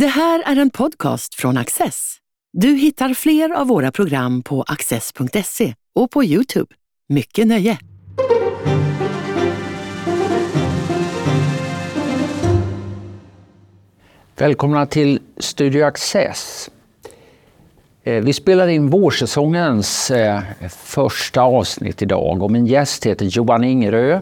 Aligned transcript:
Det 0.00 0.06
här 0.06 0.42
är 0.46 0.56
en 0.56 0.70
podcast 0.70 1.34
från 1.34 1.56
Access. 1.56 2.16
Du 2.52 2.68
hittar 2.68 3.14
fler 3.14 3.50
av 3.50 3.66
våra 3.66 3.92
program 3.92 4.42
på 4.42 4.62
access.se 4.62 5.74
och 5.94 6.10
på 6.10 6.24
Youtube. 6.24 6.74
Mycket 7.08 7.46
nöje! 7.46 7.78
Välkomna 14.36 14.86
till 14.86 15.20
Studio 15.36 15.84
Access. 15.84 16.70
Eh, 18.02 18.24
vi 18.24 18.32
spelar 18.32 18.68
in 18.68 18.90
vårsäsongens 18.90 20.10
eh, 20.10 20.42
första 20.70 21.42
avsnitt 21.42 22.02
idag 22.02 22.42
och 22.42 22.50
min 22.50 22.66
gäst 22.66 23.06
heter 23.06 23.26
Johan 23.26 23.64
Ingerö 23.64 24.20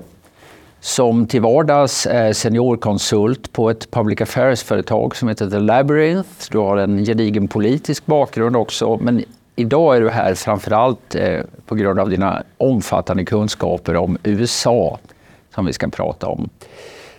som 0.84 1.26
till 1.26 1.40
vardags 1.40 2.06
är 2.06 2.32
seniorkonsult 2.32 3.52
på 3.52 3.70
ett 3.70 3.90
public 3.90 4.20
affairs-företag 4.20 5.16
som 5.16 5.28
heter 5.28 5.50
The 5.50 5.58
Labyrinth. 5.58 6.30
Du 6.50 6.58
har 6.58 6.76
en 6.76 7.04
gedigen 7.04 7.48
politisk 7.48 8.06
bakgrund 8.06 8.56
också, 8.56 8.98
men 9.02 9.24
idag 9.56 9.96
är 9.96 10.00
du 10.00 10.10
här 10.10 10.34
framförallt 10.34 11.14
allt 11.14 11.46
på 11.66 11.74
grund 11.74 12.00
av 12.00 12.10
dina 12.10 12.42
omfattande 12.56 13.24
kunskaper 13.24 13.96
om 13.96 14.18
USA 14.22 14.98
som 15.54 15.66
vi 15.66 15.72
ska 15.72 15.88
prata 15.88 16.26
om. 16.26 16.48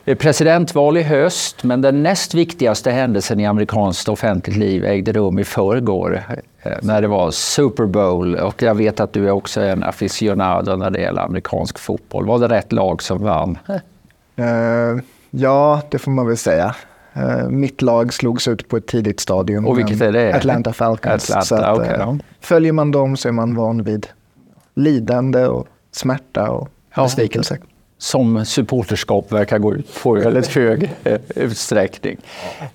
Det 0.06 0.12
är 0.12 0.16
presidentval 0.16 0.98
i 0.98 1.02
höst, 1.02 1.64
men 1.64 1.82
den 1.82 2.04
näst 2.04 2.34
viktigaste 2.34 2.92
händelsen 2.92 3.40
i 3.40 3.46
amerikanskt 3.46 4.10
offentligt 4.10 4.58
liv 4.58 4.86
ägde 4.86 5.12
rum 5.12 5.40
i 5.40 5.44
förrgår 5.44 6.24
eh, 6.64 6.72
när 6.82 7.02
det 7.02 7.08
var 7.08 7.32
Super 7.32 7.86
Bowl. 7.86 8.36
Och 8.36 8.62
jag 8.62 8.76
vet 8.76 9.00
att 9.00 9.14
du 9.14 9.28
är 9.28 9.32
också 9.32 9.62
en 9.62 9.84
aficionado 9.84 10.76
när 10.76 10.90
det 10.90 11.00
gäller 11.00 11.22
amerikansk 11.22 11.80
fotboll. 11.80 12.26
Var 12.26 12.40
det 12.40 12.48
rätt 12.48 12.72
lag 12.72 13.02
som 13.02 13.24
vann? 13.24 13.58
Uh, 14.40 15.02
ja, 15.30 15.82
det 15.90 16.00
får 16.00 16.12
man 16.12 16.28
väl 16.28 16.38
säga. 16.38 16.76
Uh, 17.18 17.50
mitt 17.50 17.82
lag 17.82 18.14
slogs 18.14 18.48
ut 18.48 18.70
på 18.70 18.78
ett 18.78 18.88
tidigt 18.88 19.20
stadium. 19.20 19.68
Och 19.68 19.78
vilket 19.80 20.02
är 20.02 20.12
det? 20.12 20.34
Atlanta 20.34 20.74
Falcons. 20.74 21.32
Atlanta, 21.32 21.68
att, 21.68 21.80
okay, 21.80 21.98
uh, 21.98 22.16
Följer 22.40 22.72
man 22.72 22.92
dem 22.92 23.18
så 23.18 23.28
är 23.28 23.32
man 23.32 23.56
van 23.56 23.84
vid 23.84 24.08
lidande 24.74 25.46
och 25.46 25.68
smärta 25.92 26.50
och 26.50 26.70
ja 26.96 27.10
som 27.98 28.46
supporterskap 28.46 29.32
verkar 29.32 29.60
gå 29.60 29.74
ut 29.74 30.02
på 30.04 30.18
i 30.18 30.22
väldigt 30.22 30.48
hög 30.48 30.94
eh, 31.04 31.20
utsträckning. 31.36 32.18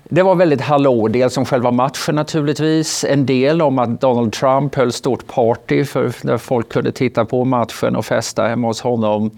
Det 0.03 0.23
var 0.23 0.35
väldigt 0.35 0.61
hallå, 0.61 1.07
dels 1.07 1.37
om 1.37 1.45
själva 1.45 1.71
matchen 1.71 2.15
naturligtvis, 2.15 3.03
en 3.03 3.25
del 3.25 3.61
om 3.61 3.79
att 3.79 4.01
Donald 4.01 4.33
Trump 4.33 4.75
höll 4.75 4.91
stort 4.91 5.27
party 5.27 5.85
för 5.85 6.13
där 6.21 6.37
folk 6.37 6.69
kunde 6.69 6.91
titta 6.91 7.25
på 7.25 7.45
matchen 7.45 7.95
och 7.95 8.05
festa 8.05 8.47
hemma 8.47 8.67
hos 8.67 8.81
honom. 8.81 9.31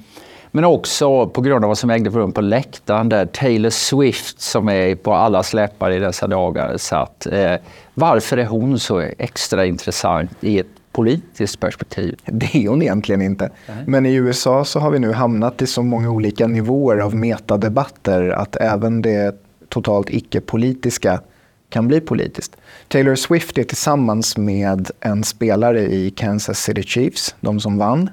Men 0.55 0.65
också 0.65 1.27
på 1.27 1.41
grund 1.41 1.65
av 1.65 1.67
vad 1.67 1.77
som 1.77 1.89
ägde 1.89 2.09
rum 2.09 2.31
på 2.31 2.41
läktaren 2.41 3.09
där 3.09 3.25
Taylor 3.25 3.69
Swift 3.69 4.41
som 4.41 4.69
är 4.69 4.95
på 4.95 5.13
alla 5.13 5.43
släppar 5.43 5.91
i 5.91 5.99
dessa 5.99 6.27
dagar 6.27 6.77
satt. 6.77 7.25
Eh, 7.25 7.55
varför 7.93 8.37
är 8.37 8.45
hon 8.45 8.79
så 8.79 8.99
extra 8.99 9.65
intressant 9.65 10.31
i 10.41 10.59
ett 10.59 10.67
politiskt 10.93 11.59
perspektiv? 11.59 12.15
Det 12.25 12.55
är 12.55 12.69
hon 12.69 12.81
egentligen 12.81 13.21
inte. 13.21 13.49
Nej. 13.67 13.83
Men 13.87 14.05
i 14.05 14.13
USA 14.13 14.65
så 14.65 14.79
har 14.79 14.91
vi 14.91 14.99
nu 14.99 15.11
hamnat 15.11 15.61
i 15.61 15.67
så 15.67 15.83
många 15.83 16.09
olika 16.09 16.47
nivåer 16.47 16.97
av 16.97 17.15
metadebatter 17.15 18.29
att 18.29 18.55
även 18.55 19.01
det 19.01 19.35
totalt 19.69 20.09
icke-politiska 20.09 21.21
kan 21.69 21.87
bli 21.87 22.01
politiskt. 22.01 22.55
Taylor 22.87 23.15
Swift 23.15 23.57
är 23.57 23.63
tillsammans 23.63 24.37
med 24.37 24.91
en 24.99 25.23
spelare 25.23 25.81
i 25.81 26.11
Kansas 26.11 26.63
City 26.63 26.83
Chiefs, 26.83 27.35
de 27.39 27.59
som 27.59 27.77
vann. 27.77 28.09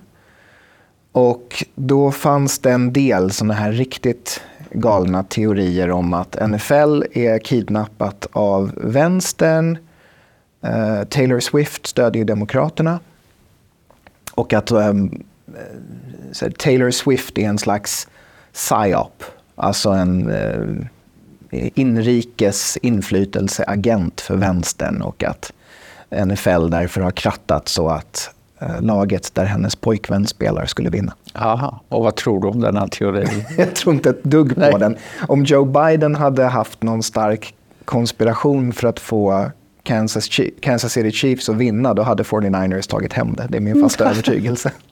Och 1.12 1.64
då 1.74 2.12
fanns 2.12 2.58
det 2.58 2.70
en 2.70 2.92
del 2.92 3.30
sådana 3.30 3.54
här 3.54 3.72
riktigt 3.72 4.40
galna 4.70 5.22
teorier 5.22 5.90
om 5.90 6.14
att 6.14 6.50
NFL 6.50 7.02
är 7.12 7.38
kidnappat 7.38 8.26
av 8.32 8.72
vänstern, 8.76 9.78
Uh, 10.64 11.04
Taylor 11.04 11.40
Swift 11.40 11.86
stödjer 11.86 12.24
Demokraterna. 12.24 13.00
Och 14.34 14.52
att 14.52 14.70
um, 14.70 15.22
Taylor 16.58 16.90
Swift 16.90 17.38
är 17.38 17.48
en 17.48 17.58
slags 17.58 18.08
psyop. 18.52 19.24
Alltså 19.54 19.90
en 19.90 20.30
uh, 20.30 20.84
inrikes 21.50 22.76
inflytelseagent 22.76 24.20
för 24.20 24.36
vänstern 24.36 25.02
och 25.02 25.24
att 25.24 25.52
NFL 26.26 26.70
därför 26.70 27.00
har 27.00 27.10
krattat 27.10 27.68
så 27.68 27.88
att 27.88 28.30
uh, 28.62 28.82
laget 28.82 29.34
där 29.34 29.44
hennes 29.44 29.76
pojkvän 29.76 30.26
spelar 30.26 30.66
skulle 30.66 30.90
vinna. 30.90 31.14
Aha. 31.34 31.80
Och 31.88 32.04
vad 32.04 32.16
tror 32.16 32.40
du 32.40 32.48
om 32.48 32.60
den 32.60 32.76
här 32.76 32.88
teorin? 32.88 33.44
Jag 33.58 33.74
tror 33.74 33.94
inte 33.94 34.10
ett 34.10 34.24
dugg 34.24 34.54
på 34.54 34.60
Nej. 34.60 34.74
den. 34.78 34.96
Om 35.28 35.44
Joe 35.44 35.64
Biden 35.64 36.14
hade 36.14 36.44
haft 36.44 36.82
någon 36.82 37.02
stark 37.02 37.54
konspiration 37.84 38.72
för 38.72 38.88
att 38.88 39.00
få 39.00 39.50
Kansas, 39.90 40.28
Kansas 40.60 40.92
City 40.92 41.10
Chiefs 41.10 41.48
att 41.48 41.56
vinna, 41.56 41.94
då 41.94 42.02
hade 42.02 42.22
49ers 42.22 42.88
tagit 42.88 43.12
hem 43.12 43.34
det. 43.34 43.46
Det 43.48 43.56
är 43.56 43.60
min 43.60 43.82
fasta 43.82 44.10
övertygelse. 44.10 44.72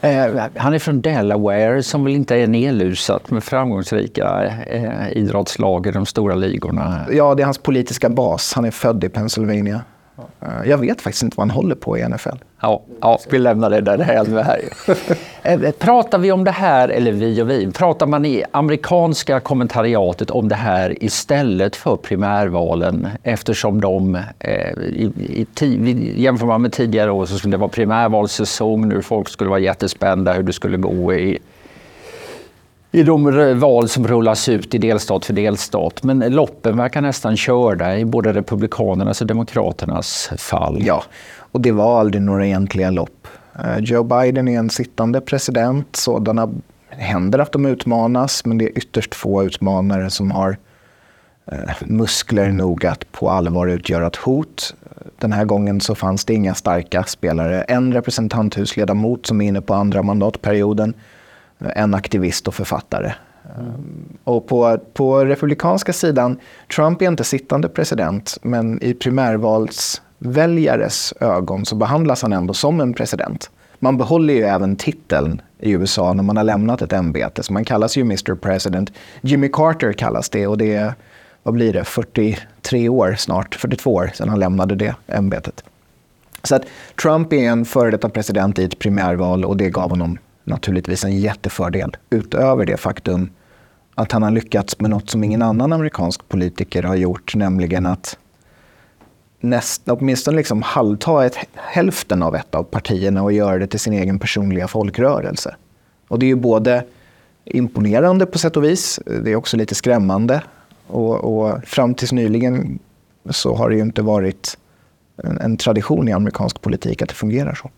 Eh, 0.00 0.44
han 0.56 0.74
är 0.74 0.78
från 0.78 1.00
Delaware 1.00 1.82
som 1.82 2.04
väl 2.04 2.14
inte 2.14 2.36
är 2.36 2.46
nedlusat 2.46 3.30
med 3.30 3.44
framgångsrika 3.44 4.46
eh, 4.66 5.12
idrottslag 5.12 5.86
i 5.86 5.90
de 5.90 6.06
stora 6.06 6.34
ligorna. 6.34 7.06
Ja, 7.12 7.34
det 7.34 7.42
är 7.42 7.44
hans 7.44 7.58
politiska 7.58 8.08
bas. 8.08 8.52
Han 8.54 8.64
är 8.64 8.70
född 8.70 9.04
i 9.04 9.08
Pennsylvania. 9.08 9.80
Eh, 10.40 10.68
jag 10.70 10.78
vet 10.78 11.00
faktiskt 11.00 11.22
inte 11.22 11.34
vad 11.36 11.46
han 11.46 11.56
håller 11.56 11.74
på 11.74 11.98
i 11.98 12.08
NFL. 12.08 12.28
Ja, 12.60 12.82
ja 13.00 13.18
vi 13.30 13.38
lämnar 13.38 13.70
det 13.70 13.80
där 13.80 13.98
här. 13.98 14.60
Eh, 15.42 15.70
pratar 15.70 16.18
vi 16.18 16.32
om 16.32 16.44
det 16.44 16.50
här, 16.50 16.88
eller 16.88 17.12
vi 17.12 17.42
och 17.42 17.50
vi, 17.50 17.72
pratar 17.72 18.06
man 18.06 18.24
i 18.24 18.44
amerikanska 18.50 19.40
kommentariatet 19.40 20.30
om 20.30 20.48
det 20.48 20.54
här 20.54 21.04
istället 21.04 21.76
för 21.76 21.96
primärvalen 21.96 23.08
eftersom 23.22 23.80
de, 23.80 24.14
eh, 24.38 24.72
i, 24.78 25.12
i, 25.60 26.22
jämför 26.22 26.46
man 26.46 26.62
med 26.62 26.72
tidigare 26.72 27.10
år 27.10 27.26
så 27.26 27.38
skulle 27.38 27.54
det 27.54 27.60
vara 27.60 27.68
primärvalssäsong, 27.68 28.88
nu 28.88 29.02
folk 29.02 29.28
skulle 29.28 29.50
vara 29.50 29.60
jättespända 29.60 30.32
hur 30.32 30.42
det 30.42 30.52
skulle 30.52 30.76
gå 30.76 31.14
i 31.14 31.38
i 32.90 33.02
de 33.02 33.58
val 33.60 33.88
som 33.88 34.06
rullas 34.06 34.48
ut 34.48 34.74
i 34.74 34.78
delstat 34.78 35.24
för 35.24 35.32
delstat. 35.32 36.02
Men 36.02 36.18
loppen 36.18 36.76
verkar 36.76 37.00
nästan 37.00 37.36
körda 37.36 37.98
i 37.98 38.04
både 38.04 38.32
Republikanernas 38.32 39.20
och 39.20 39.26
Demokraternas 39.26 40.30
fall. 40.38 40.82
Ja, 40.86 41.02
och 41.38 41.60
det 41.60 41.72
var 41.72 42.00
aldrig 42.00 42.22
några 42.22 42.46
egentliga 42.46 42.90
lopp. 42.90 43.28
Eh, 43.58 43.78
Joe 43.78 44.02
Biden 44.02 44.48
är 44.48 44.58
en 44.58 44.70
sittande 44.70 45.20
president. 45.20 45.96
Sådana 45.96 46.50
händer 46.88 47.38
att 47.38 47.52
de 47.52 47.66
utmanas, 47.66 48.44
men 48.44 48.58
det 48.58 48.64
är 48.64 48.78
ytterst 48.78 49.14
få 49.14 49.44
utmanare 49.44 50.10
som 50.10 50.30
har 50.30 50.56
eh, 51.52 51.58
muskler 51.80 52.48
nog 52.48 52.86
att 52.86 53.12
på 53.12 53.30
allvar 53.30 53.66
utgöra 53.66 54.06
ett 54.06 54.16
hot. 54.16 54.74
Den 55.18 55.32
här 55.32 55.44
gången 55.44 55.80
så 55.80 55.94
fanns 55.94 56.24
det 56.24 56.34
inga 56.34 56.54
starka 56.54 57.04
spelare. 57.04 57.62
En 57.62 57.92
representanthusledamot 57.92 59.26
som 59.26 59.40
är 59.40 59.48
inne 59.48 59.60
på 59.60 59.74
andra 59.74 60.02
mandatperioden 60.02 60.94
en 61.58 61.94
aktivist 61.94 62.48
och 62.48 62.54
författare. 62.54 63.12
Mm. 63.58 64.18
Och 64.24 64.46
på, 64.46 64.78
på 64.92 65.24
republikanska 65.24 65.92
sidan, 65.92 66.40
Trump 66.76 67.02
är 67.02 67.06
inte 67.06 67.24
sittande 67.24 67.68
president, 67.68 68.38
men 68.42 68.82
i 68.82 68.94
primärvalsväljares 68.94 71.14
ögon 71.20 71.66
så 71.66 71.76
behandlas 71.76 72.22
han 72.22 72.32
ändå 72.32 72.54
som 72.54 72.80
en 72.80 72.94
president. 72.94 73.50
Man 73.78 73.98
behåller 73.98 74.34
ju 74.34 74.42
även 74.42 74.76
titeln 74.76 75.42
i 75.58 75.70
USA 75.70 76.12
när 76.12 76.22
man 76.22 76.36
har 76.36 76.44
lämnat 76.44 76.82
ett 76.82 76.92
ämbete, 76.92 77.42
så 77.42 77.52
man 77.52 77.64
kallas 77.64 77.96
ju 77.96 78.02
Mr 78.02 78.34
President. 78.34 78.92
Jimmy 79.20 79.48
Carter 79.48 79.92
kallas 79.92 80.30
det 80.30 80.46
och 80.46 80.58
det 80.58 80.74
är, 80.74 80.94
vad 81.42 81.54
blir 81.54 81.72
det, 81.72 81.84
43 81.84 82.88
år 82.88 83.14
snart, 83.18 83.54
42 83.54 83.94
år 83.94 84.10
sedan 84.14 84.28
han 84.28 84.40
lämnade 84.40 84.74
det 84.74 84.94
ämbetet. 85.06 85.64
Så 86.42 86.54
att 86.54 86.62
Trump 87.02 87.32
är 87.32 87.36
en 87.36 87.64
före 87.64 87.90
detta 87.90 88.08
president 88.08 88.58
i 88.58 88.64
ett 88.64 88.78
primärval 88.78 89.44
och 89.44 89.56
det 89.56 89.70
gav 89.70 89.90
honom 89.90 90.18
naturligtvis 90.48 91.04
en 91.04 91.20
jättefördel 91.20 91.96
utöver 92.10 92.66
det 92.66 92.76
faktum 92.76 93.30
att 93.94 94.12
han 94.12 94.22
har 94.22 94.30
lyckats 94.30 94.80
med 94.80 94.90
något 94.90 95.10
som 95.10 95.24
ingen 95.24 95.42
annan 95.42 95.72
amerikansk 95.72 96.28
politiker 96.28 96.82
har 96.82 96.96
gjort, 96.96 97.34
nämligen 97.34 97.86
att 97.86 98.18
näst, 99.40 99.82
åtminstone 99.86 100.36
liksom 100.36 100.62
halvta 100.62 101.26
ett, 101.26 101.36
hälften 101.54 102.22
av 102.22 102.36
ett 102.36 102.54
av 102.54 102.62
partierna 102.62 103.22
och 103.22 103.32
göra 103.32 103.58
det 103.58 103.66
till 103.66 103.80
sin 103.80 103.92
egen 103.92 104.18
personliga 104.18 104.68
folkrörelse. 104.68 105.56
Och 106.08 106.18
det 106.18 106.26
är 106.26 106.28
ju 106.28 106.36
både 106.36 106.84
imponerande 107.44 108.26
på 108.26 108.38
sätt 108.38 108.56
och 108.56 108.64
vis, 108.64 109.00
det 109.24 109.30
är 109.30 109.36
också 109.36 109.56
lite 109.56 109.74
skrämmande. 109.74 110.42
Och, 110.86 111.14
och 111.14 111.64
fram 111.64 111.94
tills 111.94 112.12
nyligen 112.12 112.78
så 113.30 113.54
har 113.54 113.70
det 113.70 113.76
ju 113.76 113.82
inte 113.82 114.02
varit 114.02 114.58
en, 115.16 115.38
en 115.38 115.56
tradition 115.56 116.08
i 116.08 116.12
amerikansk 116.12 116.60
politik 116.60 117.02
att 117.02 117.08
det 117.08 117.14
fungerar 117.14 117.54
så. 117.54 117.70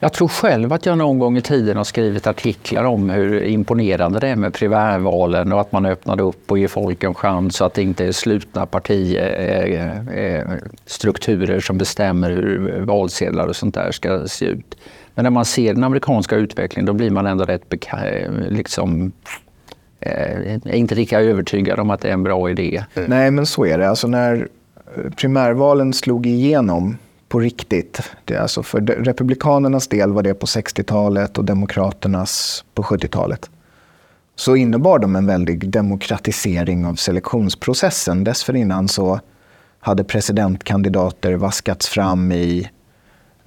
Jag 0.00 0.12
tror 0.12 0.28
själv 0.28 0.72
att 0.72 0.86
jag 0.86 0.98
någon 0.98 1.18
gång 1.18 1.36
i 1.36 1.42
tiden 1.42 1.76
har 1.76 1.84
skrivit 1.84 2.26
artiklar 2.26 2.84
om 2.84 3.10
hur 3.10 3.42
imponerande 3.42 4.18
det 4.18 4.28
är 4.28 4.36
med 4.36 4.54
primärvalen 4.54 5.52
och 5.52 5.60
att 5.60 5.72
man 5.72 5.86
öppnade 5.86 6.22
upp 6.22 6.50
och 6.50 6.58
ger 6.58 6.68
folk 6.68 7.04
en 7.04 7.14
chans 7.14 7.56
så 7.56 7.64
att 7.64 7.74
det 7.74 7.82
inte 7.82 8.04
är 8.04 8.12
slutna 8.12 8.66
partistrukturer 8.66 11.60
som 11.60 11.78
bestämmer 11.78 12.30
hur 12.30 12.80
valsedlar 12.80 13.46
och 13.46 13.56
sånt 13.56 13.74
där 13.74 13.92
ska 13.92 14.28
se 14.28 14.44
ut. 14.44 14.76
Men 15.14 15.22
när 15.22 15.30
man 15.30 15.44
ser 15.44 15.74
den 15.74 15.84
amerikanska 15.84 16.36
utvecklingen 16.36 16.86
då 16.86 16.92
blir 16.92 17.10
man 17.10 17.26
ändå 17.26 17.44
rätt 17.44 17.74
liksom 18.48 19.12
är 20.00 20.74
inte 20.74 20.94
lika 20.94 21.20
övertygad 21.20 21.80
om 21.80 21.90
att 21.90 22.00
det 22.00 22.08
är 22.08 22.12
en 22.12 22.22
bra 22.22 22.50
idé. 22.50 22.84
Nej, 22.94 23.30
men 23.30 23.46
så 23.46 23.66
är 23.66 23.78
det. 23.78 23.88
Alltså 23.88 24.06
när 24.06 24.48
eh, 24.96 25.10
primärvalen 25.10 25.92
slog 25.92 26.26
igenom 26.26 26.96
på 27.28 27.40
riktigt. 27.40 28.02
Det 28.24 28.34
är 28.34 28.40
alltså 28.40 28.62
för 28.62 28.80
Republikanernas 28.80 29.88
del 29.88 30.12
var 30.12 30.22
det 30.22 30.34
på 30.34 30.46
60-talet 30.46 31.38
och 31.38 31.44
Demokraternas 31.44 32.64
på 32.74 32.82
70-talet. 32.82 33.50
Så 34.36 34.56
innebar 34.56 34.98
de 34.98 35.16
en 35.16 35.26
väldig 35.26 35.70
demokratisering 35.70 36.86
av 36.86 36.94
selektionsprocessen. 36.94 38.24
Dessförinnan 38.24 38.88
så 38.88 39.20
hade 39.80 40.04
presidentkandidater 40.04 41.34
vaskats 41.34 41.88
fram 41.88 42.32
i 42.32 42.70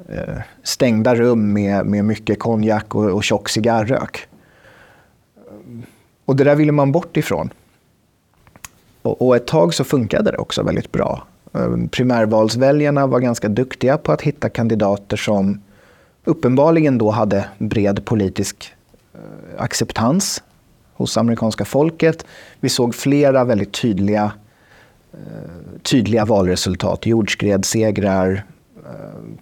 eh, 0.09 0.37
stängda 0.63 1.15
rum 1.15 1.53
med, 1.53 1.85
med 1.85 2.05
mycket 2.05 2.39
konjak 2.39 2.95
och, 2.95 3.05
och 3.05 3.23
tjock 3.23 3.49
cigarrök. 3.49 4.27
Och 6.25 6.35
det 6.35 6.43
där 6.43 6.55
ville 6.55 6.71
man 6.71 6.91
bort 6.91 7.17
ifrån. 7.17 7.53
Och, 9.01 9.27
och 9.27 9.35
ett 9.35 9.47
tag 9.47 9.73
så 9.73 9.83
funkade 9.83 10.31
det 10.31 10.37
också 10.37 10.63
väldigt 10.63 10.91
bra. 10.91 11.27
Ehm, 11.53 11.89
primärvalsväljarna 11.89 13.07
var 13.07 13.19
ganska 13.19 13.49
duktiga 13.49 13.97
på 13.97 14.11
att 14.11 14.21
hitta 14.21 14.49
kandidater 14.49 15.17
som 15.17 15.61
uppenbarligen 16.23 16.97
då 16.97 17.09
hade 17.09 17.45
bred 17.57 18.05
politisk 18.05 18.73
eh, 19.13 19.19
acceptans 19.57 20.43
hos 20.93 21.17
amerikanska 21.17 21.65
folket. 21.65 22.25
Vi 22.59 22.69
såg 22.69 22.95
flera 22.95 23.43
väldigt 23.43 23.73
tydliga, 23.73 24.31
eh, 25.13 25.79
tydliga 25.83 26.25
valresultat. 26.25 27.05
Jordskredssegrar 27.05 28.45
eh, 28.85 28.91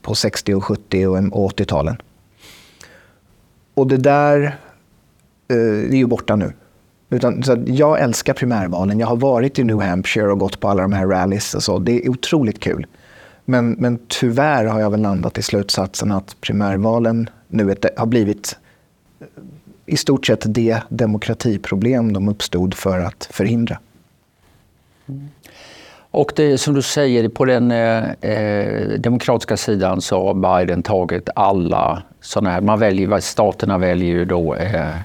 på 0.01 0.15
60, 0.15 0.53
och 0.53 0.63
70 0.63 1.07
och 1.07 1.51
80-talen. 1.51 2.01
Och 3.73 3.87
det 3.87 3.97
där 3.97 4.57
är 5.47 5.95
ju 5.95 6.05
borta 6.05 6.35
nu. 6.35 6.53
Utan, 7.09 7.43
så 7.43 7.63
jag 7.65 8.01
älskar 8.01 8.33
primärvalen. 8.33 8.99
Jag 8.99 9.07
har 9.07 9.15
varit 9.15 9.59
i 9.59 9.63
New 9.63 9.81
Hampshire 9.81 10.31
och 10.31 10.39
gått 10.39 10.59
på 10.59 10.67
alla 10.67 10.81
de 10.81 10.93
här 10.93 11.05
rallies. 11.05 11.55
Och 11.55 11.63
så. 11.63 11.79
Det 11.79 12.05
är 12.05 12.09
otroligt 12.09 12.59
kul. 12.59 12.87
Men, 13.45 13.71
men 13.71 13.99
tyvärr 14.07 14.65
har 14.65 14.79
jag 14.79 14.89
väl 14.89 15.01
landat 15.01 15.37
i 15.37 15.41
slutsatsen 15.41 16.11
att 16.11 16.41
primärvalen 16.41 17.29
nu 17.47 17.75
har 17.97 18.05
blivit 18.05 18.57
eh, 19.19 19.27
i 19.85 19.97
stort 19.97 20.25
sett 20.25 20.43
det 20.45 20.81
demokratiproblem 20.89 22.13
de 22.13 22.29
uppstod 22.29 22.73
för 22.73 22.99
att 22.99 23.29
förhindra. 23.31 23.79
Mm. 25.07 25.29
Och 26.11 26.31
det, 26.35 26.57
som 26.57 26.73
du 26.73 26.81
säger, 26.81 27.29
på 27.29 27.45
den 27.45 27.71
eh, 27.71 28.11
eh 28.21 28.89
demokratiska 28.99 29.57
sidan 29.57 30.01
så 30.01 30.25
har 30.25 30.59
Biden 30.59 30.83
tagit 30.83 31.29
alla 31.35 32.03
sådana 32.21 32.49
här, 32.49 32.61
man 32.61 32.79
väljer, 32.79 33.19
staterna 33.19 33.77
väljer 33.77 34.09
ju 34.09 34.25
då 34.25 34.55
eh, 34.55 34.95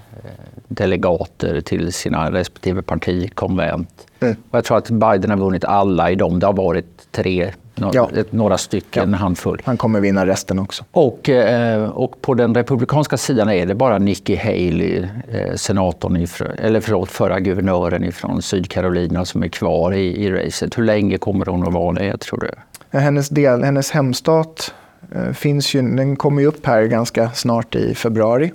delegater 0.69 1.61
till 1.61 1.93
sina 1.93 2.33
respektive 2.33 2.83
partikonvent. 2.83 4.07
Mm. 4.21 4.37
Och 4.51 4.59
jag 4.59 4.65
tror 4.65 4.79
att 4.79 4.91
Biden 4.91 5.31
har 5.31 5.37
vunnit 5.37 5.65
alla 5.65 6.11
i 6.11 6.15
dem. 6.15 6.41
Det 6.41 6.47
har 6.47 6.53
varit 6.53 7.07
tre, 7.11 7.53
ja. 7.75 8.09
några 8.31 8.59
stycken, 8.59 9.11
ja. 9.11 9.17
handfull. 9.17 9.63
Han 9.65 9.77
kommer 9.77 10.01
vinna 10.01 10.27
resten 10.27 10.59
också. 10.59 10.85
Och, 10.91 11.29
eh, 11.29 11.89
och 11.89 12.23
på 12.23 12.35
den 12.35 12.55
republikanska 12.55 13.17
sidan 13.17 13.49
är 13.49 13.67
det 13.67 13.75
bara 13.75 13.99
Nikki 13.99 14.37
Haley, 14.37 15.07
eh, 15.29 15.55
senatorn, 15.55 16.17
ifrån, 16.17 16.49
eller 16.59 16.81
förlåt, 16.81 17.11
förra 17.11 17.41
guvernören 17.41 18.13
från 18.13 18.43
Sydcarolina 18.43 19.25
som 19.25 19.43
är 19.43 19.49
kvar 19.49 19.93
i, 19.93 20.25
i 20.25 20.31
racet. 20.31 20.79
Hur 20.79 20.85
länge 20.85 21.19
kommer 21.19 21.47
hon 21.47 21.67
att 21.67 21.75
vara 21.75 21.95
det, 21.95 22.17
tror 22.17 22.41
du? 22.41 22.51
Hennes, 22.99 23.29
del, 23.29 23.63
hennes 23.63 23.91
hemstat 23.91 24.75
eh, 25.15 25.33
finns 25.33 25.75
ju, 25.75 25.83
den 25.83 26.17
kommer 26.17 26.43
ju 26.43 26.49
upp 26.49 26.67
här 26.67 26.83
ganska 26.83 27.31
snart 27.31 27.75
i 27.75 27.95
februari. 27.95 28.53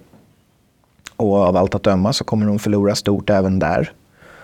Och 1.20 1.36
av 1.36 1.58
allt 1.58 1.76
att 1.76 1.84
döma 1.84 2.14
så 2.14 2.24
kommer 2.24 2.46
hon 2.46 2.60
förlora 2.60 2.96
stort 2.96 3.30
även 3.30 3.60
där. 3.60 3.92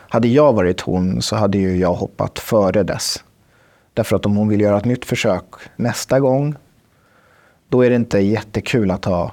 Hade 0.09 0.27
jag 0.27 0.53
varit 0.53 0.81
hon 0.81 1.21
så 1.21 1.35
hade 1.35 1.57
ju 1.57 1.77
jag 1.77 1.93
hoppat 1.93 2.39
före 2.39 2.83
dess. 2.83 3.23
Därför 3.93 4.15
att 4.15 4.25
om 4.25 4.35
hon 4.35 4.47
vill 4.47 4.61
göra 4.61 4.77
ett 4.77 4.85
nytt 4.85 5.05
försök 5.05 5.45
nästa 5.75 6.19
gång, 6.19 6.55
då 7.69 7.85
är 7.85 7.89
det 7.89 7.95
inte 7.95 8.19
jättekul 8.19 8.91
att 8.91 9.05
ha 9.05 9.31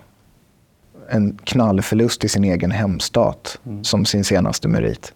en 1.09 1.39
knallförlust 1.45 2.25
i 2.25 2.29
sin 2.29 2.45
egen 2.45 2.71
hemstat 2.71 3.59
mm. 3.67 3.85
som 3.85 4.05
sin 4.05 4.25
senaste 4.25 4.69
merit. 4.69 5.13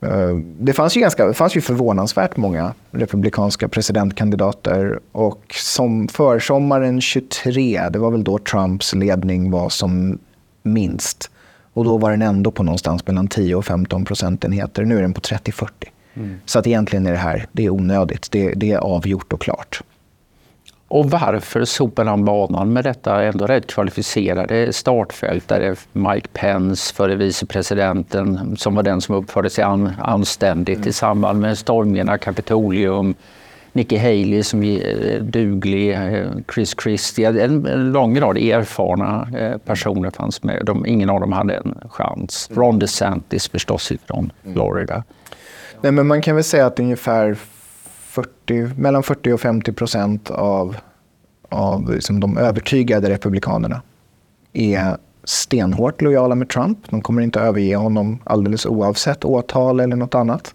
Eh, 0.00 0.36
det 0.58 0.72
fanns, 0.72 0.96
ju 0.96 1.00
ganska, 1.00 1.32
fanns 1.32 1.56
ju 1.56 1.60
förvånansvärt 1.60 2.36
många 2.36 2.74
republikanska 2.90 3.68
presidentkandidater 3.68 5.00
och 5.12 5.54
som 5.54 6.08
försommaren 6.08 7.00
23, 7.00 7.88
det 7.90 7.98
var 7.98 8.10
väl 8.10 8.24
då 8.24 8.38
Trumps 8.38 8.94
ledning 8.94 9.50
var 9.50 9.68
som 9.68 10.18
minst. 10.64 11.30
Och 11.72 11.84
då 11.84 11.98
var 11.98 12.10
den 12.10 12.22
ändå 12.22 12.50
på 12.50 12.62
någonstans 12.62 13.06
mellan 13.06 13.28
10 13.28 13.54
och 13.54 13.64
15 13.64 14.04
procentenheter. 14.04 14.84
Nu 14.84 14.98
är 14.98 15.02
den 15.02 15.14
på 15.14 15.20
30-40. 15.20 15.68
Mm. 16.14 16.40
Så 16.44 16.58
att 16.58 16.66
egentligen 16.66 17.06
är 17.06 17.12
det 17.12 17.18
här 17.18 17.46
det 17.52 17.64
är 17.64 17.70
onödigt. 17.70 18.28
Det, 18.30 18.54
det 18.54 18.72
är 18.72 18.78
avgjort 18.78 19.32
och 19.32 19.40
klart. 19.40 19.80
Och 20.88 21.10
varför 21.10 21.64
sopar 21.64 22.04
han 22.04 22.24
banan 22.24 22.72
med 22.72 22.84
detta 22.84 23.22
ändå 23.22 23.46
rätt 23.46 23.66
kvalificerade 23.66 24.72
startfält 24.72 25.48
där 25.48 25.60
det 25.60 25.76
Mike 25.92 26.28
Pence, 26.32 26.94
före 26.94 27.14
vicepresidenten, 27.16 28.56
som 28.56 28.74
var 28.74 28.82
den 28.82 29.00
som 29.00 29.14
uppförde 29.14 29.50
sig 29.50 29.64
an, 29.64 29.92
anständigt 29.98 30.76
mm. 30.76 30.88
i 30.88 30.92
samband 30.92 31.40
med 31.40 31.58
stormningarna 31.58 32.18
Kapitolium, 32.18 33.14
Nikki 33.74 33.96
Haley 33.96 34.42
som 34.42 34.62
är 34.62 35.20
duglig, 35.20 35.92
eh, 35.92 36.28
Chris 36.54 36.74
Christie, 36.82 37.44
en 37.44 37.92
lång 37.92 38.20
rad 38.20 38.36
erfarna 38.36 39.28
eh, 39.38 39.58
personer 39.58 40.10
fanns 40.10 40.42
med. 40.42 40.62
De, 40.64 40.86
ingen 40.86 41.10
av 41.10 41.20
dem 41.20 41.32
hade 41.32 41.54
en 41.54 41.78
chans. 41.90 42.48
Mm. 42.50 42.62
Ron 42.62 42.78
DeSantis 42.78 43.48
förstås 43.48 43.92
från 44.06 44.32
mm. 44.42 44.54
Florida. 44.54 45.04
Nej, 45.80 45.92
men 45.92 46.06
man 46.06 46.22
kan 46.22 46.34
väl 46.34 46.44
säga 46.44 46.66
att 46.66 46.80
ungefär 46.80 47.36
40, 48.14 48.70
mellan 48.80 49.02
40 49.02 49.32
och 49.32 49.40
50 49.40 49.72
procent 49.72 50.30
av, 50.30 50.76
av 51.48 51.92
liksom 51.94 52.20
de 52.20 52.38
övertygade 52.38 53.10
republikanerna 53.10 53.82
är 54.52 54.96
stenhårt 55.24 56.02
lojala 56.02 56.34
med 56.34 56.48
Trump. 56.48 56.78
De 56.90 57.02
kommer 57.02 57.22
inte 57.22 57.40
överge 57.40 57.76
honom 57.76 58.18
alldeles 58.24 58.66
oavsett 58.66 59.24
åtal 59.24 59.80
eller 59.80 59.96
något 59.96 60.14
annat. 60.14 60.54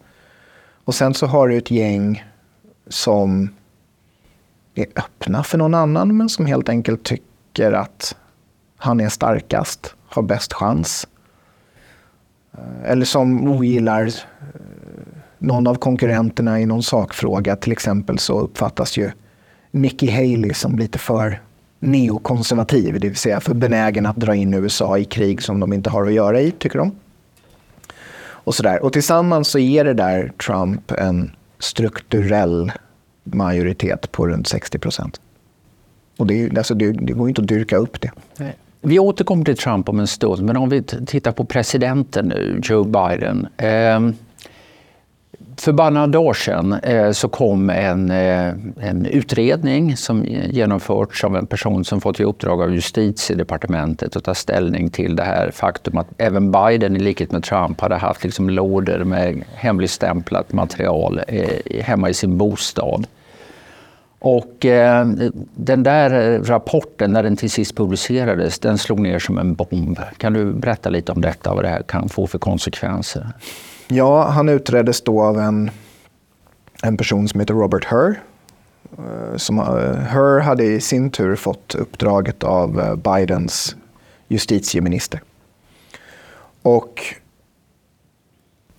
Och 0.83 0.95
sen 0.95 1.13
så 1.13 1.25
har 1.25 1.47
du 1.47 1.57
ett 1.57 1.71
gäng 1.71 2.23
som 2.89 3.49
är 4.75 4.85
öppna 4.95 5.43
för 5.43 5.57
någon 5.57 5.73
annan 5.73 6.17
men 6.17 6.29
som 6.29 6.45
helt 6.45 6.69
enkelt 6.69 7.03
tycker 7.03 7.71
att 7.71 8.15
han 8.77 8.99
är 8.99 9.09
starkast, 9.09 9.95
har 10.07 10.21
bäst 10.21 10.53
chans. 10.53 11.07
Eh, 12.53 12.91
eller 12.91 13.05
som 13.05 13.47
ogillar 13.47 14.05
eh, 14.05 14.13
någon 15.37 15.67
av 15.67 15.75
konkurrenterna 15.75 16.59
i 16.59 16.65
någon 16.65 16.83
sakfråga. 16.83 17.55
Till 17.55 17.71
exempel 17.71 18.19
så 18.19 18.39
uppfattas 18.39 18.97
ju 18.97 19.11
Nikki 19.71 20.11
Haley 20.11 20.53
som 20.53 20.79
lite 20.79 20.97
för 20.97 21.41
neokonservativ, 21.79 22.99
det 22.99 23.07
vill 23.07 23.17
säga 23.17 23.39
för 23.39 23.53
benägen 23.53 24.05
att 24.05 24.15
dra 24.15 24.35
in 24.35 24.53
USA 24.53 24.97
i 24.97 25.05
krig 25.05 25.43
som 25.43 25.59
de 25.59 25.73
inte 25.73 25.89
har 25.89 26.05
att 26.05 26.13
göra 26.13 26.41
i, 26.41 26.51
tycker 26.51 26.79
de. 26.79 26.91
Och, 28.21 28.55
sådär. 28.55 28.83
och 28.83 28.93
tillsammans 28.93 29.47
så 29.47 29.59
ger 29.59 29.85
det 29.85 29.93
där 29.93 30.31
Trump 30.37 30.91
en 30.91 31.31
strukturell 31.59 32.71
majoritet 33.23 34.11
på 34.11 34.27
runt 34.27 34.47
60 34.47 34.79
procent. 34.79 35.21
Och 36.17 36.27
det, 36.27 36.57
alltså 36.57 36.73
det, 36.73 36.91
det 36.91 37.13
går 37.13 37.29
inte 37.29 37.41
att 37.41 37.47
dyrka 37.47 37.77
upp 37.77 38.01
det. 38.01 38.11
Vi 38.81 38.99
återkommer 38.99 39.45
till 39.45 39.57
Trump 39.57 39.89
om 39.89 39.99
en 39.99 40.07
stund, 40.07 40.43
men 40.43 40.57
om 40.57 40.69
vi 40.69 40.83
tittar 40.83 41.31
på 41.31 41.45
presidenten 41.45 42.25
nu, 42.25 42.59
Joe 42.63 42.83
Biden. 42.83 43.47
Eh, 43.57 43.99
för 45.59 45.71
bara 45.71 45.89
några 45.89 46.07
dagar 46.07 46.33
sedan 46.33 46.73
eh, 46.73 47.11
så 47.11 47.29
kom 47.29 47.69
en, 47.69 48.11
eh, 48.11 48.47
en 48.79 49.05
utredning 49.05 49.97
som 49.97 50.25
genomförts 50.25 51.23
av 51.23 51.35
en 51.35 51.47
person 51.47 51.85
som 51.85 52.01
fått 52.01 52.19
i 52.19 52.23
uppdrag 52.23 52.61
av 52.61 52.73
justitiedepartementet 52.73 54.15
att 54.15 54.23
ta 54.23 54.35
ställning 54.35 54.89
till 54.89 55.15
det 55.15 55.23
här 55.23 55.51
faktum 55.51 55.97
att 55.97 56.07
även 56.17 56.51
Biden 56.51 56.95
i 56.95 56.99
likhet 56.99 57.31
med 57.31 57.43
Trump 57.43 57.81
hade 57.81 57.95
haft 57.95 58.23
liksom 58.23 58.49
lådor 58.49 59.03
med 59.03 59.43
hemligstämplat 59.55 60.53
material 60.53 61.21
eh, 61.27 61.83
hemma 61.83 62.09
i 62.09 62.13
sin 62.13 62.37
bostad. 62.37 63.07
Och 64.19 64.65
eh, 64.65 65.07
den 65.55 65.83
där 65.83 66.39
rapporten, 66.43 67.11
när 67.11 67.23
den 67.23 67.37
till 67.37 67.51
sist 67.51 67.75
publicerades, 67.75 68.59
den 68.59 68.77
slog 68.77 68.99
ner 68.99 69.19
som 69.19 69.37
en 69.37 69.55
bomb. 69.55 69.99
Kan 70.17 70.33
du 70.33 70.53
berätta 70.53 70.89
lite 70.89 71.11
om 71.11 71.21
detta, 71.21 71.53
vad 71.53 71.63
det 71.63 71.69
här 71.69 71.81
kan 71.81 72.09
få 72.09 72.27
för 72.27 72.39
konsekvenser? 72.39 73.27
Ja, 73.91 74.23
han 74.23 74.49
utreddes 74.49 75.01
då 75.01 75.21
av 75.21 75.39
en, 75.39 75.71
en 76.83 76.97
person 76.97 77.27
som 77.27 77.39
heter 77.39 77.53
Robert 77.53 77.85
Herr. 77.85 78.21
Eh, 78.97 79.37
som, 79.37 79.59
eh, 79.59 79.95
Herr 79.95 80.39
hade 80.39 80.63
i 80.63 80.81
sin 80.81 81.09
tur 81.09 81.35
fått 81.35 81.75
uppdraget 81.75 82.43
av 82.43 82.79
eh, 82.79 82.95
Bidens 82.95 83.75
justitieminister. 84.27 85.21
Och 86.61 87.03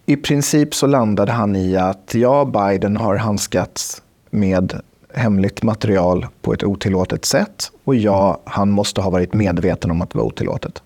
i 0.07 0.17
princip 0.17 0.75
så 0.75 0.87
landade 0.87 1.33
han 1.33 1.57
i 1.57 1.77
att 1.77 2.15
ja, 2.15 2.45
Biden 2.45 2.97
har 2.97 3.17
handskats 3.17 4.03
med 4.31 4.81
hemligt 5.15 5.63
material 5.63 6.27
på 6.41 6.53
ett 6.53 6.65
otillåtet 6.65 7.25
sätt 7.25 7.71
och 7.85 7.95
ja, 7.95 8.41
han 8.45 8.71
måste 8.71 9.01
ha 9.01 9.11
varit 9.11 9.35
medveten 9.35 9.91
om 9.91 10.03
att 10.03 10.11
det 10.11 10.19
var 10.19 10.25
otillåtet. 10.25 10.83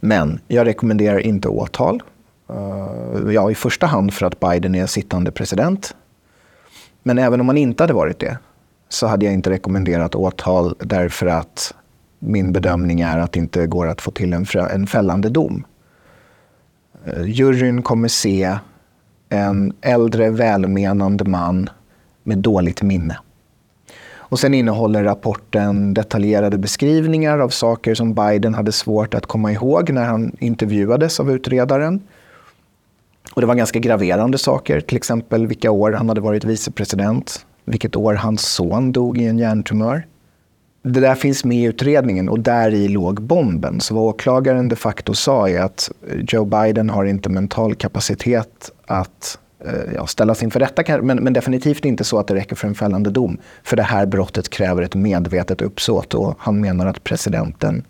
Men 0.00 0.40
jag 0.48 0.66
rekommenderar 0.66 1.18
inte 1.18 1.48
åtal. 1.48 2.02
Eh, 2.50 3.32
ja, 3.32 3.50
i 3.50 3.54
första 3.54 3.86
hand 3.86 4.14
för 4.14 4.26
att 4.26 4.40
Biden 4.40 4.74
är 4.74 4.86
sittande 4.86 5.30
president. 5.30 5.94
Men 7.02 7.18
även 7.18 7.40
om 7.40 7.48
han 7.48 7.56
inte 7.56 7.82
hade 7.82 7.94
varit 7.94 8.18
det 8.18 8.38
så 8.88 9.06
hade 9.06 9.24
jag 9.24 9.34
inte 9.34 9.50
rekommenderat 9.50 10.14
åtal 10.14 10.74
därför 10.78 11.26
att 11.26 11.74
min 12.18 12.52
bedömning 12.52 13.00
är 13.00 13.18
att 13.18 13.32
det 13.32 13.38
inte 13.38 13.66
går 13.66 13.88
att 13.88 14.00
få 14.00 14.10
till 14.10 14.32
en, 14.32 14.46
en 14.70 14.86
fällande 14.86 15.28
dom. 15.28 15.66
Eh, 17.04 17.22
juryn 17.24 17.82
kommer 17.82 18.08
se 18.08 18.58
en 19.28 19.72
äldre 19.80 20.30
välmenande 20.30 21.24
man 21.24 21.70
med 22.22 22.38
dåligt 22.38 22.82
minne. 22.82 23.18
Och 24.28 24.38
sen 24.38 24.54
innehåller 24.54 25.04
rapporten 25.04 25.94
detaljerade 25.94 26.58
beskrivningar 26.58 27.38
av 27.38 27.48
saker 27.48 27.94
som 27.94 28.14
Biden 28.14 28.54
hade 28.54 28.72
svårt 28.72 29.14
att 29.14 29.26
komma 29.26 29.52
ihåg 29.52 29.90
när 29.90 30.04
han 30.04 30.36
intervjuades 30.38 31.20
av 31.20 31.30
utredaren. 31.30 32.00
Och 33.36 33.40
det 33.40 33.46
var 33.46 33.54
ganska 33.54 33.78
graverande 33.78 34.38
saker, 34.38 34.80
till 34.80 34.96
exempel 34.96 35.46
vilka 35.46 35.70
år 35.70 35.92
han 35.92 36.08
hade 36.08 36.20
varit 36.20 36.44
vicepresident, 36.44 37.46
vilket 37.64 37.96
år 37.96 38.14
hans 38.14 38.42
son 38.42 38.92
dog 38.92 39.18
i 39.18 39.26
en 39.26 39.38
hjärntumör. 39.38 40.06
Det 40.82 41.00
där 41.00 41.14
finns 41.14 41.44
med 41.44 41.56
i 41.56 41.62
utredningen 41.62 42.28
och 42.28 42.40
där 42.40 42.74
i 42.74 42.88
låg 42.88 43.22
bomben. 43.22 43.80
Så 43.80 43.94
vad 43.94 44.04
åklagaren 44.04 44.68
de 44.68 44.76
facto 44.76 45.14
sa 45.14 45.48
är 45.48 45.60
att 45.60 45.90
Joe 46.28 46.44
Biden 46.44 46.90
har 46.90 47.04
inte 47.04 47.28
mental 47.28 47.74
kapacitet 47.74 48.70
att 48.86 49.38
eh, 49.64 49.94
ja, 49.94 50.06
ställas 50.06 50.42
inför 50.42 50.60
rätta, 50.60 51.02
men, 51.02 51.16
men 51.16 51.32
definitivt 51.32 51.84
inte 51.84 52.04
så 52.04 52.18
att 52.18 52.26
det 52.26 52.34
räcker 52.34 52.56
för 52.56 52.68
en 52.68 52.74
fällande 52.74 53.10
dom. 53.10 53.38
För 53.62 53.76
det 53.76 53.82
här 53.82 54.06
brottet 54.06 54.48
kräver 54.48 54.82
ett 54.82 54.94
medvetet 54.94 55.62
uppsåt 55.62 56.14
och 56.14 56.34
han 56.38 56.60
menar 56.60 56.86
att 56.86 57.04
presidenten 57.04 57.84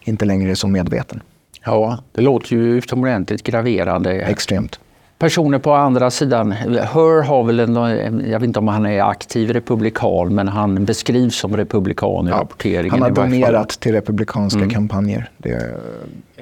inte 0.00 0.24
längre 0.24 0.50
är 0.50 0.54
så 0.54 0.68
medveten. 0.68 1.22
Ja, 1.64 1.98
det 2.12 2.20
låter 2.20 2.56
ju 2.56 2.78
utomordentligt 2.78 3.42
graverande. 3.42 4.12
Extremt. 4.12 4.80
Personer 5.18 5.58
på 5.58 5.72
andra 5.72 6.10
sidan, 6.10 6.52
Hör 6.52 7.22
har 7.22 7.44
väl 7.44 7.60
en, 7.60 7.76
jag 8.30 8.40
vet 8.40 8.46
inte 8.46 8.58
om 8.58 8.68
han 8.68 8.86
är 8.86 9.02
aktiv 9.02 9.50
republikan, 9.50 10.34
men 10.34 10.48
han 10.48 10.84
beskrivs 10.84 11.36
som 11.36 11.56
republikan 11.56 12.26
i 12.26 12.30
ja, 12.30 12.36
rapporteringen. 12.36 12.90
Han 12.90 13.02
har 13.02 13.10
donerat 13.10 13.68
till 13.68 13.92
republikanska 13.92 14.58
mm. 14.58 14.70
kampanjer, 14.70 15.30
det, 15.38 15.80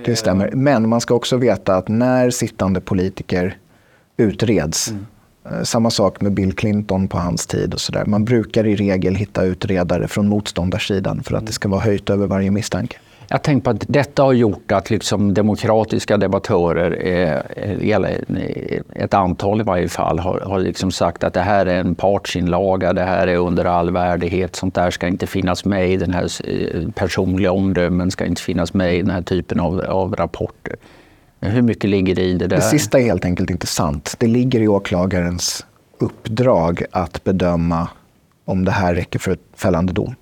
det 0.04 0.16
stämmer. 0.16 0.50
Men 0.52 0.88
man 0.88 1.00
ska 1.00 1.14
också 1.14 1.36
veta 1.36 1.74
att 1.74 1.88
när 1.88 2.30
sittande 2.30 2.80
politiker 2.80 3.56
utreds. 4.16 4.90
Mm. 4.90 5.06
Eh, 5.50 5.62
samma 5.62 5.90
sak 5.90 6.20
med 6.20 6.32
Bill 6.32 6.52
Clinton 6.52 7.08
på 7.08 7.18
hans 7.18 7.46
tid. 7.46 7.74
och 7.74 7.80
så 7.80 7.92
där. 7.92 8.04
Man 8.04 8.24
brukar 8.24 8.66
i 8.66 8.76
regel 8.76 9.14
hitta 9.14 9.44
utredare 9.44 10.08
från 10.08 10.28
motståndarsidan 10.28 11.22
för 11.22 11.34
att 11.34 11.46
det 11.46 11.52
ska 11.52 11.68
vara 11.68 11.80
höjt 11.80 12.10
över 12.10 12.26
varje 12.26 12.50
misstanke. 12.50 12.96
Jag 13.32 13.42
tänker 13.42 13.64
på 13.64 13.70
att 13.70 13.84
detta 13.88 14.22
har 14.22 14.32
gjort 14.32 14.72
att 14.72 14.90
liksom 14.90 15.34
demokratiska 15.34 16.16
debattörer, 16.16 17.06
eh, 17.06 17.42
ett 18.94 19.14
antal 19.14 19.60
i 19.60 19.64
varje 19.64 19.88
fall, 19.88 20.18
har, 20.18 20.40
har 20.40 20.58
liksom 20.58 20.90
sagt 20.90 21.24
att 21.24 21.34
det 21.34 21.40
här 21.40 21.66
är 21.66 21.80
en 21.80 21.94
partsinlaga, 21.94 22.92
det 22.92 23.02
här 23.02 23.26
är 23.26 23.36
under 23.36 23.64
all 23.64 23.90
värdighet, 23.90 24.56
sånt 24.56 24.74
där 24.74 24.90
ska 24.90 25.06
inte 25.06 25.26
finnas 25.26 25.64
med 25.64 25.90
i 25.90 25.96
den 25.96 26.14
här 26.14 26.28
eh, 26.44 26.90
personliga 26.90 27.52
omdömen, 27.52 28.10
ska 28.10 28.26
inte 28.26 28.42
finnas 28.42 28.74
med 28.74 28.94
i 28.94 29.02
den 29.02 29.10
här 29.10 29.22
typen 29.22 29.60
av, 29.60 29.80
av 29.80 30.14
rapporter. 30.14 30.76
Hur 31.40 31.62
mycket 31.62 31.90
ligger 31.90 32.14
det 32.14 32.24
i 32.24 32.32
det 32.32 32.46
där? 32.46 32.56
Det 32.56 32.62
sista 32.62 32.98
är 32.98 33.02
helt 33.02 33.24
enkelt 33.24 33.50
inte 33.50 33.66
sant. 33.66 34.14
Det 34.18 34.26
ligger 34.26 34.60
i 34.60 34.68
åklagarens 34.68 35.66
uppdrag 35.98 36.82
att 36.90 37.24
bedöma 37.24 37.88
om 38.44 38.64
det 38.64 38.72
här 38.72 38.94
räcker 38.94 39.18
för 39.18 39.32
ett 39.32 39.40
fällande 39.54 39.92
dom. 39.92 40.14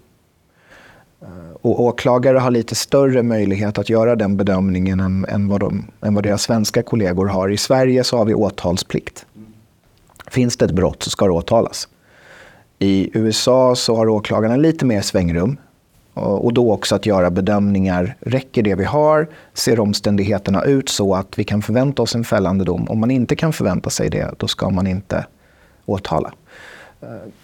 Och 1.61 1.81
åklagare 1.81 2.39
har 2.39 2.51
lite 2.51 2.75
större 2.75 3.23
möjlighet 3.23 3.79
att 3.79 3.89
göra 3.89 4.17
den 4.17 4.37
bedömningen 4.37 5.01
än, 5.01 5.27
än, 5.29 5.49
vad 5.49 5.61
de, 5.61 5.85
än 6.01 6.15
vad 6.15 6.25
deras 6.25 6.43
svenska 6.43 6.83
kollegor 6.83 7.27
har. 7.27 7.49
I 7.49 7.57
Sverige 7.57 8.05
så 8.05 8.17
har 8.17 8.25
vi 8.25 8.35
åtalsplikt. 8.35 9.27
Finns 10.31 10.57
det 10.57 10.65
ett 10.65 10.73
brott 10.73 11.03
så 11.03 11.11
ska 11.11 11.25
det 11.25 11.33
åtalas. 11.33 11.89
I 12.79 13.11
USA 13.19 13.75
så 13.77 13.97
har 13.97 14.09
åklagarna 14.09 14.57
lite 14.57 14.85
mer 14.85 15.01
svängrum. 15.01 15.57
Och 16.15 16.55
då 16.55 16.73
också 16.73 16.95
att 16.95 17.07
göra 17.07 17.31
bedömningar. 17.31 18.17
Räcker 18.21 18.63
det 18.63 18.75
vi 18.75 18.85
har? 18.85 19.29
Ser 19.55 19.81
omständigheterna 19.81 20.63
ut 20.63 20.89
så 20.89 21.15
att 21.15 21.39
vi 21.39 21.45
kan 21.45 21.63
förvänta 21.63 22.03
oss 22.03 22.15
en 22.15 22.25
fällande 22.25 22.65
dom? 22.65 22.89
Om 22.89 23.01
man 23.01 23.11
inte 23.11 23.37
kan 23.37 23.53
förvänta 23.53 23.91
sig 23.91 24.11
det, 24.11 24.35
då 24.37 24.47
ska 24.49 24.71
man 24.71 24.87
inte 24.87 25.27
åtala. 25.87 26.33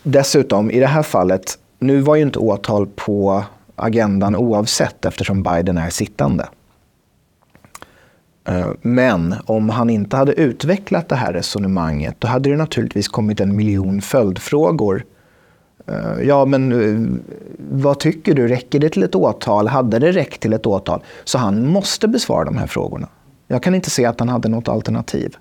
Dessutom, 0.02 0.71
i 0.71 0.80
det 0.80 0.87
här 0.87 1.02
fallet, 1.02 1.59
nu 1.78 2.00
var 2.00 2.16
ju 2.16 2.23
inte 2.23 2.38
åtal 2.38 2.87
på 2.87 3.44
agendan 3.76 4.36
oavsett 4.36 5.04
eftersom 5.04 5.42
Biden 5.42 5.78
är 5.78 5.90
sittande. 5.90 6.48
Eh, 8.48 8.68
men 8.82 9.34
om 9.46 9.68
han 9.68 9.90
inte 9.90 10.16
hade 10.16 10.32
utvecklat 10.32 11.08
det 11.08 11.16
här 11.16 11.32
resonemanget, 11.32 12.16
då 12.18 12.28
hade 12.28 12.50
det 12.50 12.56
naturligtvis 12.56 13.08
kommit 13.08 13.40
en 13.40 13.56
miljon 13.56 14.00
följdfrågor 14.00 15.04
eh, 15.86 16.22
ja, 16.22 16.44
men 16.44 16.72
eh, 16.72 17.20
vad 17.58 17.98
tycker 17.98 18.34
du? 18.34 18.48
Räcker 18.48 18.78
det 18.78 18.88
till 18.88 19.02
ett 19.02 19.14
åtal? 19.14 19.68
Hade 19.68 19.98
det 19.98 20.12
räckt 20.12 20.40
till 20.40 20.52
ett 20.52 20.66
åtal? 20.66 21.02
Så 21.24 21.38
han 21.38 21.66
måste 21.66 22.08
besvara 22.08 22.44
de 22.44 22.56
här 22.56 22.66
frågorna. 22.66 23.08
Jag 23.48 23.62
kan 23.62 23.74
inte 23.74 23.90
se 23.90 24.04
att 24.04 24.20
han 24.20 24.28
hade 24.28 24.48
något 24.48 24.68
alternativ. 24.68 25.36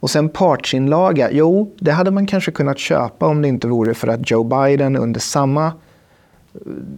Och 0.00 0.10
sen 0.10 0.28
partsinlaga. 0.28 1.30
Jo, 1.32 1.74
det 1.78 1.90
hade 1.90 2.10
man 2.10 2.26
kanske 2.26 2.50
kunnat 2.50 2.78
köpa 2.78 3.26
om 3.26 3.42
det 3.42 3.48
inte 3.48 3.68
vore 3.68 3.94
för 3.94 4.08
att 4.08 4.30
Joe 4.30 4.44
Biden 4.44 4.96
under 4.96 5.20
samma 5.20 5.72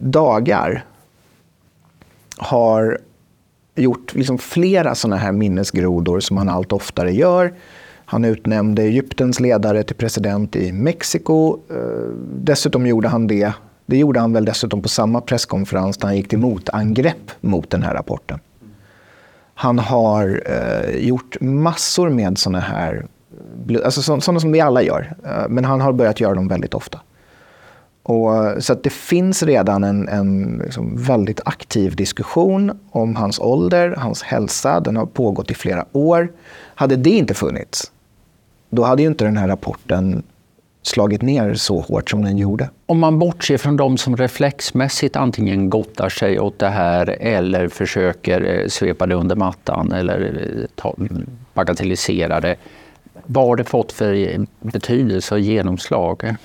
dagar 0.00 0.84
har 2.36 2.98
gjort 3.74 4.14
liksom 4.14 4.38
flera 4.38 4.94
sådana 4.94 5.16
här 5.16 5.32
minnesgrodor 5.32 6.20
som 6.20 6.36
han 6.36 6.48
allt 6.48 6.72
oftare 6.72 7.12
gör. 7.12 7.52
Han 8.04 8.24
utnämnde 8.24 8.82
Egyptens 8.82 9.40
ledare 9.40 9.82
till 9.82 9.96
president 9.96 10.56
i 10.56 10.72
Mexiko. 10.72 11.58
Eh, 11.70 11.76
dessutom 12.34 12.86
gjorde 12.86 13.08
han 13.08 13.26
det, 13.26 13.52
det 13.86 13.96
gjorde 13.96 14.20
han 14.20 14.32
väl 14.32 14.44
dessutom 14.44 14.82
på 14.82 14.88
samma 14.88 15.20
presskonferens 15.20 15.96
där 15.96 16.06
han 16.06 16.16
gick 16.16 16.28
till 16.28 16.38
motangrepp 16.38 17.30
mot 17.40 17.70
den 17.70 17.82
här 17.82 17.94
rapporten. 17.94 18.38
Han 19.54 19.78
har 19.78 20.42
eh, 20.46 20.96
gjort 20.96 21.36
massor 21.40 22.08
med 22.08 22.38
sådana 22.38 22.60
här, 22.60 23.06
alltså 23.84 24.02
sådana 24.02 24.40
som 24.40 24.52
vi 24.52 24.60
alla 24.60 24.82
gör, 24.82 25.16
eh, 25.24 25.48
men 25.48 25.64
han 25.64 25.80
har 25.80 25.92
börjat 25.92 26.20
göra 26.20 26.34
dem 26.34 26.48
väldigt 26.48 26.74
ofta. 26.74 27.00
Och, 28.02 28.46
eh, 28.46 28.58
så 28.58 28.72
att 28.72 28.82
det 28.82 28.90
finns 28.90 29.42
redan 29.42 29.84
en, 29.84 30.08
en 30.08 30.62
liksom 30.64 30.96
väldigt 30.96 31.40
aktiv 31.44 31.96
diskussion 31.96 32.78
om 32.90 33.16
hans 33.16 33.38
ålder, 33.38 33.94
hans 33.98 34.22
hälsa. 34.22 34.80
Den 34.80 34.96
har 34.96 35.06
pågått 35.06 35.50
i 35.50 35.54
flera 35.54 35.84
år. 35.92 36.32
Hade 36.74 36.96
det 36.96 37.10
inte 37.10 37.34
funnits, 37.34 37.92
då 38.70 38.82
hade 38.82 39.02
ju 39.02 39.08
inte 39.08 39.24
den 39.24 39.36
här 39.36 39.48
rapporten 39.48 40.22
slagit 40.82 41.22
ner 41.22 41.54
så 41.54 41.80
hårt 41.80 42.10
som 42.10 42.24
den 42.24 42.38
gjorde. 42.38 42.70
Om 42.86 42.98
man 42.98 43.18
bortser 43.18 43.58
från 43.58 43.76
de 43.76 43.98
som 43.98 44.16
reflexmässigt 44.16 45.16
antingen 45.16 45.70
gottar 45.70 46.08
sig 46.08 46.40
åt 46.40 46.58
det 46.58 46.68
här 46.68 47.16
eller 47.20 47.68
försöker 47.68 48.60
eh, 48.60 48.68
svepa 48.68 49.06
det 49.06 49.14
under 49.14 49.36
mattan 49.36 49.92
eller 49.92 50.20
eh, 50.20 50.66
ta, 50.74 50.94
bagatellisera 51.54 52.40
det. 52.40 52.56
Vad 53.26 53.46
har 53.46 53.56
det 53.56 53.64
fått 53.64 53.92
för 53.92 54.46
betydelse 54.60 55.34
och 55.34 55.40
genomslag? 55.40 56.36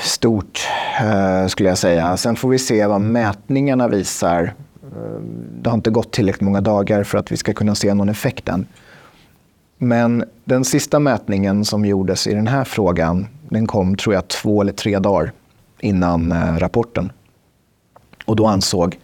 Stort, 0.00 0.68
eh, 1.00 1.46
skulle 1.46 1.68
jag 1.68 1.78
säga. 1.78 2.16
Sen 2.16 2.36
får 2.36 2.48
vi 2.48 2.58
se 2.58 2.86
vad 2.86 3.00
mätningarna 3.00 3.88
visar. 3.88 4.54
Eh, 4.82 5.20
det 5.62 5.70
har 5.70 5.74
inte 5.74 5.90
gått 5.90 6.12
tillräckligt 6.12 6.40
många 6.40 6.60
dagar 6.60 7.04
för 7.04 7.18
att 7.18 7.32
vi 7.32 7.36
ska 7.36 7.52
kunna 7.52 7.74
se 7.74 7.94
någon 7.94 8.08
effekt 8.08 8.48
än. 8.48 8.66
Men 9.78 10.24
den 10.44 10.64
sista 10.64 10.98
mätningen 10.98 11.64
som 11.64 11.84
gjordes 11.84 12.26
i 12.26 12.34
den 12.34 12.46
här 12.46 12.64
frågan, 12.64 13.28
den 13.48 13.66
kom 13.66 13.96
tror 13.96 14.14
jag 14.14 14.28
två 14.28 14.60
eller 14.60 14.72
tre 14.72 14.98
dagar 14.98 15.32
innan 15.80 16.32
eh, 16.32 16.58
rapporten. 16.58 17.12
Och 18.24 18.36
då 18.36 18.46
ansåg 18.46 18.98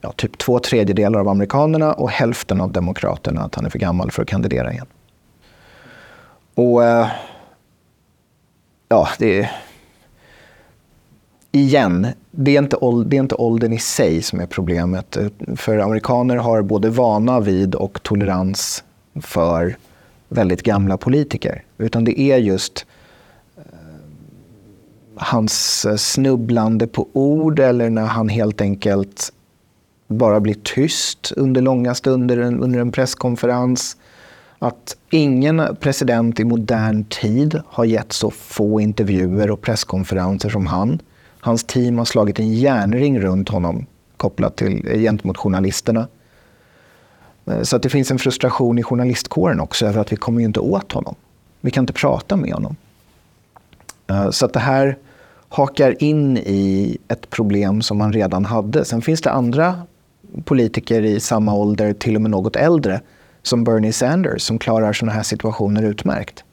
ja, 0.00 0.12
typ 0.12 0.38
två 0.38 0.58
tredjedelar 0.58 1.20
av 1.20 1.28
amerikanerna 1.28 1.92
och 1.92 2.10
hälften 2.10 2.60
av 2.60 2.72
demokraterna 2.72 3.40
att 3.40 3.54
han 3.54 3.66
är 3.66 3.70
för 3.70 3.78
gammal 3.78 4.10
för 4.10 4.22
att 4.22 4.28
kandidera 4.28 4.72
igen. 4.72 4.86
Och 6.54 6.82
ja, 8.88 9.08
det 9.18 9.40
är... 9.40 9.63
Igen, 11.56 12.06
det 12.30 12.56
är, 12.56 12.62
inte, 12.62 12.76
det 13.06 13.16
är 13.16 13.20
inte 13.20 13.34
åldern 13.34 13.72
i 13.72 13.78
sig 13.78 14.22
som 14.22 14.40
är 14.40 14.46
problemet. 14.46 15.16
Eh, 15.16 15.26
för 15.56 15.78
amerikaner 15.78 16.36
har 16.36 16.62
både 16.62 16.90
vana 16.90 17.40
vid 17.40 17.74
och 17.74 18.02
tolerans 18.02 18.84
för 19.22 19.76
väldigt 20.28 20.62
gamla 20.62 20.96
politiker. 20.96 21.62
Utan 21.78 22.04
det 22.04 22.20
är 22.20 22.38
just 22.38 22.86
eh, 23.56 23.62
hans 25.16 25.84
eh, 25.84 25.96
snubblande 25.96 26.86
på 26.86 27.08
ord 27.12 27.58
eller 27.58 27.90
när 27.90 28.06
han 28.06 28.28
helt 28.28 28.60
enkelt 28.60 29.32
bara 30.08 30.40
blir 30.40 30.56
tyst 30.62 31.32
under 31.36 31.62
långa 31.62 31.94
stunder 31.94 32.38
under 32.38 32.80
en 32.80 32.92
presskonferens. 32.92 33.96
Att 34.58 34.96
ingen 35.10 35.76
president 35.80 36.40
i 36.40 36.44
modern 36.44 37.04
tid 37.04 37.60
har 37.66 37.84
gett 37.84 38.12
så 38.12 38.30
få 38.30 38.80
intervjuer 38.80 39.50
och 39.50 39.60
presskonferenser 39.60 40.48
som 40.48 40.66
han. 40.66 41.00
Hans 41.44 41.64
team 41.64 41.98
har 41.98 42.04
slagit 42.04 42.38
en 42.38 42.54
järnring 42.54 43.20
runt 43.20 43.48
honom 43.48 43.86
kopplat 44.16 44.56
till, 44.56 44.88
eh, 44.88 44.98
gentemot 45.00 45.36
journalisterna. 45.36 46.08
Eh, 47.46 47.62
så 47.62 47.76
att 47.76 47.82
det 47.82 47.88
finns 47.88 48.10
en 48.10 48.18
frustration 48.18 48.78
i 48.78 48.82
journalistkåren 48.82 49.60
också 49.60 49.86
över 49.86 50.00
att 50.00 50.12
vi 50.12 50.16
kommer 50.16 50.40
ju 50.40 50.46
inte 50.46 50.60
åt 50.60 50.92
honom. 50.92 51.14
Vi 51.60 51.70
kan 51.70 51.82
inte 51.82 51.92
prata 51.92 52.36
med 52.36 52.52
honom. 52.52 52.76
Eh, 54.06 54.30
så 54.30 54.46
att 54.46 54.52
det 54.52 54.60
här 54.60 54.98
hakar 55.48 56.02
in 56.02 56.36
i 56.36 56.98
ett 57.08 57.30
problem 57.30 57.82
som 57.82 57.98
man 57.98 58.12
redan 58.12 58.44
hade. 58.44 58.84
Sen 58.84 59.02
finns 59.02 59.20
det 59.20 59.30
andra 59.30 59.82
politiker 60.44 61.02
i 61.02 61.20
samma 61.20 61.54
ålder, 61.54 61.92
till 61.92 62.16
och 62.16 62.22
med 62.22 62.30
något 62.30 62.56
äldre, 62.56 63.00
som 63.42 63.64
Bernie 63.64 63.92
Sanders, 63.92 64.42
som 64.42 64.58
klarar 64.58 64.92
sådana 64.92 65.12
här 65.12 65.22
situationer 65.22 65.82
utmärkt. 65.82 66.43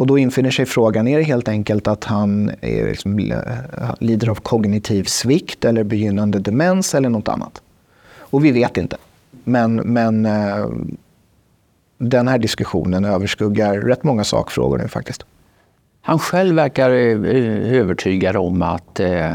Och 0.00 0.06
då 0.06 0.18
infinner 0.18 0.50
sig 0.50 0.66
frågan, 0.66 1.08
är 1.08 1.18
det 1.18 1.24
helt 1.24 1.48
enkelt 1.48 1.88
att 1.88 2.04
han 2.04 2.50
är 2.60 2.86
liksom, 2.86 3.18
eh, 3.18 3.94
lider 3.98 4.28
av 4.28 4.34
kognitiv 4.34 5.04
svikt 5.04 5.64
eller 5.64 5.84
begynnande 5.84 6.38
demens 6.38 6.94
eller 6.94 7.08
något 7.08 7.28
annat? 7.28 7.62
Och 8.18 8.44
vi 8.44 8.50
vet 8.50 8.76
inte. 8.76 8.96
Men, 9.44 9.74
men 9.74 10.26
eh, 10.26 10.66
den 11.98 12.28
här 12.28 12.38
diskussionen 12.38 13.04
överskuggar 13.04 13.74
rätt 13.74 14.04
många 14.04 14.24
sakfrågor 14.24 14.78
nu 14.78 14.88
faktiskt. 14.88 15.24
Han 16.00 16.18
själv 16.18 16.56
verkar 16.56 16.90
eh, 16.90 17.74
övertygad 17.78 18.36
om 18.36 18.62
att 18.62 19.00
eh, 19.00 19.30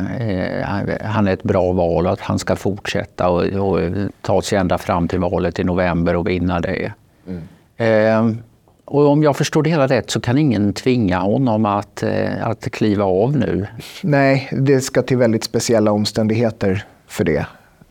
han 1.02 1.28
är 1.28 1.34
ett 1.34 1.44
bra 1.44 1.72
val 1.72 2.06
och 2.06 2.14
att 2.14 2.22
han 2.22 2.40
ska 2.40 2.56
fortsätta 2.56 3.30
och, 3.30 3.44
och 3.44 3.80
ta 4.22 4.42
sig 4.42 4.58
ända 4.58 4.78
fram 4.78 5.08
till 5.08 5.20
valet 5.20 5.60
i 5.60 5.64
november 5.64 6.16
och 6.16 6.28
vinna 6.28 6.60
det. 6.60 6.92
Mm. 7.28 7.42
Eh, 7.78 8.38
och 8.86 9.08
om 9.08 9.24
jag 9.24 9.38
förstår 9.38 9.64
det 9.64 9.70
hela 9.70 9.88
rätt 9.88 10.10
så 10.10 10.22
kan 10.22 10.38
ingen 10.38 10.74
tvinga 10.74 11.20
honom 11.20 11.66
att, 11.66 12.04
eh, 12.04 12.48
att 12.48 12.72
kliva 12.72 13.04
av 13.04 13.38
nu? 13.38 13.68
Nej, 14.02 14.50
det 14.52 14.82
ska 14.82 15.02
till 15.02 15.18
väldigt 15.18 15.44
speciella 15.44 15.92
omständigheter 15.92 16.86
för 17.08 17.24
det. 17.24 17.46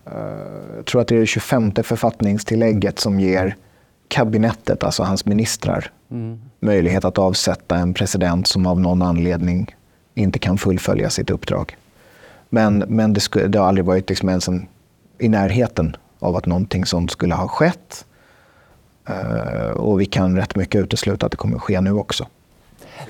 Eh, 0.06 0.12
jag 0.76 0.84
tror 0.86 1.00
att 1.00 1.08
det 1.08 1.16
är 1.16 1.20
det 1.20 1.26
25 1.26 1.72
författningstillägget 1.82 2.98
som 2.98 3.20
ger 3.20 3.56
kabinettet, 4.08 4.84
alltså 4.84 5.02
hans 5.02 5.26
ministrar, 5.26 5.90
mm. 6.10 6.40
möjlighet 6.60 7.04
att 7.04 7.18
avsätta 7.18 7.76
en 7.76 7.94
president 7.94 8.46
som 8.46 8.66
av 8.66 8.80
någon 8.80 9.02
anledning 9.02 9.74
inte 10.14 10.38
kan 10.38 10.58
fullfölja 10.58 11.10
sitt 11.10 11.30
uppdrag. 11.30 11.76
Men, 12.48 12.84
men 12.88 13.12
det, 13.12 13.20
skulle, 13.20 13.46
det 13.46 13.58
har 13.58 13.66
aldrig 13.66 13.84
varit 13.84 14.08
liksom 14.08 14.28
ens 14.28 14.48
en, 14.48 14.66
i 15.18 15.28
närheten 15.28 15.96
av 16.18 16.36
att 16.36 16.46
någonting 16.46 16.86
sånt 16.86 17.10
skulle 17.10 17.34
ha 17.34 17.48
skett. 17.48 18.04
Uh, 19.10 19.70
och 19.70 20.00
vi 20.00 20.06
kan 20.06 20.36
rätt 20.36 20.56
mycket 20.56 20.80
utesluta 20.80 21.26
att 21.26 21.32
det 21.32 21.36
kommer 21.36 21.58
ske 21.58 21.80
nu 21.80 21.92
också. 21.92 22.26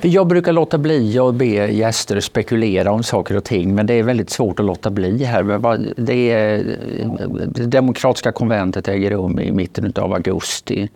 Jag 0.01 0.27
brukar 0.27 0.53
låta 0.53 0.79
bli 0.79 1.19
att 1.19 1.35
be 1.35 1.47
gäster 1.47 2.21
spekulera 2.21 2.93
om 2.93 3.03
saker 3.03 3.37
och 3.37 3.45
ting, 3.45 3.75
men 3.75 3.87
det 3.87 3.95
är 3.95 4.03
väldigt 4.03 4.31
svårt 4.31 4.61
att 4.61 4.67
låta 4.67 4.91
bli 4.91 5.25
här. 5.25 5.43
Det, 5.97 6.33
är, 6.33 6.65
det 7.47 7.67
demokratiska 7.67 8.33
konventet 8.33 8.89
äger 8.89 9.11
rum 9.11 9.39
i 9.41 9.53
mitten 9.53 9.93
av 9.97 10.13
augusti. 10.13 10.89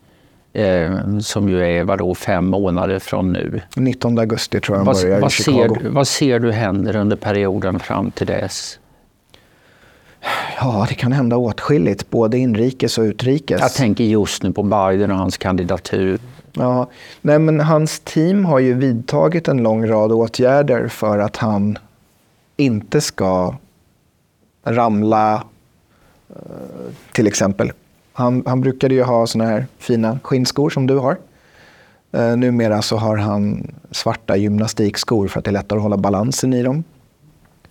Eh, 0.53 1.19
som 1.19 1.49
ju 1.49 1.65
är 1.65 1.85
vadå, 1.85 2.15
fem 2.15 2.47
månader 2.47 2.99
från 2.99 3.33
nu. 3.33 3.61
19 3.77 4.19
augusti 4.19 4.61
tror 4.61 4.79
jag 4.79 4.85
vad, 4.85 4.97
börjar 4.97 5.21
vad 5.21 5.31
i 5.31 5.35
Chicago. 5.35 5.77
Ser, 5.81 5.91
vad 5.91 6.09
ser 6.09 6.39
du 6.39 6.53
händer 6.53 6.97
under 6.97 7.17
perioden 7.17 7.79
fram 7.79 8.11
till 8.11 8.27
dess? 8.27 8.79
Ja, 10.61 10.87
det 10.89 10.95
kan 10.95 11.13
hända 11.13 11.37
åtskilligt, 11.37 12.11
både 12.11 12.39
inrikes 12.39 12.99
och 12.99 13.03
utrikes. 13.03 13.61
Jag 13.61 13.75
tänker 13.75 14.05
just 14.05 14.43
nu 14.43 14.53
på 14.53 14.63
Biden 14.63 15.11
och 15.11 15.17
hans 15.17 15.37
kandidatur. 15.37 16.21
Ja, 16.53 16.89
nej 17.21 17.39
men 17.39 17.61
hans 17.61 18.01
team 18.01 18.45
har 18.45 18.59
ju 18.59 18.75
vidtagit 18.75 19.49
en 19.49 19.63
lång 19.63 19.87
rad 19.87 20.13
åtgärder 20.13 20.89
för 20.89 21.19
att 21.19 21.37
han 21.37 21.79
inte 22.57 23.01
ska 23.01 23.55
ramla, 24.65 25.45
eh, 26.31 26.43
till 27.13 27.27
exempel. 27.27 27.73
Han, 28.13 28.43
han 28.47 28.61
brukade 28.61 28.95
ju 28.95 29.03
ha 29.03 29.27
såna 29.27 29.45
här 29.45 29.67
fina 29.79 30.19
skinnskor 30.23 30.71
som 30.71 30.87
du 30.87 30.97
har. 30.97 31.17
Uh, 32.17 32.37
numera 32.37 32.83
så 32.83 32.97
har 32.97 33.17
han 33.17 33.75
svarta 33.91 34.37
gymnastikskor 34.37 35.29
för 35.29 35.39
att 35.39 35.45
det 35.45 35.51
är 35.51 35.53
lättare 35.53 35.77
att 35.77 35.83
hålla 35.83 35.97
balansen 35.97 36.53
i 36.53 36.63
dem. 36.63 36.85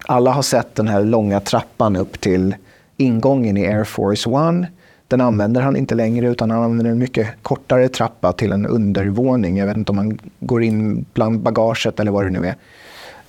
Alla 0.09 0.31
har 0.31 0.41
sett 0.41 0.75
den 0.75 0.87
här 0.87 1.03
långa 1.03 1.39
trappan 1.39 1.95
upp 1.95 2.21
till 2.21 2.55
ingången 2.97 3.57
i 3.57 3.67
Air 3.67 3.83
Force 3.83 4.29
One 4.29 4.67
den 5.07 5.21
använder 5.21 5.61
han 5.61 5.75
inte 5.75 5.95
längre 5.95 6.27
utan 6.27 6.51
han 6.51 6.63
använder 6.63 6.91
en 6.91 6.97
mycket 6.97 7.27
kortare 7.41 7.89
trappa 7.89 8.33
till 8.33 8.51
en 8.51 8.65
undervåning. 8.65 9.57
Jag 9.57 9.67
vet 9.67 9.77
inte 9.77 9.91
om 9.91 9.97
han 9.97 10.19
går 10.39 10.63
in 10.63 11.05
bland 11.13 11.39
bagaget 11.39 11.99
eller 11.99 12.11
vad 12.11 12.25
det 12.25 12.29
nu 12.29 12.47
är. 12.47 12.55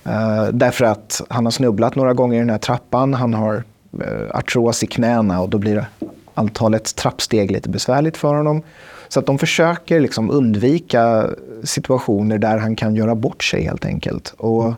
Uh, 0.07 0.53
därför 0.53 0.85
att 0.85 1.21
han 1.29 1.45
har 1.45 1.51
snubblat 1.51 1.95
några 1.95 2.13
gånger 2.13 2.35
i 2.35 2.39
den 2.39 2.49
här 2.49 2.57
trappan. 2.57 3.13
Han 3.13 3.33
har 3.33 3.55
uh, 3.55 4.29
artros 4.33 4.83
i 4.83 4.87
knäna 4.87 5.41
och 5.41 5.49
då 5.49 5.57
blir 5.57 5.85
antalet 6.33 6.95
trappsteg 6.95 7.51
lite 7.51 7.69
besvärligt 7.69 8.17
för 8.17 8.35
honom. 8.35 8.61
Så 9.07 9.19
att 9.19 9.25
de 9.25 9.39
försöker 9.39 9.99
liksom 9.99 10.31
undvika 10.31 11.29
situationer 11.63 12.37
där 12.37 12.57
han 12.57 12.75
kan 12.75 12.95
göra 12.95 13.15
bort 13.15 13.43
sig 13.43 13.63
helt 13.63 13.85
enkelt. 13.85 14.33
Och 14.37 14.73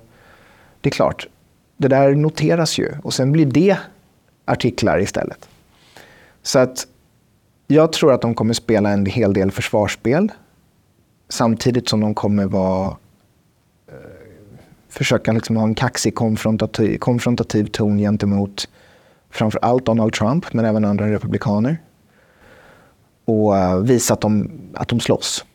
det 0.82 0.90
är 0.90 0.92
klart, 0.92 1.28
det 1.82 1.88
där 1.88 2.15
noteras 2.15 2.78
ju 2.78 2.91
och 3.04 3.13
sen 3.13 3.32
blir 3.32 3.46
det 3.46 3.78
artiklar 4.46 5.00
istället. 5.00 5.50
Så 6.44 6.60
att 6.60 6.88
jag 7.67 7.94
tror 7.94 8.13
att 8.13 8.22
de 8.22 8.36
kommer 8.36 8.54
spela 8.54 8.89
en 8.89 9.06
hel 9.06 9.34
del 9.34 9.52
försvarsspel. 9.52 10.32
Samtidigt 11.30 11.89
som 11.89 12.00
de 12.00 12.13
kommer 12.13 12.46
vara, 12.46 12.88
eh, 13.88 13.94
försöka 14.89 15.32
liksom 15.32 15.58
ha 15.58 15.63
en 15.63 15.76
kaxig 15.76 16.15
konfrontativ, 16.15 16.98
konfrontativ 16.98 17.65
ton 17.65 17.98
gentemot 17.98 18.70
framför 19.30 19.60
allt 19.62 19.86
Donald 19.86 20.13
Trump, 20.13 20.54
men 20.54 20.65
även 20.65 20.86
andra 20.86 21.12
republikaner. 21.12 21.78
Och 23.26 23.58
eh, 23.58 23.80
visa 23.80 24.13
att 24.13 24.22
de, 24.22 24.52
att 24.74 24.88
de 24.88 25.00
slåss. 25.00 25.46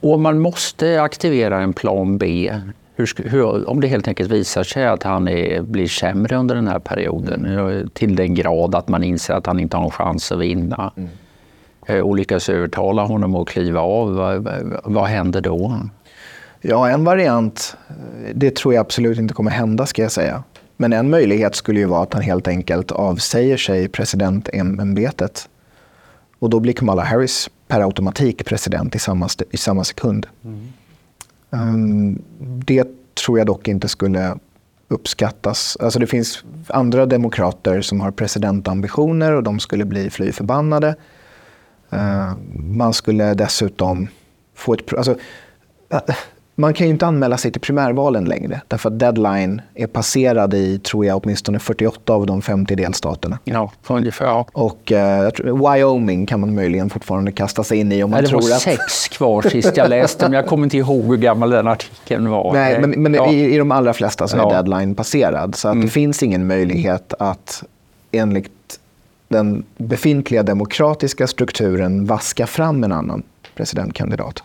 Och 0.00 0.14
om 0.14 0.22
man 0.22 0.38
måste 0.38 1.02
aktivera 1.02 1.60
en 1.60 1.72
plan 1.72 2.18
B, 2.18 2.54
hur, 3.00 3.28
hur, 3.28 3.68
om 3.68 3.80
det 3.80 3.86
helt 3.86 4.08
enkelt 4.08 4.30
visar 4.30 4.62
sig 4.62 4.86
att 4.86 5.02
han 5.02 5.28
är, 5.28 5.62
blir 5.62 5.86
sämre 5.86 6.36
under 6.36 6.54
den 6.54 6.68
här 6.68 6.78
perioden 6.78 7.90
till 7.94 8.16
den 8.16 8.34
grad 8.34 8.74
att 8.74 8.88
man 8.88 9.04
inser 9.04 9.34
att 9.34 9.46
han 9.46 9.60
inte 9.60 9.76
har 9.76 9.84
en 9.84 9.90
chans 9.90 10.32
att 10.32 10.38
vinna 10.38 10.92
mm. 10.96 11.08
Eh, 11.86 12.00
och 12.00 12.16
lyckas 12.16 12.48
övertala 12.48 13.02
honom 13.02 13.34
att 13.34 13.48
kliva 13.48 13.80
av, 13.80 14.14
vad, 14.14 14.48
vad 14.84 15.06
händer 15.06 15.40
då? 15.40 15.80
Ja, 16.60 16.88
en 16.88 17.04
variant, 17.04 17.76
det 18.34 18.56
tror 18.56 18.74
jag 18.74 18.80
absolut 18.80 19.18
inte 19.18 19.34
kommer 19.34 19.50
hända 19.50 19.86
ska 19.86 20.02
jag 20.02 20.12
säga. 20.12 20.42
Men 20.76 20.92
en 20.92 21.10
möjlighet 21.10 21.54
skulle 21.54 21.80
ju 21.80 21.86
vara 21.86 22.02
att 22.02 22.14
han 22.14 22.22
helt 22.22 22.48
enkelt 22.48 22.92
avsäger 22.92 23.56
sig 23.56 23.88
presidentämbetet. 23.88 25.48
Och 26.38 26.50
då 26.50 26.60
blir 26.60 26.72
Kamala 26.72 27.02
Harris 27.02 27.50
per 27.68 27.80
automatik 27.80 28.44
president 28.44 28.94
i 28.94 28.98
samma, 28.98 29.28
i 29.50 29.56
samma 29.56 29.84
sekund. 29.84 30.26
Mm. 30.44 30.72
Mm. 31.50 31.68
Ehm, 31.68 32.22
det 32.64 32.88
tror 33.14 33.38
jag 33.38 33.46
dock 33.46 33.68
inte 33.68 33.88
skulle 33.88 34.38
uppskattas. 34.88 35.76
Alltså 35.80 35.98
det 35.98 36.06
finns 36.06 36.44
andra 36.68 37.06
demokrater 37.06 37.80
som 37.80 38.00
har 38.00 38.10
presidentambitioner 38.10 39.32
och 39.32 39.42
de 39.42 39.60
skulle 39.60 39.84
bli 39.84 40.10
fly 40.10 40.32
förbannade. 40.32 40.94
Ehm, 41.90 42.36
man 42.76 42.92
skulle 42.92 43.34
dessutom 43.34 44.08
få 44.54 44.74
ett... 44.74 44.92
Alltså, 44.92 45.16
man 46.60 46.74
kan 46.74 46.86
ju 46.86 46.92
inte 46.92 47.06
anmäla 47.06 47.36
sig 47.36 47.52
till 47.52 47.60
primärvalen 47.60 48.24
längre. 48.24 48.60
Därför 48.68 48.88
att 48.88 48.98
deadline 48.98 49.62
är 49.74 49.86
passerad 49.86 50.54
i, 50.54 50.78
tror 50.78 51.06
jag, 51.06 51.20
åtminstone 51.24 51.58
48 51.58 52.12
av 52.12 52.26
de 52.26 52.42
50 52.42 52.74
delstaterna. 52.74 53.38
Ja, 53.44 53.72
ungefär. 53.88 54.44
Och 54.52 54.92
eh, 54.92 55.30
Wyoming 55.44 56.26
kan 56.26 56.40
man 56.40 56.54
möjligen 56.54 56.90
fortfarande 56.90 57.32
kasta 57.32 57.64
sig 57.64 57.78
in 57.78 57.92
i 57.92 58.02
om 58.02 58.10
man 58.10 58.20
Nej, 58.20 58.30
tror 58.30 58.38
att... 58.38 58.44
Det 58.44 58.50
var 58.52 58.58
sex 58.58 59.08
kvar 59.08 59.42
sist 59.42 59.76
jag 59.76 59.90
läste, 59.90 60.24
men 60.24 60.32
jag 60.32 60.46
kommer 60.46 60.64
inte 60.64 60.76
ihåg 60.76 61.04
hur 61.04 61.16
gammal 61.16 61.50
den 61.50 61.68
artikeln 61.68 62.30
var. 62.30 62.52
Nej, 62.52 62.80
men, 62.80 62.90
men 62.90 63.14
ja. 63.14 63.32
i, 63.32 63.54
i, 63.54 63.58
de 63.58 63.72
allra 63.72 63.92
flesta 63.92 64.28
så 64.28 64.36
är 64.36 64.40
ja. 64.40 64.50
deadline 64.50 64.94
passerad. 64.94 65.54
Så 65.54 65.68
att 65.68 65.74
mm. 65.74 65.86
det 65.86 65.90
finns 65.90 66.22
ingen 66.22 66.46
möjlighet 66.46 67.14
att 67.18 67.64
enligt 68.12 68.50
den 69.28 69.64
befintliga 69.76 70.42
demokratiska 70.42 71.26
strukturen 71.26 72.06
vaska 72.06 72.46
fram 72.46 72.84
en 72.84 72.92
annan 72.92 73.22
presidentkandidat. 73.54 74.42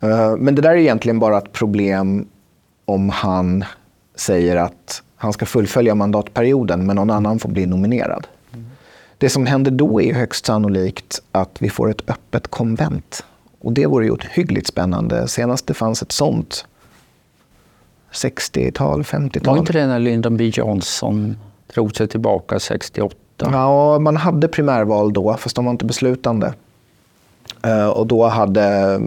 Eh, 0.00 0.36
men 0.36 0.54
det 0.54 0.62
där 0.62 0.70
är 0.70 0.76
egentligen 0.76 1.18
bara 1.18 1.38
ett 1.38 1.52
problem 1.52 2.26
om 2.84 3.10
han 3.10 3.64
säger 4.14 4.56
att 4.56 5.02
han 5.16 5.32
ska 5.32 5.46
fullfölja 5.46 5.94
mandatperioden 5.94 6.86
men 6.86 6.96
någon 6.96 7.10
annan 7.10 7.38
får 7.38 7.48
bli 7.48 7.66
nominerad. 7.66 8.26
Mm. 8.52 8.66
Det 9.18 9.28
som 9.28 9.46
händer 9.46 9.70
då 9.70 10.02
är 10.02 10.14
högst 10.14 10.46
sannolikt 10.46 11.22
att 11.32 11.56
vi 11.58 11.70
får 11.70 11.90
ett 11.90 12.10
öppet 12.10 12.48
konvent. 12.48 13.24
Och 13.60 13.72
det 13.72 13.86
vore 13.86 14.04
ju 14.04 14.10
ohyggligt 14.10 14.66
spännande. 14.66 15.28
Senast 15.28 15.66
det 15.66 15.74
fanns 15.74 16.02
ett 16.02 16.12
sånt 16.12 16.66
60-tal, 18.12 19.02
50-tal. 19.02 19.54
Var 19.54 19.60
inte 19.60 19.72
det 19.72 19.86
när 19.86 19.98
Lyndon 19.98 20.36
B 20.36 20.50
Johnson 20.54 21.36
drog 21.74 21.96
sig 21.96 22.08
tillbaka 22.08 22.60
68? 22.60 23.16
Ja, 23.36 23.98
man 23.98 24.16
hade 24.16 24.48
primärval 24.48 25.12
då, 25.12 25.36
fast 25.36 25.56
de 25.56 25.64
var 25.64 25.72
inte 25.72 25.84
beslutande. 25.84 26.54
Eh, 27.64 27.88
och 27.88 28.06
då 28.06 28.26
hade 28.26 29.00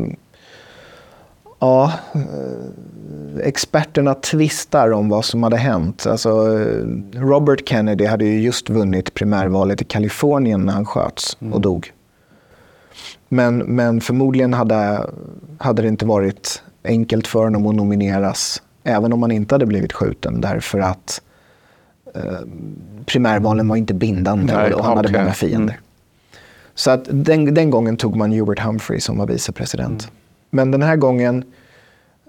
Ja, 1.62 1.94
eh, 2.14 3.48
experterna 3.48 4.14
tvistar 4.14 4.92
om 4.92 5.10
vad 5.10 5.26
som 5.26 5.44
hade 5.44 5.58
hänt. 5.58 6.06
Alltså, 6.06 6.30
eh, 6.30 6.86
Robert 7.14 7.70
Kennedy 7.70 8.06
hade 8.06 8.26
ju 8.26 8.42
just 8.42 8.70
vunnit 8.70 9.14
primärvalet 9.14 9.82
i 9.82 9.86
Kalifornien 9.86 10.66
när 10.66 10.74
han 10.74 10.86
sköts 10.86 11.34
och 11.34 11.46
mm. 11.46 11.62
dog. 11.62 11.92
Men, 13.30 13.58
men 13.58 14.02
förmodligen 14.02 14.54
hade, 14.54 15.10
hade 15.58 15.82
det 15.82 15.88
inte 15.88 16.06
varit 16.06 16.64
enkelt 16.84 17.28
för 17.28 17.44
honom 17.44 17.68
att 17.68 17.76
nomineras 17.76 18.62
även 18.84 19.14
om 19.14 19.22
han 19.22 19.32
inte 19.32 19.56
hade 19.56 19.66
blivit 19.66 19.94
skjuten 19.94 20.42
därför 20.42 20.80
att 20.80 21.22
eh, 22.16 22.40
primärvalen 23.06 23.68
var 23.68 23.76
inte 23.76 23.94
bindande 23.94 24.54
Nej, 24.54 24.74
och 24.74 24.84
han 24.84 24.98
okay. 24.98 25.12
hade 25.12 25.20
många 25.20 25.34
fiender. 25.34 25.74
Mm. 25.74 25.86
Så 26.76 26.92
att 26.92 27.06
den, 27.10 27.54
den 27.54 27.70
gången 27.70 27.98
tog 27.98 28.16
man 28.16 28.32
Hubert 28.32 28.60
Humphrey 28.60 29.00
som 29.00 29.18
var 29.18 29.28
vicepresident. 29.28 30.04
Mm. 30.04 30.21
Men 30.54 30.72
den 30.72 30.82
här 30.82 30.96
gången, 30.96 31.44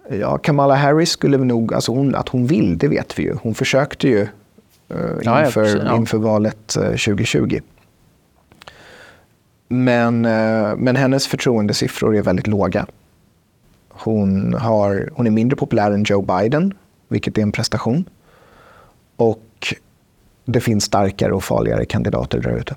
ja, 0.08 0.38
Kamala 0.38 0.74
Harris 0.74 1.10
skulle 1.10 1.38
nog, 1.38 1.74
alltså 1.74 1.92
hon, 1.92 2.14
att 2.14 2.28
hon 2.28 2.46
vill, 2.46 2.78
det 2.78 2.88
vet 2.88 3.18
vi 3.18 3.22
ju. 3.22 3.34
Hon 3.42 3.54
försökte 3.54 4.08
ju 4.08 4.20
uh, 4.94 5.44
inför, 5.44 5.84
ja, 5.86 5.96
inför 5.96 6.18
valet 6.18 6.76
eh, 6.76 6.82
2020. 6.82 7.60
Men, 9.68 10.24
uh, 10.24 10.76
men 10.76 10.96
hennes 10.96 11.26
förtroendesiffror 11.26 12.16
är 12.16 12.22
väldigt 12.22 12.46
låga. 12.46 12.86
Hon, 13.88 14.54
har, 14.54 15.10
hon 15.12 15.26
är 15.26 15.30
mindre 15.30 15.56
populär 15.56 15.90
än 15.90 16.04
Joe 16.04 16.22
Biden, 16.22 16.74
vilket 17.08 17.38
är 17.38 17.42
en 17.42 17.52
prestation. 17.52 18.04
Och 19.16 19.74
det 20.44 20.60
finns 20.60 20.84
starkare 20.84 21.32
och 21.32 21.44
farligare 21.44 21.84
kandidater 21.84 22.40
där 22.40 22.56
ute. 22.56 22.76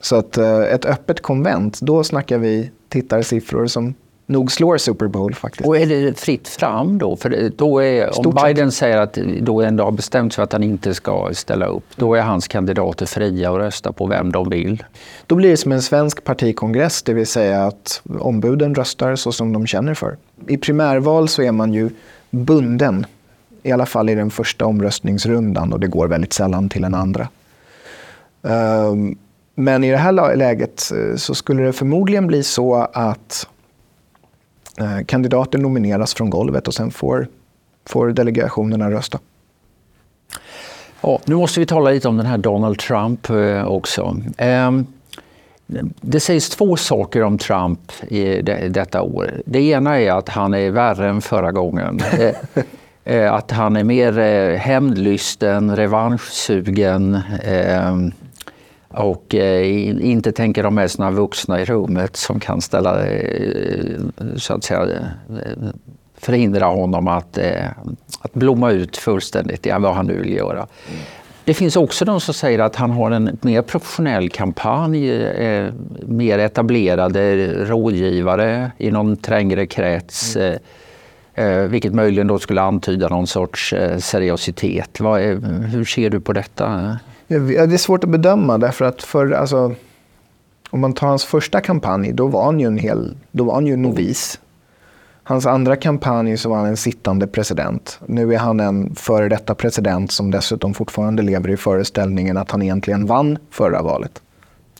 Så 0.00 0.16
att 0.16 0.38
ett 0.38 0.84
öppet 0.84 1.22
konvent, 1.22 1.80
då 1.80 2.04
snackar 2.04 2.38
vi 2.38 2.70
tittarsiffror 2.88 3.66
som 3.66 3.94
nog 4.26 4.52
slår 4.52 4.78
Super 4.78 5.06
Bowl 5.06 5.34
faktiskt. 5.34 5.68
Och 5.68 5.76
är 5.78 5.86
det 5.86 6.20
fritt 6.20 6.48
fram 6.48 6.98
då? 6.98 7.16
För 7.16 7.50
då 7.56 7.82
är, 7.82 8.26
om 8.26 8.34
Biden 8.44 8.72
sett. 8.72 8.78
säger 8.78 8.98
att 8.98 9.14
då 9.40 9.62
ändå 9.62 9.84
har 9.84 9.90
bestämt 9.90 10.32
sig 10.32 10.36
för 10.36 10.42
att 10.42 10.52
han 10.52 10.62
inte 10.62 10.94
ska 10.94 11.30
ställa 11.32 11.66
upp, 11.66 11.84
då 11.96 12.14
är 12.14 12.22
hans 12.22 12.48
kandidater 12.48 13.06
fria 13.06 13.50
att 13.50 13.58
rösta 13.58 13.92
på 13.92 14.06
vem 14.06 14.32
de 14.32 14.50
vill. 14.50 14.84
Då 15.26 15.34
blir 15.34 15.50
det 15.50 15.56
som 15.56 15.72
en 15.72 15.82
svensk 15.82 16.24
partikongress, 16.24 17.02
det 17.02 17.14
vill 17.14 17.26
säga 17.26 17.64
att 17.64 18.02
ombuden 18.18 18.74
röstar 18.74 19.16
så 19.16 19.32
som 19.32 19.52
de 19.52 19.66
känner 19.66 19.94
för. 19.94 20.16
I 20.46 20.56
primärval 20.56 21.28
så 21.28 21.42
är 21.42 21.52
man 21.52 21.74
ju 21.74 21.90
bunden, 22.30 23.06
i 23.62 23.72
alla 23.72 23.86
fall 23.86 24.08
i 24.08 24.14
den 24.14 24.30
första 24.30 24.66
omröstningsrundan 24.66 25.72
och 25.72 25.80
det 25.80 25.86
går 25.86 26.08
väldigt 26.08 26.32
sällan 26.32 26.68
till 26.68 26.84
en 26.84 26.94
andra. 26.94 27.28
Ehm, 28.42 29.16
men 29.54 29.84
i 29.84 29.90
det 29.90 29.96
här 29.96 30.36
läget 30.36 30.92
eh, 30.92 31.16
så 31.16 31.34
skulle 31.34 31.62
det 31.62 31.72
förmodligen 31.72 32.26
bli 32.26 32.42
så 32.42 32.74
att 32.92 33.46
kandidater 35.06 35.58
nomineras 35.58 36.14
från 36.14 36.30
golvet 36.30 36.68
och 36.68 36.74
sen 36.74 36.90
får, 36.90 37.28
får 37.86 38.08
delegationerna 38.08 38.90
rösta. 38.90 39.18
Ja, 41.00 41.20
nu 41.24 41.34
måste 41.34 41.60
vi 41.60 41.66
tala 41.66 41.90
lite 41.90 42.08
om 42.08 42.16
den 42.16 42.26
här 42.26 42.38
Donald 42.38 42.78
Trump 42.78 43.30
eh, 43.30 43.64
också. 43.64 44.16
Ehm, 44.36 44.86
det 46.00 46.20
sägs 46.20 46.50
två 46.50 46.76
saker 46.76 47.22
om 47.22 47.38
Trump 47.38 47.92
i 48.08 48.42
detta 48.68 49.02
år. 49.02 49.42
Det 49.46 49.60
ena 49.60 50.00
är 50.00 50.12
att 50.12 50.28
han 50.28 50.54
är 50.54 50.70
värre 50.70 51.08
än 51.08 51.20
förra 51.20 51.52
gången. 51.52 52.00
Eh, 53.04 53.34
att 53.34 53.50
han 53.50 53.76
är 53.76 53.84
mer 53.84 54.56
hämndlysten, 54.56 55.76
revanschsugen. 55.76 57.20
Och 58.94 59.34
eh, 59.34 60.06
inte 60.06 60.32
tänker 60.32 60.62
de 60.62 60.74
med 60.74 60.90
såna 60.90 61.10
vuxna 61.10 61.60
i 61.60 61.64
rummet 61.64 62.16
som 62.16 62.40
kan 62.40 62.60
ställa, 62.60 63.06
eh, 63.06 64.00
så 64.36 64.54
att 64.54 64.64
säga, 64.64 64.82
eh, 64.82 65.68
förhindra 66.22 66.66
honom 66.66 67.08
att, 67.08 67.38
eh, 67.38 67.66
att 68.20 68.34
blomma 68.34 68.70
ut 68.70 68.96
fullständigt 68.96 69.66
i 69.66 69.70
vad 69.70 69.94
han 69.94 70.06
nu 70.06 70.18
vill 70.18 70.32
göra. 70.32 70.66
Det 71.44 71.54
finns 71.54 71.76
också 71.76 72.04
de 72.04 72.20
som 72.20 72.34
säger 72.34 72.58
att 72.58 72.76
han 72.76 72.90
har 72.90 73.10
en 73.10 73.38
mer 73.42 73.62
professionell 73.62 74.28
kampanj, 74.28 75.10
eh, 75.12 75.72
mer 76.06 76.38
etablerade 76.38 77.46
rådgivare 77.64 78.70
i 78.78 78.90
någon 78.90 79.16
trängre 79.16 79.66
krets. 79.66 80.36
Mm. 80.36 80.58
Eh, 81.34 81.58
vilket 81.58 81.94
möjligen 81.94 82.26
då 82.26 82.38
skulle 82.38 82.60
antyda 82.62 83.08
någon 83.08 83.26
sorts 83.26 83.74
seriositet. 83.98 85.00
Vad 85.00 85.20
är, 85.20 85.64
hur 85.66 85.84
ser 85.84 86.10
du 86.10 86.20
på 86.20 86.32
detta? 86.32 86.98
Det 87.28 87.56
är 87.56 87.76
svårt 87.76 88.04
att 88.04 88.10
bedöma 88.10 88.58
därför 88.58 88.84
att 88.84 89.02
för, 89.02 89.30
alltså, 89.30 89.74
om 90.70 90.80
man 90.80 90.92
tar 90.92 91.06
hans 91.06 91.24
första 91.24 91.60
kampanj, 91.60 92.12
då 92.12 92.26
var 92.26 92.44
han 92.44 92.60
ju 92.60 92.66
en 92.66 92.78
hel, 92.78 93.16
då 93.30 93.44
var 93.44 93.54
han 93.54 93.66
ju 93.66 93.76
novis. 93.76 94.40
Hans 95.24 95.46
andra 95.46 95.76
kampanj 95.76 96.36
så 96.36 96.48
var 96.48 96.56
han 96.56 96.66
en 96.66 96.76
sittande 96.76 97.26
president. 97.26 98.00
Nu 98.06 98.34
är 98.34 98.38
han 98.38 98.60
en 98.60 98.94
före 98.94 99.28
detta 99.28 99.54
president 99.54 100.12
som 100.12 100.30
dessutom 100.30 100.74
fortfarande 100.74 101.22
lever 101.22 101.50
i 101.50 101.56
föreställningen 101.56 102.36
att 102.36 102.50
han 102.50 102.62
egentligen 102.62 103.06
vann 103.06 103.38
förra 103.50 103.82
valet. 103.82 104.22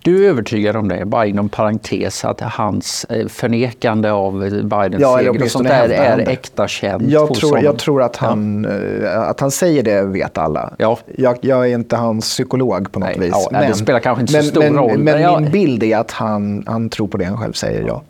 Du 0.05 0.25
är 0.25 0.29
övertygad 0.29 0.77
om 0.77 0.89
det, 0.89 1.05
bara 1.05 1.27
inom 1.27 1.49
parentes, 1.49 2.25
att 2.25 2.41
hans 2.41 3.05
eh, 3.05 3.27
förnekande 3.29 4.11
av 4.11 4.41
Bidens 4.51 5.03
ja, 5.03 5.19
seger 5.19 5.43
och 5.43 5.51
sånt 5.51 5.69
där 5.69 5.89
är 5.89 6.29
äkta 6.29 6.69
känt 6.69 7.03
jag 7.03 7.35
tror, 7.35 7.51
honom? 7.51 7.65
Jag 7.65 7.79
tror 7.79 8.03
att 8.03 8.17
han, 8.17 8.67
ja. 9.03 9.09
Eh, 9.09 9.29
att 9.29 9.41
han 9.41 9.51
säger 9.51 9.83
det 9.83 10.03
vet 10.03 10.39
alla. 10.39 10.75
Ja. 10.79 10.99
Jag, 11.17 11.39
jag 11.41 11.71
är 11.71 11.75
inte 11.75 11.97
hans 11.97 12.25
psykolog 12.25 12.93
på 12.93 13.01
något 13.01 13.09
Nej, 13.09 13.19
vis. 13.19 13.31
Ja, 13.33 13.49
men, 13.53 13.71
det 13.71 13.75
spelar 13.75 14.01
kanske 14.01 14.21
inte 14.21 14.33
men, 14.33 14.43
så 14.43 14.49
stor 14.49 14.61
men, 14.61 14.75
roll. 14.75 14.99
Men, 14.99 15.21
men 15.21 15.43
min 15.43 15.53
bild 15.53 15.83
är 15.83 15.97
att 15.97 16.11
han, 16.11 16.65
han 16.67 16.89
tror 16.89 17.09
på 17.09 17.17
det 17.17 17.25
han 17.25 17.39
själv 17.39 17.53
säger, 17.53 17.85
ja. 17.87 18.03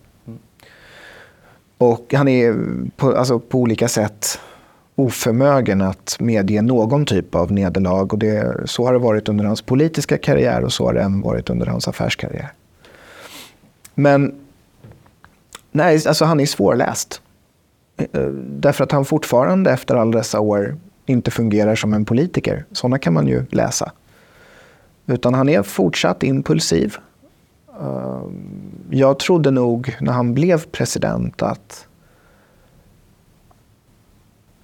Och 1.78 2.14
han 2.14 2.28
är 2.28 2.54
på, 2.96 3.16
alltså, 3.16 3.38
på 3.38 3.58
olika 3.58 3.88
sätt 3.88 4.38
oförmögen 4.94 5.80
att 5.80 6.16
medge 6.20 6.62
någon 6.62 7.06
typ 7.06 7.34
av 7.34 7.52
nederlag. 7.52 8.12
Och 8.12 8.18
det, 8.18 8.56
så 8.64 8.84
har 8.86 8.92
det 8.92 8.98
varit 8.98 9.28
under 9.28 9.44
hans 9.44 9.62
politiska 9.62 10.18
karriär 10.18 10.64
och 10.64 10.72
så 10.72 10.86
har 10.86 10.94
det 10.94 11.00
även 11.00 11.20
varit 11.20 11.50
under 11.50 11.66
hans 11.66 11.88
affärskarriär. 11.88 12.52
Men 13.94 14.34
nej, 15.72 16.02
alltså 16.06 16.24
han 16.24 16.40
är 16.40 16.46
svårläst. 16.46 17.22
Eh, 17.96 18.26
därför 18.36 18.84
att 18.84 18.92
han 18.92 19.04
fortfarande 19.04 19.70
efter 19.70 19.94
alla 19.94 20.18
dessa 20.18 20.40
år 20.40 20.76
inte 21.06 21.30
fungerar 21.30 21.74
som 21.74 21.92
en 21.92 22.04
politiker. 22.04 22.64
Sådana 22.72 22.98
kan 22.98 23.12
man 23.12 23.26
ju 23.26 23.44
läsa. 23.50 23.92
Utan 25.06 25.34
han 25.34 25.48
är 25.48 25.62
fortsatt 25.62 26.22
impulsiv. 26.22 26.96
Eh, 27.80 28.22
jag 28.90 29.18
trodde 29.18 29.50
nog 29.50 29.96
när 30.00 30.12
han 30.12 30.34
blev 30.34 30.66
president 30.66 31.42
att 31.42 31.86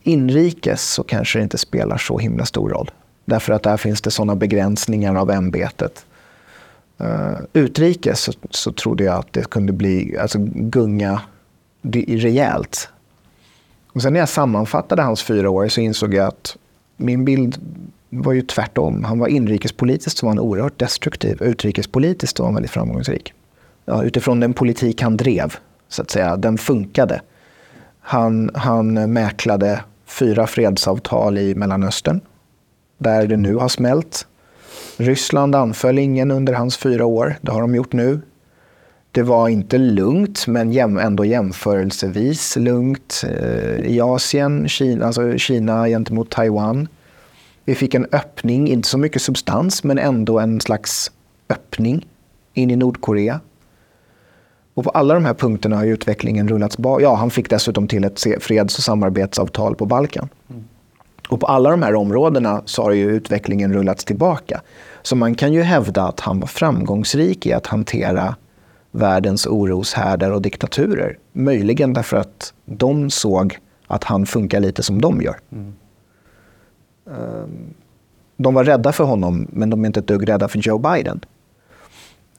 Inrikes 0.08 0.92
så 0.92 1.02
kanske 1.02 1.38
det 1.38 1.42
inte 1.42 1.58
spelar 1.58 1.98
så 1.98 2.18
himla 2.18 2.44
stor 2.46 2.70
roll. 2.70 2.90
Därför 3.24 3.52
att 3.52 3.62
där 3.62 3.76
finns 3.76 4.02
det 4.02 4.10
sådana 4.10 4.36
begränsningar 4.36 5.14
av 5.14 5.30
ämbetet. 5.30 6.06
Uh, 7.00 7.38
utrikes 7.52 8.20
så, 8.20 8.32
så 8.50 8.72
trodde 8.72 9.04
jag 9.04 9.14
att 9.14 9.32
det 9.32 9.50
kunde 9.50 9.72
bli, 9.72 10.18
alltså 10.18 10.38
gunga 10.54 11.20
rejält. 11.82 12.88
Och 13.92 14.02
sen 14.02 14.12
när 14.12 14.20
jag 14.20 14.28
sammanfattade 14.28 15.02
hans 15.02 15.22
fyra 15.22 15.50
år 15.50 15.68
så 15.68 15.80
insåg 15.80 16.14
jag 16.14 16.26
att 16.26 16.56
min 16.96 17.24
bild 17.24 17.58
var 18.10 18.32
ju 18.32 18.42
tvärtom. 18.42 19.04
Han 19.04 19.18
var 19.18 19.28
inrikespolitiskt 19.28 20.18
så 20.18 20.26
var 20.26 20.30
han 20.30 20.38
oerhört 20.38 20.78
destruktiv. 20.78 21.42
Utrikespolitiskt 21.42 22.36
så 22.36 22.42
var 22.42 22.48
han 22.48 22.54
väldigt 22.54 22.70
framgångsrik. 22.70 23.32
Ja, 23.84 24.02
utifrån 24.02 24.40
den 24.40 24.54
politik 24.54 25.02
han 25.02 25.16
drev, 25.16 25.54
så 25.88 26.02
att 26.02 26.10
säga, 26.10 26.36
den 26.36 26.58
funkade. 26.58 27.20
Han, 28.00 28.50
han 28.54 29.12
mäklade 29.12 29.80
fyra 30.08 30.46
fredsavtal 30.46 31.38
i 31.38 31.54
Mellanöstern, 31.54 32.20
där 32.98 33.26
det 33.26 33.36
nu 33.36 33.54
har 33.54 33.68
smält. 33.68 34.26
Ryssland 34.96 35.54
anföll 35.54 35.98
ingen 35.98 36.30
under 36.30 36.52
hans 36.52 36.76
fyra 36.76 37.06
år, 37.06 37.36
det 37.40 37.52
har 37.52 37.60
de 37.60 37.74
gjort 37.74 37.92
nu. 37.92 38.20
Det 39.12 39.22
var 39.22 39.48
inte 39.48 39.78
lugnt, 39.78 40.46
men 40.46 40.98
ändå 40.98 41.24
jämförelsevis 41.24 42.56
lugnt 42.56 43.24
eh, 43.24 43.80
i 43.80 44.00
Asien, 44.00 44.68
Kina, 44.68 45.06
alltså 45.06 45.38
Kina 45.38 45.86
gentemot 45.86 46.30
Taiwan. 46.30 46.88
Vi 47.64 47.74
fick 47.74 47.94
en 47.94 48.06
öppning, 48.12 48.68
inte 48.68 48.88
så 48.88 48.98
mycket 48.98 49.22
substans, 49.22 49.84
men 49.84 49.98
ändå 49.98 50.38
en 50.38 50.60
slags 50.60 51.12
öppning 51.48 52.06
in 52.54 52.70
i 52.70 52.76
Nordkorea. 52.76 53.40
Och 54.78 54.84
på 54.84 54.90
alla 54.90 55.14
de 55.14 55.24
här 55.24 55.34
punkterna 55.34 55.76
har 55.76 55.84
utvecklingen 55.84 56.48
rullats 56.48 56.78
bak. 56.78 57.02
Ja, 57.02 57.14
han 57.14 57.30
fick 57.30 57.50
dessutom 57.50 57.88
till 57.88 58.04
ett 58.04 58.20
freds 58.40 58.78
och 58.78 58.84
samarbetsavtal 58.84 59.74
på 59.74 59.86
Balkan. 59.86 60.28
Mm. 60.50 60.64
Och 61.28 61.40
på 61.40 61.46
alla 61.46 61.70
de 61.70 61.82
här 61.82 61.94
områdena 61.94 62.62
så 62.64 62.82
har 62.82 62.92
ju 62.92 63.10
utvecklingen 63.10 63.72
rullats 63.72 64.04
tillbaka. 64.04 64.60
Så 65.02 65.16
man 65.16 65.34
kan 65.34 65.52
ju 65.52 65.62
hävda 65.62 66.02
att 66.02 66.20
han 66.20 66.40
var 66.40 66.46
framgångsrik 66.46 67.46
i 67.46 67.52
att 67.52 67.66
hantera 67.66 68.36
världens 68.90 69.46
oroshärdar 69.46 70.30
och 70.30 70.42
diktaturer. 70.42 71.18
Möjligen 71.32 71.92
därför 71.92 72.16
att 72.16 72.54
de 72.64 73.10
såg 73.10 73.58
att 73.86 74.04
han 74.04 74.26
funkar 74.26 74.60
lite 74.60 74.82
som 74.82 75.00
de 75.00 75.22
gör. 75.22 75.36
Mm. 75.52 75.72
Ehm, 77.06 77.74
de 78.36 78.54
var 78.54 78.64
rädda 78.64 78.92
för 78.92 79.04
honom, 79.04 79.46
men 79.50 79.70
de 79.70 79.82
är 79.82 79.86
inte 79.86 80.00
ett 80.00 80.06
dugg 80.06 80.28
rädda 80.28 80.48
för 80.48 80.58
Joe 80.58 80.78
Biden. 80.78 81.20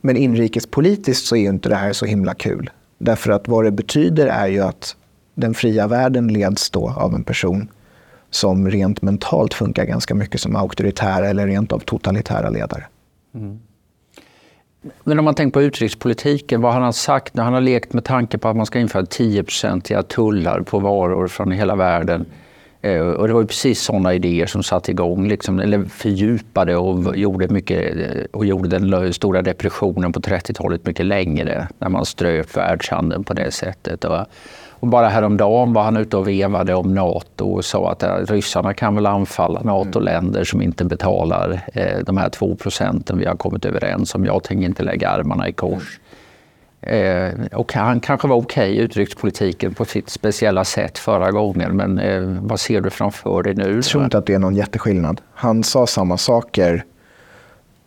Men 0.02 0.18
inrikespolitiskt 0.18 1.28
så 1.28 1.36
är 1.36 1.40
ju 1.40 1.50
inte 1.50 1.70
det 1.70 1.76
här 1.76 1.94
så 1.94 2.06
himla 2.06 2.34
kul. 2.34 2.70
Därför 2.98 3.32
att 3.32 3.48
vad 3.48 3.64
det 3.64 3.72
betyder 3.72 4.28
är 4.28 4.48
ju 4.48 4.60
att 4.60 4.96
den 5.36 5.54
fria 5.54 5.88
världen 5.88 6.28
leds 6.28 6.70
då 6.70 6.90
av 6.90 7.16
en 7.16 7.24
person 7.24 7.72
som 8.30 8.70
rent 8.70 9.02
mentalt 9.02 9.54
funkar 9.54 9.86
ganska 9.86 10.16
mycket 10.16 10.42
som 10.42 10.56
auktoritära 10.56 11.28
eller 11.28 11.48
rent 11.48 11.72
av 11.72 11.80
totalitära 11.80 12.50
ledare. 12.50 12.84
Mm. 13.36 13.60
Men 15.04 15.20
om 15.20 15.26
man 15.26 15.36
tänker 15.36 15.54
på 15.54 15.62
utrikespolitiken, 15.62 16.62
vad 16.62 16.74
han 16.74 16.84
har 16.84 16.92
sagt 16.92 17.34
när 17.34 17.44
han 17.44 17.54
har 17.54 17.62
lekt 17.62 17.94
med 17.94 18.04
tanke 18.04 18.38
på 18.38 18.48
att 18.48 18.56
man 18.56 18.66
ska 18.66 18.80
införa 18.80 19.04
10-procentiga 19.04 20.04
tullar 20.04 20.62
på 20.62 20.80
varor 20.80 21.28
från 21.28 21.52
hela 21.52 21.76
världen. 21.76 22.26
Eh, 22.82 23.02
och 23.02 23.28
det 23.28 23.34
var 23.34 23.42
ju 23.42 23.48
precis 23.48 23.82
sådana 23.82 24.14
idéer 24.14 24.46
som 24.46 24.64
satte 24.64 24.92
igång, 24.92 25.28
liksom, 25.28 25.60
eller 25.60 25.84
fördjupade 25.84 26.76
och 26.76 27.18
gjorde, 27.18 27.48
mycket, 27.48 27.96
eh, 27.96 28.24
och 28.32 28.46
gjorde 28.46 28.80
den 28.80 29.14
stora 29.14 29.42
depressionen 29.42 30.12
på 30.14 30.20
30-talet 30.20 30.86
mycket 30.86 31.06
längre 31.06 31.68
när 31.80 31.90
man 31.90 32.06
ströp 32.06 32.58
världshandeln 32.58 33.24
på 33.24 33.34
det 33.34 33.52
sättet. 33.52 34.06
Och, 34.06 34.26
och 34.70 34.88
bara 34.88 35.08
häromdagen 35.08 35.74
var 35.74 35.84
han 35.84 35.98
ute 35.98 36.18
och 36.18 36.28
vevade 36.28 36.74
om 36.74 36.96
Nato 36.96 37.46
och 37.46 37.66
sa 37.66 37.92
att 37.92 38.30
ryssarna 38.30 38.74
kan 38.74 38.96
väl 38.96 39.06
anfalla 39.06 39.62
NATO-länder 39.62 40.44
som 40.44 40.62
inte 40.62 40.86
betalar 40.86 41.62
eh, 41.74 42.00
de 42.06 42.18
här 42.18 42.30
två 42.30 42.56
procenten 42.56 43.18
vi 43.18 43.26
har 43.26 43.36
kommit 43.36 43.66
överens 43.66 44.16
om. 44.16 44.26
Jag 44.26 44.44
tänker 44.44 44.66
inte 44.66 44.84
lägga 44.84 45.10
armarna 45.10 45.48
i 45.48 45.54
kors. 45.54 46.00
Eh, 46.82 47.32
och 47.52 47.74
han 47.74 48.00
kanske 48.00 48.28
var 48.28 48.36
okej 48.36 48.72
okay 48.72 48.76
i 48.76 48.84
utrikespolitiken 48.84 49.74
på 49.74 49.86
sitt 49.86 50.10
speciella 50.10 50.66
sätt 50.66 50.98
förra 50.98 51.32
gången, 51.32 51.78
men 51.78 52.00
eh, 52.00 52.22
vad 52.42 52.60
ser 52.60 52.82
du 52.82 52.90
framför 52.90 53.44
dig 53.44 53.56
nu? 53.56 53.76
Jag 53.76 53.84
tror 53.84 54.04
inte 54.04 54.18
att 54.18 54.26
det 54.26 54.34
är 54.34 54.40
någon 54.40 54.56
jätteskillnad. 54.56 55.22
Han 55.34 55.64
sa 55.64 55.88
samma 55.88 56.18
saker 56.18 56.84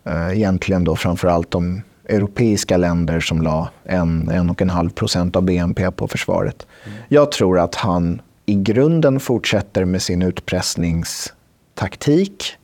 eh, 0.05 0.37
egentligen 0.37 0.83
då 0.83 0.95
framför 0.95 1.27
allt 1.27 1.55
om 1.55 1.81
europeiska 2.09 2.77
länder 2.77 3.19
som 3.19 3.41
la 3.41 3.69
en, 3.83 4.29
en 4.29 4.49
och 4.49 4.61
en 4.61 4.69
halv 4.69 4.89
procent 4.89 5.35
av 5.35 5.43
BNP 5.43 5.91
på 5.91 6.07
försvaret. 6.07 6.67
Mm. 6.85 6.97
Jag 7.07 7.31
tror 7.31 7.59
att 7.59 7.75
han 7.75 8.21
i 8.45 8.55
grunden 8.55 9.19
fortsätter 9.19 9.85
med 9.85 10.01
sin 10.01 10.21
utpressningstaktik 10.21 12.55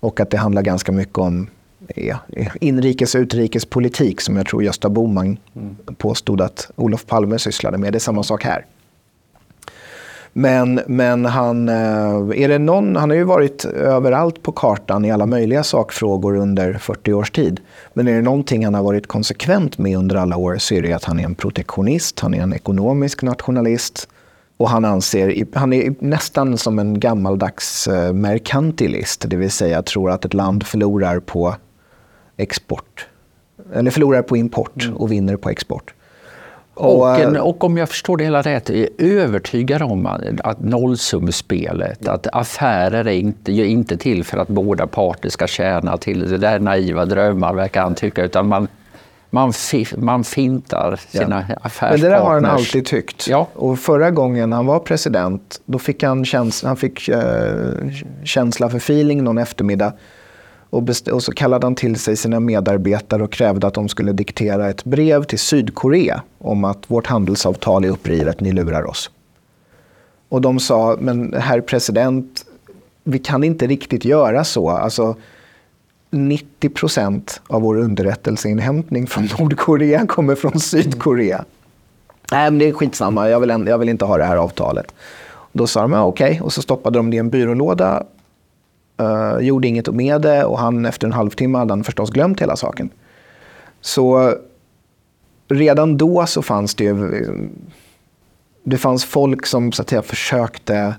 och 0.00 0.20
att 0.20 0.30
det 0.30 0.36
handlar 0.36 0.62
ganska 0.62 0.92
mycket 0.92 1.18
om 1.18 1.48
ja, 1.94 2.18
inrikes 2.60 3.14
och 3.14 3.18
utrikespolitik 3.18 4.20
som 4.20 4.36
jag 4.36 4.46
tror 4.46 4.62
Gösta 4.62 4.88
Bohman 4.88 5.38
mm. 5.56 5.76
påstod 5.98 6.40
att 6.40 6.70
Olof 6.76 7.06
Palme 7.06 7.38
sysslade 7.38 7.78
med. 7.78 7.92
Det 7.92 7.96
är 7.96 8.00
samma 8.00 8.22
sak 8.22 8.44
här. 8.44 8.66
Men, 10.32 10.80
men 10.86 11.24
han, 11.24 11.68
eh, 11.68 12.42
är 12.42 12.48
det 12.48 12.58
någon, 12.58 12.96
han 12.96 13.10
har 13.10 13.16
ju 13.16 13.24
varit 13.24 13.64
överallt 13.64 14.42
på 14.42 14.52
kartan 14.52 15.04
i 15.04 15.10
alla 15.10 15.26
möjliga 15.26 15.62
sakfrågor 15.62 16.36
under 16.36 16.72
40 16.72 17.12
års 17.12 17.30
tid. 17.30 17.60
Men 17.94 18.08
är 18.08 18.14
det 18.14 18.22
någonting 18.22 18.64
han 18.64 18.74
har 18.74 18.82
varit 18.82 19.06
konsekvent 19.06 19.78
med 19.78 19.98
under 19.98 20.16
alla 20.16 20.36
år 20.36 20.58
så 20.58 20.74
är 20.74 20.82
det 20.82 20.92
att 20.92 21.04
han 21.04 21.20
är 21.20 21.24
en 21.24 21.34
protektionist, 21.34 22.20
han 22.20 22.34
är 22.34 22.42
en 22.42 22.52
ekonomisk 22.52 23.22
nationalist. 23.22 24.08
Och 24.56 24.70
han 24.70 24.84
anser, 24.84 25.46
han 25.54 25.72
är 25.72 25.94
nästan 25.98 26.58
som 26.58 26.78
en 26.78 27.00
gammaldags 27.00 27.86
eh, 27.86 28.12
merkantilist, 28.12 29.24
det 29.28 29.36
vill 29.36 29.50
säga 29.50 29.82
tror 29.82 30.10
att 30.10 30.24
ett 30.24 30.34
land 30.34 30.66
förlorar 30.66 31.20
på 31.20 31.54
export. 32.36 33.06
Eller 33.74 33.90
förlorar 33.90 34.22
på 34.22 34.36
import 34.36 34.84
mm. 34.84 34.96
och 34.96 35.12
vinner 35.12 35.36
på 35.36 35.50
export. 35.50 35.94
Och, 36.74 37.00
och, 37.00 37.18
eh, 37.18 37.40
och, 37.40 37.64
om 37.64 37.76
jag 37.76 37.88
förstår 37.88 38.16
det 38.16 38.24
hela 38.24 38.42
rätt, 38.42 38.70
är 38.70 38.88
övertygad 38.98 39.82
om 39.82 40.06
att, 40.06 40.20
att 40.44 40.60
nollsummespelet, 40.60 42.08
att 42.08 42.26
affärer 42.32 43.04
är 43.04 43.12
inte, 43.12 43.52
är 43.52 43.64
inte 43.64 43.96
till 43.96 44.24
för 44.24 44.38
att 44.38 44.48
båda 44.48 44.86
parter 44.86 45.28
ska 45.28 45.46
tjäna 45.46 45.96
till. 45.96 46.30
Det 46.30 46.38
där 46.38 46.58
naiva 46.58 47.04
drömmar 47.04 47.54
verkar 47.54 47.82
han 47.82 47.94
tycka, 47.94 48.24
utan 48.24 48.48
man, 48.48 48.68
man, 49.30 49.52
man 49.96 50.24
fintar 50.24 51.00
sina 51.08 51.44
ja. 51.48 51.54
affärspartners. 51.62 52.00
Men 52.00 52.10
det 52.10 52.16
där 52.16 52.22
har 52.22 52.34
han 52.34 52.44
alltid 52.44 52.86
tyckt. 52.86 53.28
Ja. 53.28 53.48
Och 53.54 53.78
förra 53.78 54.10
gången 54.10 54.52
han 54.52 54.66
var 54.66 54.78
president, 54.78 55.60
då 55.64 55.78
fick 55.78 56.02
han, 56.02 56.24
käns 56.24 56.62
han 56.62 56.76
fick, 56.76 57.08
uh, 57.08 57.16
känsla 58.24 58.70
för 58.70 58.76
feeling 58.76 59.24
någon 59.24 59.38
eftermiddag. 59.38 59.92
Och, 60.72 60.88
och, 61.12 61.22
så 61.22 61.32
kallade 61.32 61.66
han 61.66 61.74
till 61.74 61.96
sig 61.96 62.16
sina 62.16 62.40
medarbetare 62.40 63.22
och 63.22 63.32
krävde 63.32 63.66
att 63.66 63.74
de 63.74 63.88
skulle 63.88 64.12
diktera 64.12 64.70
ett 64.70 64.84
brev 64.84 65.24
till 65.24 65.38
Sydkorea 65.38 66.22
om 66.38 66.64
att 66.64 66.78
vårt 66.86 67.06
handelsavtal 67.06 67.84
är 67.84 67.88
upprivet, 67.88 68.40
ni 68.40 68.52
lurar 68.52 68.86
oss. 68.86 69.10
Och 70.28 70.40
de 70.40 70.60
sa, 70.60 70.96
men 71.00 71.34
herr 71.34 71.60
president, 71.60 72.44
vi 73.04 73.18
kan 73.18 73.44
inte 73.44 73.66
riktigt 73.66 74.04
göra 74.04 74.44
så. 74.44 74.70
Alltså, 74.70 75.16
90 76.10 76.68
procent 76.68 77.40
av 77.46 77.62
vår 77.62 77.76
underrättelseinhämtning 77.76 79.06
från 79.06 79.28
Nordkorea 79.38 80.06
kommer 80.06 80.34
från 80.34 80.60
Sydkorea. 80.60 81.44
Nej, 82.30 82.50
men 82.50 82.58
det 82.58 82.68
är 82.68 82.72
skitsamma, 82.72 83.28
jag 83.28 83.40
vill, 83.40 83.66
jag 83.66 83.78
vill 83.78 83.88
inte 83.88 84.04
ha 84.04 84.18
det 84.18 84.24
här 84.24 84.36
avtalet. 84.36 84.94
Då 85.52 85.66
sa 85.66 85.82
de, 85.82 85.92
ja, 85.92 86.04
okej, 86.04 86.30
okay. 86.30 86.40
och 86.40 86.52
så 86.52 86.62
stoppade 86.62 86.98
de 86.98 87.10
det 87.10 87.16
i 87.16 87.18
en 87.18 87.30
byrålåda 87.30 88.04
Uh, 89.02 89.40
gjorde 89.40 89.68
inget 89.68 89.94
med 89.94 90.20
det 90.22 90.44
och 90.44 90.58
han 90.58 90.86
efter 90.86 91.06
en 91.06 91.12
halvtimme 91.12 91.58
hade 91.58 91.72
han 91.72 91.84
förstås 91.84 92.10
glömt 92.10 92.40
hela 92.40 92.56
saken. 92.56 92.90
Så 93.80 94.34
redan 95.48 95.96
då 95.96 96.26
så 96.26 96.42
fanns 96.42 96.74
det 96.74 96.84
ju... 96.84 97.24
Det 98.64 98.78
fanns 98.78 99.04
folk 99.04 99.46
som 99.46 99.72
så 99.72 99.82
att 99.82 99.88
säga, 99.88 100.02
försökte 100.02 100.94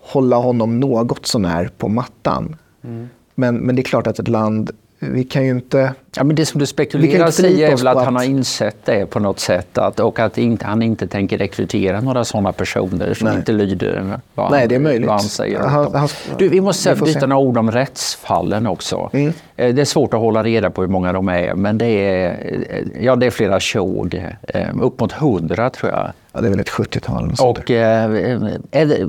hålla 0.00 0.36
honom 0.36 0.80
något 0.80 1.26
sånär 1.26 1.70
på 1.78 1.88
mattan. 1.88 2.56
Mm. 2.84 3.08
Men, 3.34 3.56
men 3.56 3.76
det 3.76 3.82
är 3.82 3.84
klart 3.84 4.06
att 4.06 4.18
ett 4.18 4.28
land 4.28 4.70
vi 5.12 5.24
kan 5.24 5.44
ju 5.44 5.50
inte... 5.50 5.94
Ja, 6.16 6.24
men 6.24 6.36
det 6.36 6.46
som 6.46 6.58
du 6.58 6.66
spekulerar 6.66 7.44
i 7.44 7.62
är 7.62 7.76
väl 7.76 7.86
att, 7.86 7.96
att, 7.96 8.04
han 8.04 8.16
har 8.16 8.24
insett 8.24 8.76
det 8.84 9.06
på 9.06 9.18
något 9.18 9.40
sätt 9.40 9.78
att, 9.78 10.00
och 10.00 10.18
att 10.18 10.38
inte, 10.38 10.66
han 10.66 10.82
inte 10.82 11.06
tänker 11.06 11.38
rekrytera 11.38 12.00
några 12.00 12.24
sådana 12.24 12.52
personer 12.52 13.14
som 13.14 13.28
Nej. 13.28 13.36
inte 13.36 13.52
lyder 13.52 14.18
vad, 14.34 14.50
Nej, 14.50 14.68
det 14.68 14.74
är 14.74 14.78
möjligt. 14.78 15.10
han 15.10 15.20
säger. 15.20 15.58
Han, 15.60 15.94
han, 15.94 16.08
du, 16.38 16.48
vi 16.48 16.60
måste 16.60 16.94
vi 16.94 17.00
byta 17.00 17.26
några 17.26 17.42
ord 17.42 17.58
om 17.58 17.70
rättsfallen 17.70 18.66
också. 18.66 19.10
Mm. 19.12 19.32
Eh, 19.56 19.74
det 19.74 19.80
är 19.80 19.84
svårt 19.84 20.14
att 20.14 20.20
hålla 20.20 20.42
reda 20.42 20.70
på 20.70 20.80
hur 20.80 20.88
många 20.88 21.12
de 21.12 21.28
är, 21.28 21.54
men 21.54 21.78
det 21.78 21.86
är, 21.86 22.30
eh, 22.70 23.04
ja, 23.04 23.16
det 23.16 23.26
är 23.26 23.30
flera 23.30 23.60
tjog. 23.60 24.24
Eh, 24.48 24.68
upp 24.80 25.00
mot 25.00 25.12
hundra 25.12 25.70
tror 25.70 25.92
jag. 25.92 26.12
Ja, 26.34 26.40
det 26.40 26.48
är 26.48 26.50
väl 26.50 26.60
ett 26.60 26.70
70-tal. 26.70 27.34
Och 27.40 27.70
eh, 27.70 28.10
det, 28.70 29.08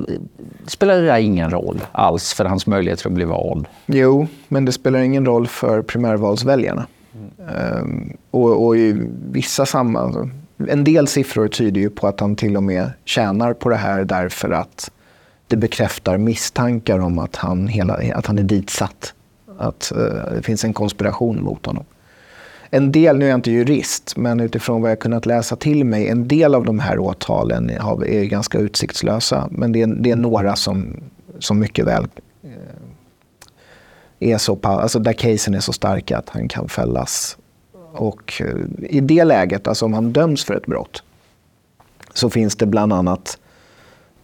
spelar 0.66 0.94
det 0.94 1.06
där 1.06 1.18
ingen 1.18 1.50
roll 1.50 1.80
alls 1.92 2.34
för 2.34 2.44
hans 2.44 2.66
möjligheter 2.66 3.06
att 3.06 3.12
bli 3.12 3.24
vald? 3.24 3.66
Jo, 3.86 4.26
men 4.48 4.64
det 4.64 4.72
spelar 4.72 4.98
ingen 4.98 5.26
roll 5.26 5.46
för 5.46 5.82
primärvalsväljarna. 5.82 6.86
Mm. 7.14 7.82
Um, 7.82 8.16
och, 8.30 8.66
och, 8.66 8.76
i 8.76 9.08
vissa 9.30 9.66
sammanhang, 9.66 10.30
en 10.68 10.84
del 10.84 11.08
siffror 11.08 11.48
tyder 11.48 11.80
ju 11.80 11.90
på 11.90 12.06
att 12.06 12.20
han 12.20 12.36
till 12.36 12.56
och 12.56 12.62
med 12.62 12.90
tjänar 13.04 13.52
på 13.52 13.68
det 13.68 13.76
här 13.76 14.04
därför 14.04 14.50
att 14.50 14.90
det 15.46 15.56
bekräftar 15.56 16.18
misstankar 16.18 16.98
om 16.98 17.18
att 17.18 17.36
han, 17.36 17.68
hela, 17.68 18.00
att 18.14 18.26
han 18.26 18.38
är 18.38 18.42
ditsatt. 18.42 19.14
Att 19.58 19.92
uh, 19.96 20.34
det 20.36 20.42
finns 20.42 20.64
en 20.64 20.72
konspiration 20.72 21.42
mot 21.42 21.66
honom 21.66 21.84
en 22.70 22.92
del, 22.92 23.18
nu 23.18 23.24
är 23.24 23.28
jag 23.28 23.38
inte 23.38 23.50
jurist, 23.50 24.16
men 24.16 24.40
utifrån 24.40 24.82
vad 24.82 24.90
jag 24.90 24.98
kunnat 24.98 25.26
läsa 25.26 25.56
till 25.56 25.84
mig, 25.84 26.08
en 26.08 26.28
del 26.28 26.54
av 26.54 26.64
de 26.64 26.78
här 26.78 26.98
åtalen 26.98 27.70
är 27.70 28.24
ganska 28.24 28.58
utsiktslösa. 28.58 29.48
Men 29.50 29.72
det 29.72 29.82
är, 29.82 29.86
det 29.86 30.10
är 30.10 30.16
några 30.16 30.56
som, 30.56 31.00
som 31.38 31.58
mycket 31.58 31.86
väl 31.86 32.06
eh, 32.42 32.50
är 34.20 34.38
så 34.38 34.58
alltså 34.62 34.98
där 34.98 35.12
casen 35.12 35.54
är 35.54 35.60
så 35.60 35.72
starka 35.72 36.18
att 36.18 36.28
han 36.28 36.48
kan 36.48 36.68
fällas. 36.68 37.36
Och 37.92 38.42
eh, 38.44 38.56
i 38.90 39.00
det 39.00 39.24
läget, 39.24 39.68
alltså 39.68 39.84
om 39.84 39.94
han 39.94 40.12
döms 40.12 40.44
för 40.44 40.54
ett 40.54 40.66
brott, 40.66 41.02
så 42.14 42.30
finns 42.30 42.56
det 42.56 42.66
bland 42.66 42.92
annat 42.92 43.38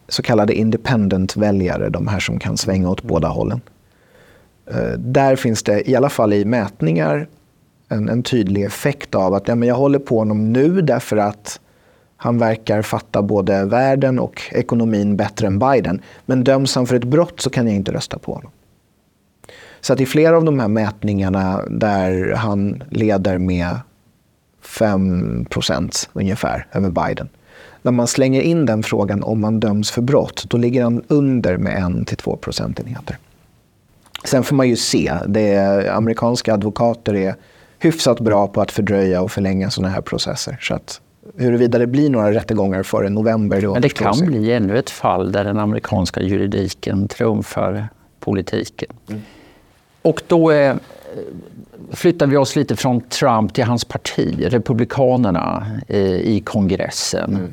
så 0.08 0.22
kallade 0.22 0.54
independent-väljare, 0.54 1.88
de 1.88 2.06
här 2.06 2.20
som 2.20 2.38
kan 2.38 2.56
svänga 2.56 2.90
åt 2.90 3.02
båda 3.02 3.28
hållen. 3.28 3.60
Eh, 4.66 4.92
där 4.98 5.36
finns 5.36 5.62
det, 5.62 5.90
i 5.90 5.96
alla 5.96 6.08
fall 6.08 6.32
i 6.32 6.44
mätningar, 6.44 7.28
en, 7.92 8.08
en 8.08 8.22
tydlig 8.22 8.64
effekt 8.64 9.14
av 9.14 9.34
att 9.34 9.48
ja, 9.48 9.54
men 9.54 9.68
jag 9.68 9.74
håller 9.74 9.98
på 9.98 10.18
honom 10.18 10.52
nu 10.52 10.82
därför 10.82 11.16
att 11.16 11.60
han 12.16 12.38
verkar 12.38 12.82
fatta 12.82 13.22
både 13.22 13.64
världen 13.64 14.18
och 14.18 14.42
ekonomin 14.52 15.16
bättre 15.16 15.46
än 15.46 15.58
Biden. 15.58 16.00
Men 16.26 16.44
döms 16.44 16.74
han 16.74 16.86
för 16.86 16.96
ett 16.96 17.04
brott 17.04 17.40
så 17.40 17.50
kan 17.50 17.66
jag 17.66 17.76
inte 17.76 17.92
rösta 17.92 18.18
på 18.18 18.34
honom. 18.34 18.50
Så 19.80 19.92
att 19.92 20.00
i 20.00 20.06
flera 20.06 20.36
av 20.36 20.44
de 20.44 20.60
här 20.60 20.68
mätningarna 20.68 21.62
där 21.70 22.34
han 22.34 22.82
leder 22.90 23.38
med 23.38 23.76
5% 24.64 26.08
ungefär 26.12 26.66
över 26.72 26.90
Biden. 26.90 27.28
När 27.82 27.92
man 27.92 28.06
slänger 28.06 28.40
in 28.40 28.66
den 28.66 28.82
frågan 28.82 29.22
om 29.22 29.40
man 29.40 29.60
döms 29.60 29.90
för 29.90 30.02
brott, 30.02 30.44
då 30.48 30.56
ligger 30.56 30.82
han 30.82 31.02
under 31.08 31.56
med 31.56 31.82
1-2 31.82 32.36
procentenheter. 32.36 33.18
Sen 34.24 34.44
får 34.44 34.56
man 34.56 34.68
ju 34.68 34.76
se. 34.76 35.14
Det 35.26 35.48
är, 35.54 35.90
amerikanska 35.90 36.54
advokater 36.54 37.14
är 37.14 37.34
hyfsat 37.84 38.20
bra 38.20 38.48
på 38.48 38.60
att 38.60 38.72
fördröja 38.72 39.22
och 39.22 39.32
förlänga 39.32 39.70
sådana 39.70 39.94
här 39.94 40.00
processer. 40.00 40.58
Så 40.60 40.74
att 40.74 41.00
huruvida 41.36 41.78
det 41.78 41.86
blir 41.86 42.10
några 42.10 42.32
rättegångar 42.32 42.82
före 42.82 43.08
november, 43.08 43.60
det 43.60 43.68
Men 43.68 43.82
det 43.82 43.88
kan 43.88 44.14
sig. 44.14 44.26
bli 44.26 44.52
ännu 44.52 44.78
ett 44.78 44.90
fall 44.90 45.32
där 45.32 45.44
den 45.44 45.58
amerikanska 45.58 46.20
juridiken 46.20 47.08
trumfar 47.08 47.88
politiken. 48.20 48.92
Mm. 49.08 49.22
Och 50.02 50.22
då 50.26 50.50
är, 50.50 50.76
flyttar 51.92 52.26
vi 52.26 52.36
oss 52.36 52.56
lite 52.56 52.76
från 52.76 53.00
Trump 53.00 53.54
till 53.54 53.64
hans 53.64 53.84
parti, 53.84 54.46
Republikanerna, 54.46 55.66
eh, 55.88 56.16
i 56.16 56.42
kongressen. 56.44 57.34
Mm. 57.34 57.52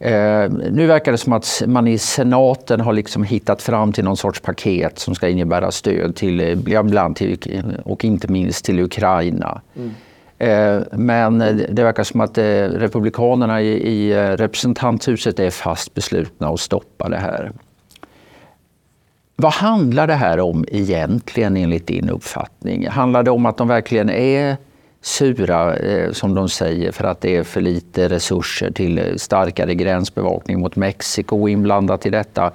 Eh, 0.00 0.50
nu 0.50 0.86
verkar 0.86 1.12
det 1.12 1.18
som 1.18 1.32
att 1.32 1.62
man 1.66 1.88
i 1.88 1.98
senaten 1.98 2.80
har 2.80 2.92
liksom 2.92 3.22
hittat 3.22 3.62
fram 3.62 3.92
till 3.92 4.04
någon 4.04 4.16
sorts 4.16 4.40
paket 4.40 4.98
som 4.98 5.14
ska 5.14 5.28
innebära 5.28 5.70
stöd 5.70 6.16
till, 6.16 6.40
eh, 6.40 6.82
bland 6.82 7.16
till, 7.16 7.62
och 7.84 8.04
inte 8.04 8.28
minst 8.28 8.64
till 8.64 8.80
Ukraina. 8.80 9.60
Mm. 9.76 9.90
Eh, 10.38 10.82
men 10.92 11.38
det 11.70 11.82
verkar 11.82 12.04
som 12.04 12.20
att 12.20 12.38
republikanerna 12.38 13.62
i 13.62 14.14
representanthuset 14.36 15.38
är 15.38 15.50
fast 15.50 15.94
beslutna 15.94 16.48
att 16.48 16.60
stoppa 16.60 17.08
det 17.08 17.16
här. 17.16 17.52
Vad 19.36 19.52
handlar 19.52 20.06
det 20.06 20.14
här 20.14 20.40
om 20.40 20.64
egentligen 20.68 21.56
enligt 21.56 21.86
din 21.86 22.10
uppfattning? 22.10 22.88
Handlar 22.88 23.22
det 23.22 23.30
om 23.30 23.46
att 23.46 23.56
de 23.56 23.68
verkligen 23.68 24.10
är 24.10 24.56
sura, 25.00 25.76
eh, 25.76 26.12
som 26.12 26.34
de 26.34 26.48
säger, 26.48 26.92
för 26.92 27.04
att 27.04 27.20
det 27.20 27.36
är 27.36 27.42
för 27.42 27.60
lite 27.60 28.08
resurser 28.08 28.70
till 28.70 29.14
starkare 29.16 29.74
gränsbevakning 29.74 30.60
mot 30.60 30.76
Mexiko 30.76 31.48
inblandat 31.48 32.06
i 32.06 32.10
detta. 32.10 32.52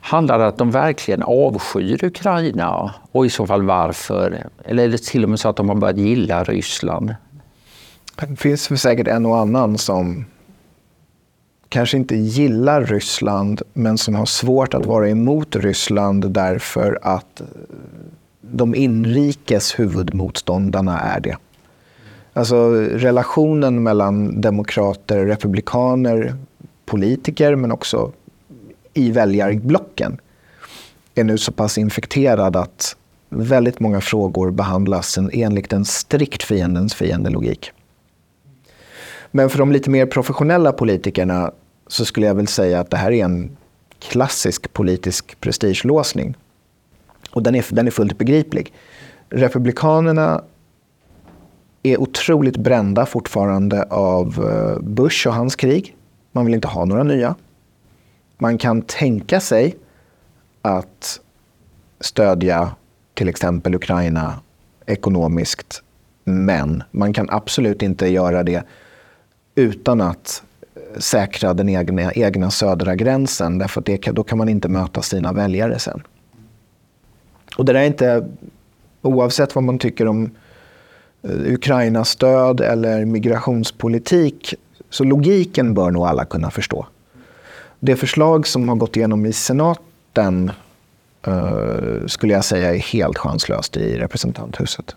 Handlar 0.00 0.38
det 0.38 0.44
om 0.44 0.48
att 0.48 0.58
de 0.58 0.70
verkligen 0.70 1.22
avskyr 1.22 2.04
Ukraina 2.04 2.94
och 3.12 3.26
i 3.26 3.30
så 3.30 3.46
fall 3.46 3.62
varför? 3.62 4.46
Eller 4.64 4.84
är 4.84 4.88
det 4.88 5.02
till 5.02 5.24
och 5.24 5.30
med 5.30 5.40
så 5.40 5.48
att 5.48 5.56
de 5.56 5.68
har 5.68 5.76
börjat 5.76 5.98
gilla 5.98 6.44
Ryssland? 6.44 7.14
Det 8.16 8.36
finns 8.36 8.80
säkert 8.82 9.08
en 9.08 9.26
och 9.26 9.38
annan 9.38 9.78
som 9.78 10.24
kanske 11.68 11.96
inte 11.96 12.16
gillar 12.16 12.84
Ryssland 12.84 13.62
men 13.72 13.98
som 13.98 14.14
har 14.14 14.26
svårt 14.26 14.74
att 14.74 14.86
vara 14.86 15.08
emot 15.08 15.56
Ryssland 15.56 16.30
därför 16.30 16.98
att 17.02 17.42
de 18.40 18.74
inrikes 18.74 19.78
huvudmotståndarna 19.78 21.00
är 21.00 21.20
det. 21.20 21.36
Alltså 22.36 22.70
relationen 22.80 23.82
mellan 23.82 24.40
demokrater, 24.40 25.26
republikaner, 25.26 26.34
politiker 26.84 27.56
men 27.56 27.72
också 27.72 28.12
i 28.94 29.10
väljarblocken 29.10 30.20
är 31.14 31.24
nu 31.24 31.38
så 31.38 31.52
pass 31.52 31.78
infekterad 31.78 32.56
att 32.56 32.96
väldigt 33.28 33.80
många 33.80 34.00
frågor 34.00 34.50
behandlas 34.50 35.18
enligt 35.32 35.72
en 35.72 35.84
strikt 35.84 36.42
fiendens 36.42 36.94
fiendelogik. 36.94 37.72
Men 39.30 39.50
för 39.50 39.58
de 39.58 39.72
lite 39.72 39.90
mer 39.90 40.06
professionella 40.06 40.72
politikerna 40.72 41.52
så 41.86 42.04
skulle 42.04 42.26
jag 42.26 42.34
väl 42.34 42.46
säga 42.46 42.80
att 42.80 42.90
det 42.90 42.96
här 42.96 43.12
är 43.12 43.24
en 43.24 43.56
klassisk 43.98 44.72
politisk 44.72 45.40
prestigelåsning. 45.40 46.36
Och 47.30 47.42
den 47.42 47.54
är, 47.54 47.64
den 47.70 47.86
är 47.86 47.90
fullt 47.90 48.18
begriplig. 48.18 48.72
Republikanerna 49.28 50.42
är 51.86 52.00
otroligt 52.00 52.56
brända 52.56 53.06
fortfarande 53.06 53.82
av 53.82 54.50
eh, 54.50 54.82
Bush 54.82 55.28
och 55.28 55.34
hans 55.34 55.56
krig. 55.56 55.96
Man 56.32 56.44
vill 56.44 56.54
inte 56.54 56.68
ha 56.68 56.84
några 56.84 57.02
nya. 57.02 57.34
Man 58.38 58.58
kan 58.58 58.82
tänka 58.82 59.40
sig 59.40 59.76
att 60.62 61.20
stödja 62.00 62.70
till 63.14 63.28
exempel 63.28 63.74
Ukraina 63.74 64.34
ekonomiskt. 64.86 65.82
Men 66.24 66.82
man 66.90 67.12
kan 67.12 67.30
absolut 67.30 67.82
inte 67.82 68.06
göra 68.06 68.42
det 68.42 68.64
utan 69.54 70.00
att 70.00 70.42
eh, 70.74 70.98
säkra 70.98 71.54
den 71.54 71.68
egna, 71.68 72.12
egna 72.12 72.50
södra 72.50 72.94
gränsen. 72.94 73.58
Därför 73.58 73.80
att 73.80 73.86
det, 73.86 73.96
då 73.96 74.22
kan 74.22 74.38
man 74.38 74.48
inte 74.48 74.68
möta 74.68 75.02
sina 75.02 75.32
väljare 75.32 75.78
sen. 75.78 76.02
Och 77.56 77.64
det 77.64 77.72
där 77.72 77.80
är 77.80 77.86
inte, 77.86 78.28
oavsett 79.02 79.54
vad 79.54 79.64
man 79.64 79.78
tycker 79.78 80.06
om 80.06 80.30
Eh, 81.24 81.52
Ukrainas 81.52 82.08
stöd 82.08 82.60
eller 82.60 83.04
migrationspolitik. 83.04 84.54
Så 84.90 85.04
logiken 85.04 85.74
bör 85.74 85.90
nog 85.90 86.06
alla 86.06 86.24
kunna 86.24 86.50
förstå. 86.50 86.86
Det 87.80 87.96
förslag 87.96 88.46
som 88.46 88.68
har 88.68 88.76
gått 88.76 88.96
igenom 88.96 89.26
i 89.26 89.32
senaten 89.32 90.52
uh, 91.28 92.06
skulle 92.06 92.32
jag 92.32 92.44
säga 92.44 92.74
är 92.74 92.78
helt 92.78 93.18
chanslöst 93.18 93.76
i 93.76 93.98
representanthuset. 93.98 94.96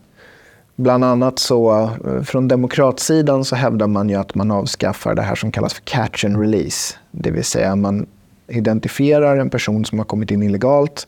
Bland 0.76 1.04
annat 1.04 1.40
så, 1.40 1.92
uh, 2.06 2.24
från 2.24 2.48
demokratsidan 2.48 3.46
så 3.46 3.56
hävdar 3.56 3.88
man 3.88 4.10
ju 4.10 4.16
att 4.16 4.36
man 4.36 4.52
avskaffar 4.52 5.16
det 5.16 5.22
här 5.22 5.36
som 5.36 5.52
kallas 5.52 5.74
för 5.74 5.82
catch 5.82 6.26
and 6.26 6.40
release. 6.40 6.96
Det 7.12 7.32
vill 7.32 7.44
säga 7.44 7.76
man 7.76 8.06
identifierar 8.48 9.38
en 9.38 9.50
person 9.50 9.86
som 9.86 9.98
har 9.98 10.06
kommit 10.06 10.32
in 10.32 10.44
illegalt, 10.44 11.08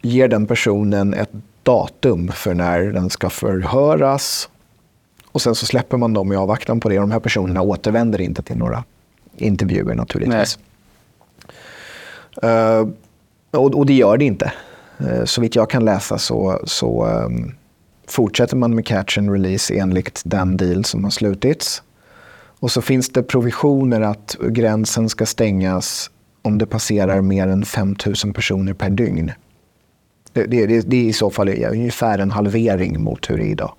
ger 0.00 0.28
den 0.28 0.46
personen 0.46 1.14
ett 1.14 1.30
datum 1.62 2.28
för 2.28 2.54
när 2.54 2.80
den 2.82 3.10
ska 3.10 3.30
förhöras. 3.30 4.48
Och 5.32 5.42
sen 5.42 5.54
så 5.54 5.66
släpper 5.66 5.96
man 5.96 6.12
dem 6.12 6.32
i 6.32 6.36
avvaktan 6.36 6.80
på 6.80 6.88
det. 6.88 6.96
De 6.96 7.10
här 7.10 7.20
personerna 7.20 7.62
återvänder 7.62 8.20
inte 8.20 8.42
till 8.42 8.56
några 8.56 8.84
intervjuer 9.36 9.94
naturligtvis. 9.94 10.58
Uh, 12.44 12.88
och, 13.50 13.74
och, 13.74 13.86
det 13.86 13.92
gör 13.92 14.16
det 14.16 14.24
inte. 14.24 14.52
Uh, 15.00 15.24
så 15.24 15.40
vitt 15.40 15.56
jag 15.56 15.70
kan 15.70 15.84
läsa 15.84 16.18
så, 16.18 16.60
så 16.64 17.06
um, 17.06 17.54
fortsätter 18.08 18.56
man 18.56 18.74
med 18.74 18.86
catch 18.86 19.18
and 19.18 19.32
release 19.32 19.74
enligt 19.74 20.22
den 20.24 20.56
deal 20.56 20.84
som 20.84 21.04
har 21.04 21.10
slutits. 21.10 21.82
Och 22.62 22.70
så 22.70 22.82
finns 22.82 23.08
det 23.08 23.22
provisioner 23.22 24.00
att 24.00 24.36
gränsen 24.40 25.08
ska 25.08 25.26
stängas 25.26 26.10
om 26.42 26.58
det 26.58 26.66
passerar 26.66 27.20
mer 27.20 27.48
än 27.48 27.64
5 27.64 27.96
000 28.24 28.34
personer 28.34 28.72
per 28.72 28.90
dygn. 28.90 29.32
Det, 30.32 30.46
det, 30.46 30.80
det, 30.80 30.96
är 30.96 31.04
i 31.04 31.12
så 31.12 31.30
fall 31.30 31.48
ungefär 31.48 32.18
en 32.18 32.30
halvering 32.30 33.02
mot 33.02 33.30
hur 33.30 33.38
det 33.38 33.44
är 33.44 33.50
idag. 33.50 33.74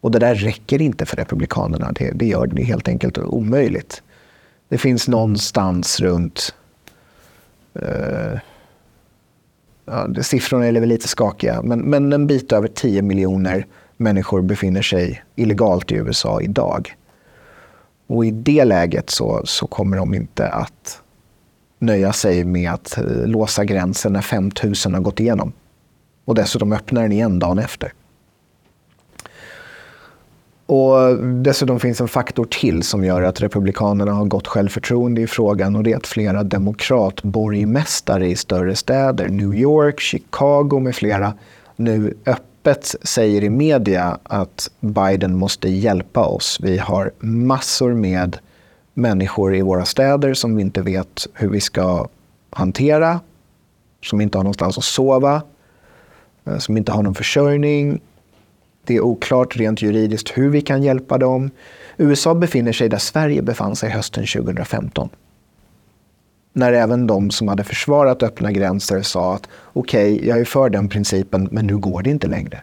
Och 0.00 0.10
det 0.10 0.18
där 0.18 0.34
räcker 0.34 0.82
inte 0.82 1.06
för 1.06 1.16
Republikanerna. 1.16 1.92
Det, 1.92 2.10
det 2.10 2.26
gör 2.26 2.46
det 2.46 2.62
helt 2.62 2.88
enkelt 2.88 3.18
omöjligt. 3.18 4.02
Det 4.68 4.78
finns 4.78 5.08
någonstans 5.08 6.00
runt... 6.00 6.54
Uh, 7.82 8.38
ja, 9.84 10.22
siffrorna 10.22 10.66
är 10.66 10.72
väl 10.72 10.88
lite 10.88 11.08
skakiga, 11.08 11.62
men, 11.62 11.80
men 11.80 12.12
en 12.12 12.26
bit 12.26 12.52
över 12.52 12.68
10 12.68 13.02
miljoner 13.02 13.66
människor 13.96 14.42
befinner 14.42 14.82
sig 14.82 15.22
illegalt 15.36 15.92
i 15.92 15.94
USA 15.94 16.40
idag. 16.40 16.96
Och 18.06 18.26
i 18.26 18.30
det 18.30 18.64
läget 18.64 19.10
så, 19.10 19.42
så 19.44 19.66
kommer 19.66 19.96
de 19.96 20.14
inte 20.14 20.48
att 20.48 21.02
nöja 21.78 22.12
sig 22.12 22.44
med 22.44 22.70
att 22.70 22.98
eh, 22.98 23.26
låsa 23.26 23.64
gränsen 23.64 24.12
när 24.12 24.22
5 24.22 24.50
000 24.62 24.74
har 24.94 25.00
gått 25.00 25.20
igenom 25.20 25.52
och 26.24 26.34
dessutom 26.34 26.72
öppnar 26.72 27.02
den 27.02 27.12
igen 27.12 27.38
dagen 27.38 27.58
efter. 27.58 27.92
Och 30.66 31.16
dessutom 31.18 31.80
finns 31.80 32.00
en 32.00 32.08
faktor 32.08 32.44
till 32.44 32.82
som 32.82 33.04
gör 33.04 33.22
att 33.22 33.40
Republikanerna 33.40 34.12
har 34.12 34.24
gott 34.24 34.46
självförtroende 34.46 35.20
i 35.20 35.26
frågan 35.26 35.76
och 35.76 35.82
det 35.82 35.92
är 35.92 35.96
att 35.96 36.06
flera 36.06 36.42
demokratborgmästare 36.42 38.28
i 38.28 38.36
större 38.36 38.76
städer, 38.76 39.28
New 39.28 39.54
York, 39.54 40.00
Chicago 40.00 40.80
med 40.80 40.94
flera, 40.94 41.34
nu 41.76 42.14
öppet 42.26 42.94
säger 43.02 43.44
i 43.44 43.50
media 43.50 44.18
att 44.22 44.70
Biden 44.80 45.36
måste 45.36 45.68
hjälpa 45.68 46.24
oss. 46.24 46.58
Vi 46.62 46.78
har 46.78 47.10
massor 47.20 47.94
med 47.94 48.36
människor 48.94 49.56
i 49.56 49.62
våra 49.62 49.84
städer 49.84 50.34
som 50.34 50.56
vi 50.56 50.62
inte 50.62 50.82
vet 50.82 51.26
hur 51.34 51.48
vi 51.48 51.60
ska 51.60 52.08
hantera, 52.50 53.20
som 54.04 54.20
inte 54.20 54.38
har 54.38 54.44
någonstans 54.44 54.78
att 54.78 54.84
sova, 54.84 55.42
Eh, 56.46 56.58
som 56.58 56.76
inte 56.76 56.92
har 56.92 57.02
någon 57.02 57.14
försörjning. 57.14 58.00
Det 58.84 58.96
är 58.96 59.00
oklart 59.00 59.56
rent 59.56 59.82
juridiskt 59.82 60.38
hur 60.38 60.50
vi 60.50 60.60
kan 60.60 60.82
hjälpa 60.82 61.18
dem. 61.18 61.50
USA 61.96 62.34
befinner 62.34 62.72
sig 62.72 62.88
där 62.88 62.98
Sverige 62.98 63.42
befann 63.42 63.76
sig 63.76 63.90
hösten 63.90 64.26
2015. 64.26 65.08
När 66.52 66.72
även 66.72 67.06
de 67.06 67.30
som 67.30 67.48
hade 67.48 67.64
försvarat 67.64 68.22
öppna 68.22 68.52
gränser 68.52 69.02
sa 69.02 69.34
att 69.34 69.48
okej, 69.72 70.14
okay, 70.14 70.28
jag 70.28 70.40
är 70.40 70.44
för 70.44 70.70
den 70.70 70.88
principen, 70.88 71.48
men 71.50 71.66
nu 71.66 71.76
går 71.76 72.02
det 72.02 72.10
inte 72.10 72.26
längre. 72.26 72.62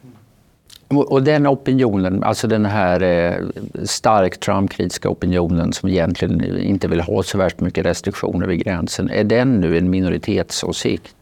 Och 0.89 1.23
den 1.23 1.47
opinionen, 1.47 2.23
alltså 2.23 2.47
den 2.47 2.65
här 2.65 3.03
eh, 3.03 3.45
starkt 3.83 4.39
Trump-kritiska 4.39 5.09
opinionen 5.09 5.73
som 5.73 5.89
egentligen 5.89 6.57
inte 6.57 6.87
vill 6.87 7.01
ha 7.01 7.23
så 7.23 7.37
värst 7.37 7.59
mycket 7.59 7.85
restriktioner 7.85 8.47
vid 8.47 8.63
gränsen, 8.63 9.09
är 9.09 9.23
den 9.23 9.61
nu 9.61 9.77
en 9.77 9.89
minoritetsåsikt? 9.89 11.16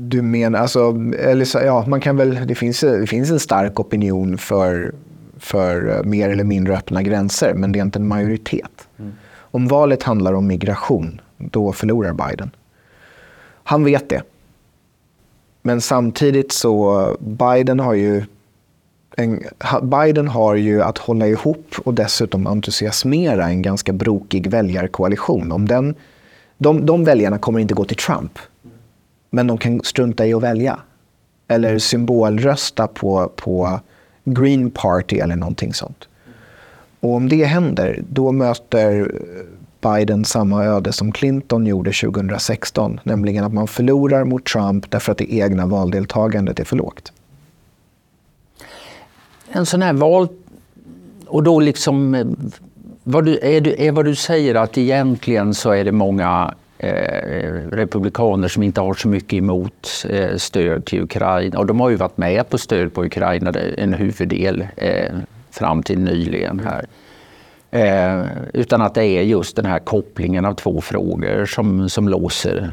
Du 0.00 0.22
menar, 0.22 0.58
alltså, 0.58 0.96
eller 1.18 1.44
så, 1.44 1.58
ja, 1.58 1.84
man 1.86 2.00
kan 2.00 2.16
väl, 2.16 2.46
det, 2.46 2.54
finns, 2.54 2.80
det 2.80 3.06
finns 3.06 3.30
en 3.30 3.40
stark 3.40 3.80
opinion 3.80 4.38
för, 4.38 4.94
för 5.38 5.96
eh, 5.96 6.04
mer 6.04 6.28
eller 6.30 6.44
mindre 6.44 6.76
öppna 6.76 7.02
gränser, 7.02 7.54
men 7.54 7.72
det 7.72 7.78
är 7.78 7.82
inte 7.82 7.98
en 7.98 8.08
majoritet. 8.08 8.88
Mm. 8.98 9.12
Om 9.36 9.68
valet 9.68 10.02
handlar 10.02 10.32
om 10.32 10.46
migration, 10.46 11.20
då 11.38 11.72
förlorar 11.72 12.12
Biden. 12.12 12.50
Han 13.64 13.84
vet 13.84 14.08
det. 14.08 14.22
Men 15.62 15.80
samtidigt 15.80 16.52
så, 16.52 17.16
Biden 17.20 17.80
har 17.80 17.94
ju 17.94 18.24
en, 19.16 19.42
Biden 19.82 20.28
har 20.28 20.54
ju 20.54 20.82
att 20.82 20.98
hålla 20.98 21.26
ihop 21.26 21.74
och 21.84 21.94
dessutom 21.94 22.46
entusiasmera 22.46 23.48
en 23.48 23.62
ganska 23.62 23.92
brokig 23.92 24.50
väljarkoalition. 24.50 25.52
Om 25.52 25.68
den, 25.68 25.94
de, 26.58 26.86
de 26.86 27.04
väljarna 27.04 27.38
kommer 27.38 27.58
inte 27.58 27.74
gå 27.74 27.84
till 27.84 27.96
Trump. 27.96 28.38
Men 29.30 29.46
de 29.46 29.58
kan 29.58 29.80
strunta 29.84 30.26
i 30.26 30.34
att 30.34 30.42
välja. 30.42 30.78
Eller 31.48 31.78
symbolrösta 31.78 32.86
på, 32.86 33.32
på 33.36 33.80
Green 34.24 34.70
Party 34.70 35.18
eller 35.18 35.36
någonting 35.36 35.74
sånt. 35.74 36.08
Och 37.00 37.14
om 37.14 37.28
det 37.28 37.44
händer, 37.44 38.02
då 38.08 38.32
möter 38.32 39.12
Biden 39.80 40.24
samma 40.24 40.64
öde 40.64 40.92
som 40.92 41.12
Clinton 41.12 41.66
gjorde 41.66 41.92
2016, 41.92 43.00
nämligen 43.02 43.44
att 43.44 43.52
man 43.52 43.68
förlorar 43.68 44.24
mot 44.24 44.44
Trump 44.44 44.90
därför 44.90 45.12
att 45.12 45.18
det 45.18 45.34
egna 45.34 45.66
valdeltagandet 45.66 46.60
är 46.60 46.64
för 46.64 46.76
lågt. 46.76 47.12
En 49.52 49.66
sån 49.66 49.82
här 49.82 49.92
val... 49.92 50.28
Och 51.26 51.42
då 51.42 51.60
liksom... 51.60 52.14
Eh, 52.14 52.26
vad 53.04 53.24
du, 53.24 53.38
är, 53.38 53.60
du, 53.60 53.74
är 53.78 53.92
vad 53.92 54.04
du 54.04 54.14
säger 54.14 54.54
att 54.54 54.78
egentligen 54.78 55.54
så 55.54 55.70
är 55.70 55.84
det 55.84 55.92
många 55.92 56.54
Eh, 56.80 57.52
republikaner 57.72 58.48
som 58.48 58.62
inte 58.62 58.80
har 58.80 58.94
så 58.94 59.08
mycket 59.08 59.32
emot 59.32 60.06
eh, 60.08 60.36
stöd 60.36 60.84
till 60.84 61.02
Ukraina. 61.02 61.58
Och 61.58 61.66
de 61.66 61.80
har 61.80 61.90
ju 61.90 61.96
varit 61.96 62.16
med 62.16 62.48
på 62.48 62.58
stöd 62.58 62.94
på 62.94 63.04
Ukraina, 63.04 63.50
en 63.76 63.94
huvuddel, 63.94 64.66
eh, 64.76 65.14
fram 65.50 65.82
till 65.82 65.98
nyligen 65.98 66.60
här. 66.60 66.86
Eh, 67.70 68.26
utan 68.52 68.82
att 68.82 68.94
det 68.94 69.04
är 69.04 69.22
just 69.22 69.56
den 69.56 69.66
här 69.66 69.78
kopplingen 69.78 70.44
av 70.44 70.54
två 70.54 70.80
frågor 70.80 71.46
som, 71.46 71.88
som 71.88 72.08
låser 72.08 72.72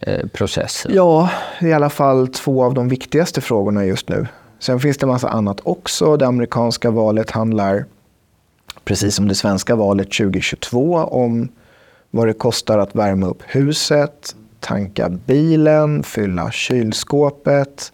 eh, 0.00 0.26
processen. 0.32 0.92
Ja, 0.94 1.30
i 1.60 1.72
alla 1.72 1.90
fall 1.90 2.28
två 2.28 2.64
av 2.64 2.74
de 2.74 2.88
viktigaste 2.88 3.40
frågorna 3.40 3.84
just 3.84 4.08
nu. 4.08 4.26
Sen 4.58 4.80
finns 4.80 4.98
det 4.98 5.06
massa 5.06 5.28
annat 5.28 5.60
också. 5.62 6.16
Det 6.16 6.26
amerikanska 6.26 6.90
valet 6.90 7.30
handlar, 7.30 7.84
precis 8.84 9.14
som 9.14 9.28
det 9.28 9.34
svenska 9.34 9.76
valet 9.76 10.12
2022, 10.12 10.96
om 10.96 11.48
vad 12.16 12.26
det 12.26 12.32
kostar 12.32 12.78
att 12.78 12.94
värma 12.94 13.26
upp 13.26 13.42
huset, 13.46 14.36
tanka 14.60 15.08
bilen, 15.08 16.02
fylla 16.02 16.50
kylskåpet. 16.50 17.92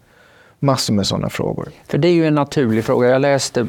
Massor 0.59 0.95
med 0.95 1.07
sådana 1.07 1.31
frågor. 1.31 1.69
För 1.89 1.99
det 1.99 2.09
är 2.09 2.13
ju 2.13 2.27
en 2.27 2.35
naturlig 2.35 2.85
fråga. 2.85 3.09
Jag 3.09 3.21
läste 3.21 3.67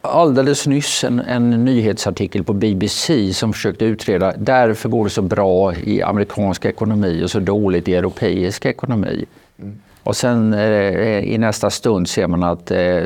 alldeles 0.00 0.66
nyss 0.66 1.04
en, 1.04 1.20
en 1.20 1.64
nyhetsartikel 1.64 2.44
på 2.44 2.52
BBC 2.52 3.34
som 3.34 3.52
försökte 3.52 3.84
utreda 3.84 4.34
därför 4.36 4.88
går 4.88 5.04
det 5.04 5.10
så 5.10 5.22
bra 5.22 5.74
i 5.74 6.02
amerikansk 6.02 6.64
ekonomi 6.64 7.24
och 7.24 7.30
så 7.30 7.40
dåligt 7.40 7.88
i 7.88 7.94
europeisk 7.94 8.66
ekonomi. 8.66 9.24
Mm. 9.58 9.78
Och 10.04 10.16
sen 10.16 10.54
eh, 10.54 11.18
i 11.18 11.38
nästa 11.38 11.70
stund 11.70 12.08
ser 12.08 12.26
man 12.26 12.42
att 12.42 12.70
eh, 12.70 13.02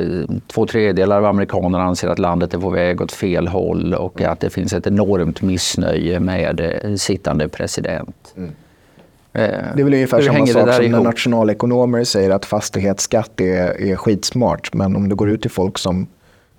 två 0.47 0.67
tredjedelar 0.67 1.19
av 1.19 1.25
amerikanerna 1.25 1.85
anser 1.85 2.09
att 2.09 2.19
landet 2.19 2.55
är 2.55 2.59
på 2.59 2.71
väg 2.71 3.01
åt 3.01 3.13
fel 3.13 3.49
håll 3.49 3.95
och 3.95 4.23
att 4.23 4.41
det 4.41 4.51
finns 4.51 4.73
ett 4.73 4.87
enormt 4.87 5.43
missnöje 5.43 6.21
med 6.21 6.61
eh, 6.61 6.95
sittande 6.95 7.49
president. 7.49 8.35
Mm. 8.37 8.51
Eh, 9.33 9.49
det 9.75 9.81
är 9.81 9.85
väl 9.85 9.95
ungefär 9.95 10.23
samma 10.23 10.47
sak 10.47 10.75
som 10.75 10.85
när 10.91 11.01
nationalekonomer 11.01 12.05
säger 12.05 12.31
att 12.31 12.45
fastighetsskatt 12.45 13.41
är, 13.41 13.83
är 13.83 13.97
skitsmart. 13.97 14.75
Men 14.75 14.97
om 14.97 15.09
det 15.09 15.15
går 15.15 15.31
ut 15.31 15.43
till 15.43 15.51
folk 15.51 15.79
som 15.79 16.07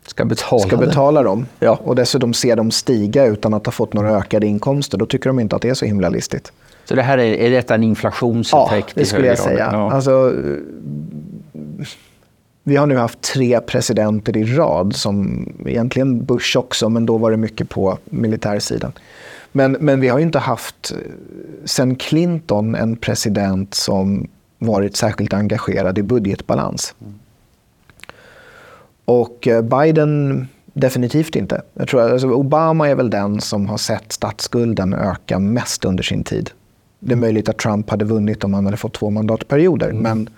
ska 0.05 0.25
betala, 0.25 0.67
ska 0.67 0.77
betala 0.77 1.23
dem 1.23 1.45
ja. 1.59 1.79
och 1.83 1.95
dessutom 1.95 2.33
ser 2.33 2.55
dem 2.55 2.71
stiga 2.71 3.25
utan 3.25 3.53
att 3.53 3.65
ha 3.65 3.71
fått 3.71 3.93
några 3.93 4.17
ökade 4.17 4.47
inkomster, 4.47 4.97
då 4.97 5.05
tycker 5.05 5.29
de 5.29 5.39
inte 5.39 5.55
att 5.55 5.61
det 5.61 5.69
är 5.69 5.73
så 5.73 5.85
himla 5.85 6.09
listigt. 6.09 6.51
Så 6.89 6.95
det 6.95 7.01
här 7.01 7.17
är, 7.17 7.33
är 7.33 7.51
detta 7.51 7.75
en 7.75 7.83
inflationseffekt? 7.83 8.93
Ja, 8.95 9.01
det 9.01 9.05
skulle 9.05 9.27
jag 9.27 9.37
säga. 9.37 9.69
Ja. 9.71 9.91
Alltså, 9.91 10.33
vi 12.63 12.75
har 12.75 12.87
nu 12.87 12.97
haft 12.97 13.21
tre 13.21 13.59
presidenter 13.61 14.37
i 14.37 14.43
rad, 14.43 14.95
som 14.95 15.47
egentligen 15.65 16.25
Bush 16.25 16.57
också, 16.57 16.89
men 16.89 17.05
då 17.05 17.17
var 17.17 17.31
det 17.31 17.37
mycket 17.37 17.69
på 17.69 17.97
militärsidan. 18.05 18.91
Men, 19.51 19.71
men 19.71 19.99
vi 19.99 20.07
har 20.07 20.19
ju 20.19 20.25
inte 20.25 20.39
haft, 20.39 20.93
sen 21.65 21.95
Clinton, 21.95 22.75
en 22.75 22.95
president 22.95 23.73
som 23.73 24.27
varit 24.57 24.95
särskilt 24.95 25.33
engagerad 25.33 25.97
i 25.97 26.03
budgetbalans. 26.03 26.95
Och 29.05 29.47
eh, 29.47 29.61
Biden 29.61 30.47
definitivt 30.73 31.35
inte. 31.35 31.61
Jag 31.73 31.87
tror, 31.87 32.01
alltså 32.01 32.27
Obama 32.27 32.89
är 32.89 32.95
väl 32.95 33.09
den 33.09 33.41
som 33.41 33.67
har 33.67 33.77
sett 33.77 34.11
statsskulden 34.11 34.93
öka 34.93 35.39
mest 35.39 35.85
under 35.85 36.03
sin 36.03 36.23
tid. 36.23 36.51
Det 36.99 37.13
är 37.13 37.17
möjligt 37.17 37.49
att 37.49 37.57
Trump 37.57 37.89
hade 37.89 38.05
vunnit 38.05 38.43
om 38.43 38.53
han 38.53 38.65
hade 38.65 38.77
fått 38.77 38.93
två 38.93 39.09
mandatperioder. 39.09 39.89
Mm. 39.89 40.01
Men, 40.01 40.29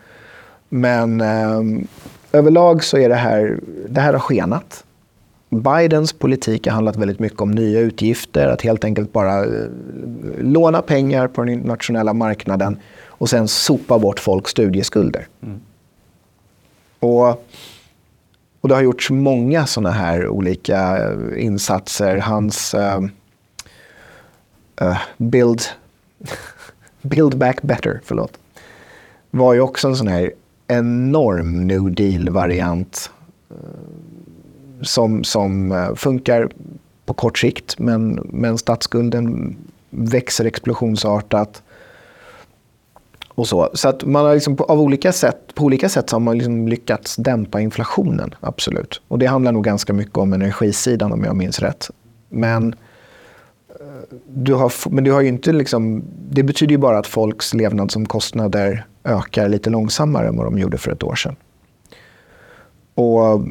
men 0.70 1.22
eh, 1.22 1.86
överlag 2.32 2.84
så 2.84 2.98
är 2.98 3.10
det 3.10 3.16
här, 3.16 3.60
det 3.90 4.02
här 4.02 4.14
har 4.14 4.20
skenat. 4.20 4.84
Bidens 5.50 6.14
politik 6.14 6.68
har 6.68 6.74
handlat 6.74 6.96
väldigt 6.96 7.20
mycket 7.20 7.42
om 7.42 7.52
nya 7.52 7.80
utgifter, 7.80 8.48
att 8.48 8.62
helt 8.62 8.84
enkelt 8.84 9.14
bara 9.14 9.46
eh, 9.46 9.68
låna 10.40 10.82
pengar 10.82 11.28
på 11.28 11.42
den 11.42 11.54
internationella 11.54 12.14
marknaden 12.14 12.78
och 13.06 13.30
sen 13.30 13.48
sopa 13.48 14.00
bort 14.00 14.20
folks 14.20 14.52
studieskulder. 14.52 15.28
Mm. 15.44 15.60
Och 17.00 17.46
och 18.62 18.70
det 18.70 18.76
har 18.76 18.82
gjorts 18.82 19.10
många 19.10 19.66
sådana 19.66 19.92
här 19.92 20.28
olika 20.28 20.98
eh, 20.98 21.46
insatser. 21.46 22.18
Hans 22.18 22.74
uh, 22.74 23.02
uh, 24.82 24.98
Build, 25.18 25.62
build 27.02 27.38
Back 27.38 27.62
Better, 27.62 28.02
förlåt, 28.04 28.38
var 29.32 29.54
ju 29.54 29.62
också 29.62 29.88
en 29.88 29.96
sån 29.96 30.08
här 30.08 30.32
enorm 30.68 31.68
New 31.68 31.96
Deal-variant 31.96 33.12
eh, 33.50 33.56
som, 34.82 35.24
som 35.24 35.72
eh, 35.72 35.96
funkar 35.96 36.50
på 37.06 37.14
kort 37.14 37.38
sikt, 37.38 37.80
men, 37.80 38.28
men 38.32 38.58
statsskulden 38.58 39.56
växer 39.90 40.46
explosionsartat. 40.46 41.64
Och 43.28 43.48
så 43.48 43.70
så 43.74 43.90
att 43.90 44.04
man 44.04 44.26
har 44.26 44.34
liksom 44.34 44.56
på, 44.56 44.64
av 44.64 44.82
olika 44.82 45.12
sätt, 45.12 45.56
på 45.56 45.64
olika 45.64 45.90
sätt 45.90 46.10
så 46.10 46.16
har 46.16 46.20
man 46.20 46.38
liksom 46.38 46.68
lyckats 46.68 47.16
dämpa 47.16 47.62
inflationen, 47.62 48.36
absolut. 48.40 49.02
Och 49.08 49.20
det 49.20 49.26
handlar 49.26 49.52
nog 49.52 49.64
ganska 49.64 49.94
mycket 49.94 50.18
om 50.18 50.34
energisidan 50.34 51.12
om 51.12 51.24
jag 51.24 51.36
minns 51.36 51.60
rätt. 51.60 51.90
Men, 52.30 52.76
du 54.28 54.54
har, 54.54 54.90
men 54.90 55.04
du 55.04 55.12
har 55.12 55.22
inte 55.22 55.52
liksom, 55.52 56.04
det 56.30 56.44
betyder 56.44 56.72
ju 56.72 56.78
bara 56.78 56.98
att 56.98 57.08
folks 57.08 57.54
levnadsomkostnader 57.54 58.86
ökar 59.04 59.50
lite 59.50 59.70
långsammare 59.70 60.28
än 60.28 60.38
vad 60.38 60.46
de 60.46 60.58
gjorde 60.58 60.78
för 60.78 60.92
ett 60.92 61.04
år 61.04 61.16
sedan. 61.16 61.36
Och, 62.96 63.42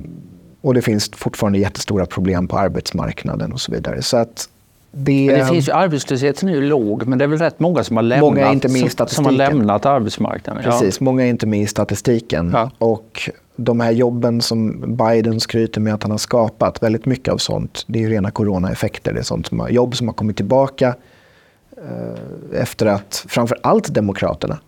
och 0.61 0.75
det 0.75 0.83
finns 0.83 1.11
fortfarande 1.15 1.59
jättestora 1.59 2.07
problem 2.07 2.49
på 2.49 2.59
arbetsmarknaden 2.59 3.53
och 3.53 3.61
så 3.61 3.73
vidare. 3.73 4.03
Så 4.03 4.17
att 4.17 4.49
det, 4.93 5.27
men 5.27 5.39
det 5.39 5.47
finns 5.47 5.69
ju, 5.69 5.73
arbetslösheten 5.73 6.49
är 6.49 6.53
ju 6.53 6.61
låg, 6.61 7.07
men 7.07 7.19
det 7.19 7.25
är 7.25 7.29
väl 7.29 7.39
rätt 7.39 7.61
många 7.61 7.85
som 7.85 7.97
har 7.97 8.03
lämnat, 8.03 8.35
många 8.35 8.53
inte 8.53 8.69
med 8.69 8.93
statistiken. 8.93 9.09
som 9.09 9.25
har 9.25 9.33
lämnat 9.33 9.87
arbetsmarknaden. 9.87 10.63
Precis, 10.63 11.01
ja. 11.01 11.05
många 11.05 11.25
är 11.25 11.29
inte 11.29 11.47
med 11.47 11.61
i 11.61 11.67
statistiken. 11.67 12.51
Ja. 12.55 12.71
Och 12.79 13.31
de 13.65 13.81
här 13.81 13.91
jobben 13.91 14.41
som 14.41 14.81
Biden 14.97 15.41
skryter 15.41 15.81
med 15.81 15.95
att 15.95 16.03
han 16.03 16.11
har 16.11 16.19
skapat, 16.19 16.83
väldigt 16.83 17.07
mycket 17.07 17.35
av 17.35 17.39
sånt, 17.39 17.85
det 17.87 18.05
är 18.05 18.09
rena 18.09 18.31
coronaeffekter. 18.31 19.13
Det 19.13 19.19
är 19.19 19.23
sånt 19.23 19.47
som 19.47 19.61
har, 19.61 19.69
jobb 19.69 19.97
som 19.97 20.09
har 20.09 20.15
kommit 20.15 20.37
tillbaka 20.37 20.95
eh, 21.77 22.61
efter 22.61 22.87
att 22.87 23.25
framför 23.29 23.59
allt 23.63 23.95
Demokraterna 23.95 24.59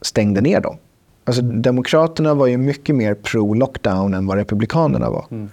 stängde 0.00 0.40
ner 0.40 0.60
dem. 0.60 0.76
Alltså, 1.24 1.42
Demokraterna 1.42 2.34
var 2.34 2.46
ju 2.46 2.56
mycket 2.56 2.94
mer 2.94 3.14
pro-lockdown 3.14 4.14
än 4.14 4.26
vad 4.26 4.36
Republikanerna 4.36 5.10
var. 5.10 5.26
Mm. 5.30 5.50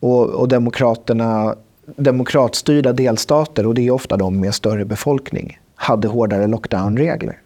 Och, 0.00 0.26
och 0.26 0.48
Demokraterna 0.48 1.54
demokratstyrda 1.96 2.92
delstater, 2.92 3.66
och 3.66 3.74
det 3.74 3.86
är 3.86 3.90
ofta 3.90 4.16
de 4.16 4.40
med 4.40 4.54
större 4.54 4.84
befolkning, 4.84 5.58
hade 5.74 6.08
hårdare 6.08 6.46
lockdownregler. 6.46 7.40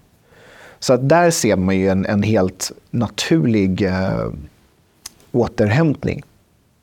Så 0.83 0.93
att 0.93 1.09
där 1.09 1.31
ser 1.31 1.57
man 1.57 1.77
ju 1.77 1.89
en, 1.89 2.07
en 2.07 2.23
helt 2.23 2.73
naturlig 2.91 3.83
eh, 3.83 4.31
återhämtning. 5.33 6.23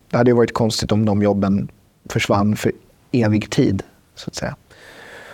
Det 0.10 0.18
hade 0.18 0.32
ju 0.32 0.36
varit 0.36 0.54
konstigt 0.54 0.92
om 0.92 1.06
de 1.06 1.22
jobben 1.22 1.72
försvann 2.06 2.56
för 2.56 2.72
evig 3.12 3.50
tid, 3.50 3.84
så 4.16 4.28
att 4.28 4.36
säga. 4.36 4.56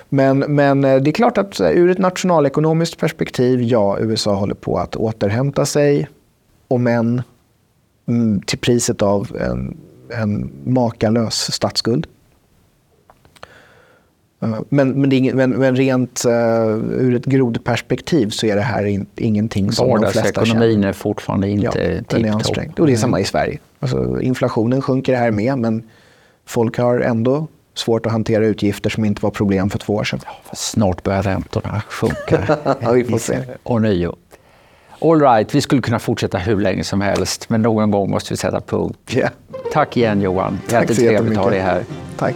Men, 0.10 0.40
men 0.40 0.84
eh, 0.84 1.02
det 1.02 1.10
är 1.10 1.14
klart 1.14 1.38
att 1.38 1.60
eh, 1.60 1.70
ur 1.70 1.90
ett 1.90 1.98
nationalekonomiskt 1.98 2.98
perspektiv, 2.98 3.62
ja, 3.62 3.98
USA 4.00 4.36
håller 4.36 4.56
på 4.56 4.78
att 4.78 4.96
återhämta 4.96 5.66
sig. 5.66 6.08
Om 6.68 6.88
än 6.88 7.22
mm, 8.08 8.42
till 8.42 8.60
priset 8.60 9.02
av 9.02 9.38
en, 9.42 9.78
en 10.10 10.52
makalös 10.64 11.54
statsskuld. 11.54 12.08
Eh, 14.42 14.60
men, 14.70 15.02
men, 15.02 15.12
ingen, 15.12 15.38
men, 15.38 15.50
men 15.50 15.76
rent 15.76 16.26
uh, 16.26 16.32
ur 16.92 17.16
ett 17.16 17.26
grodperspektiv 17.26 18.30
så 18.30 18.46
är 18.46 18.56
det 18.56 18.62
här 18.62 18.86
in, 18.86 19.06
ingenting 19.16 19.72
som 19.72 20.02
de 20.02 20.12
flesta 20.12 20.46
känner. 20.46 20.66
Ekonomin 20.66 20.84
är 20.84 20.94
fortfarande 20.94 21.50
inte 21.50 22.04
ja, 22.10 22.34
ansträngd. 22.34 22.80
Och 22.80 22.88
det 22.88 22.94
är 22.94 22.98
samma 22.98 23.20
i 23.20 23.26
Sverige. 23.26 23.60
Alltså, 23.80 24.22
inflationen 24.22 24.82
sjunker 24.82 25.16
här 25.16 25.32
med, 25.32 25.58
men 25.58 25.84
folk 26.46 26.78
har 26.78 27.00
ändå 27.00 27.48
svårt 27.74 28.06
att 28.06 28.12
hantera 28.12 28.46
utgifter 28.46 28.90
som 28.90 29.06
inte 29.06 29.22
var 29.22 29.32
problem 29.32 29.70
för 29.70 29.80
två 29.80 29.94
år 29.94 30.04
sedan. 30.04 30.20
Ja, 30.26 30.52
snart 30.54 31.04
börjar 31.04 31.24
räntorna 31.24 31.82
sjunka. 31.90 32.58
ja, 32.80 32.92
vi 32.92 33.04
får 33.04 33.18
se. 33.18 33.40
Och 33.64 33.82
nio. 33.82 34.16
All 35.02 35.22
right, 35.22 35.56
vi 35.56 35.62
skulle 35.62 35.82
kunna 35.82 36.00
fortsätta 36.00 36.38
hur 36.38 36.62
länge 36.62 36.84
som 36.84 37.02
helst, 37.02 37.50
men 37.50 37.62
någon 37.62 37.92
gång 37.92 38.10
måste 38.10 38.34
vi 38.34 38.38
sätta 38.38 38.62
punkt. 38.62 39.16
Yeah. 39.16 39.32
Tack 39.74 39.98
igen 39.98 40.22
Johan. 40.22 40.60
Jättetrevligt 40.70 41.38
att 41.38 41.44
ha 41.44 41.50
dig 41.50 41.60
här. 41.60 41.84
Tack. 42.18 42.36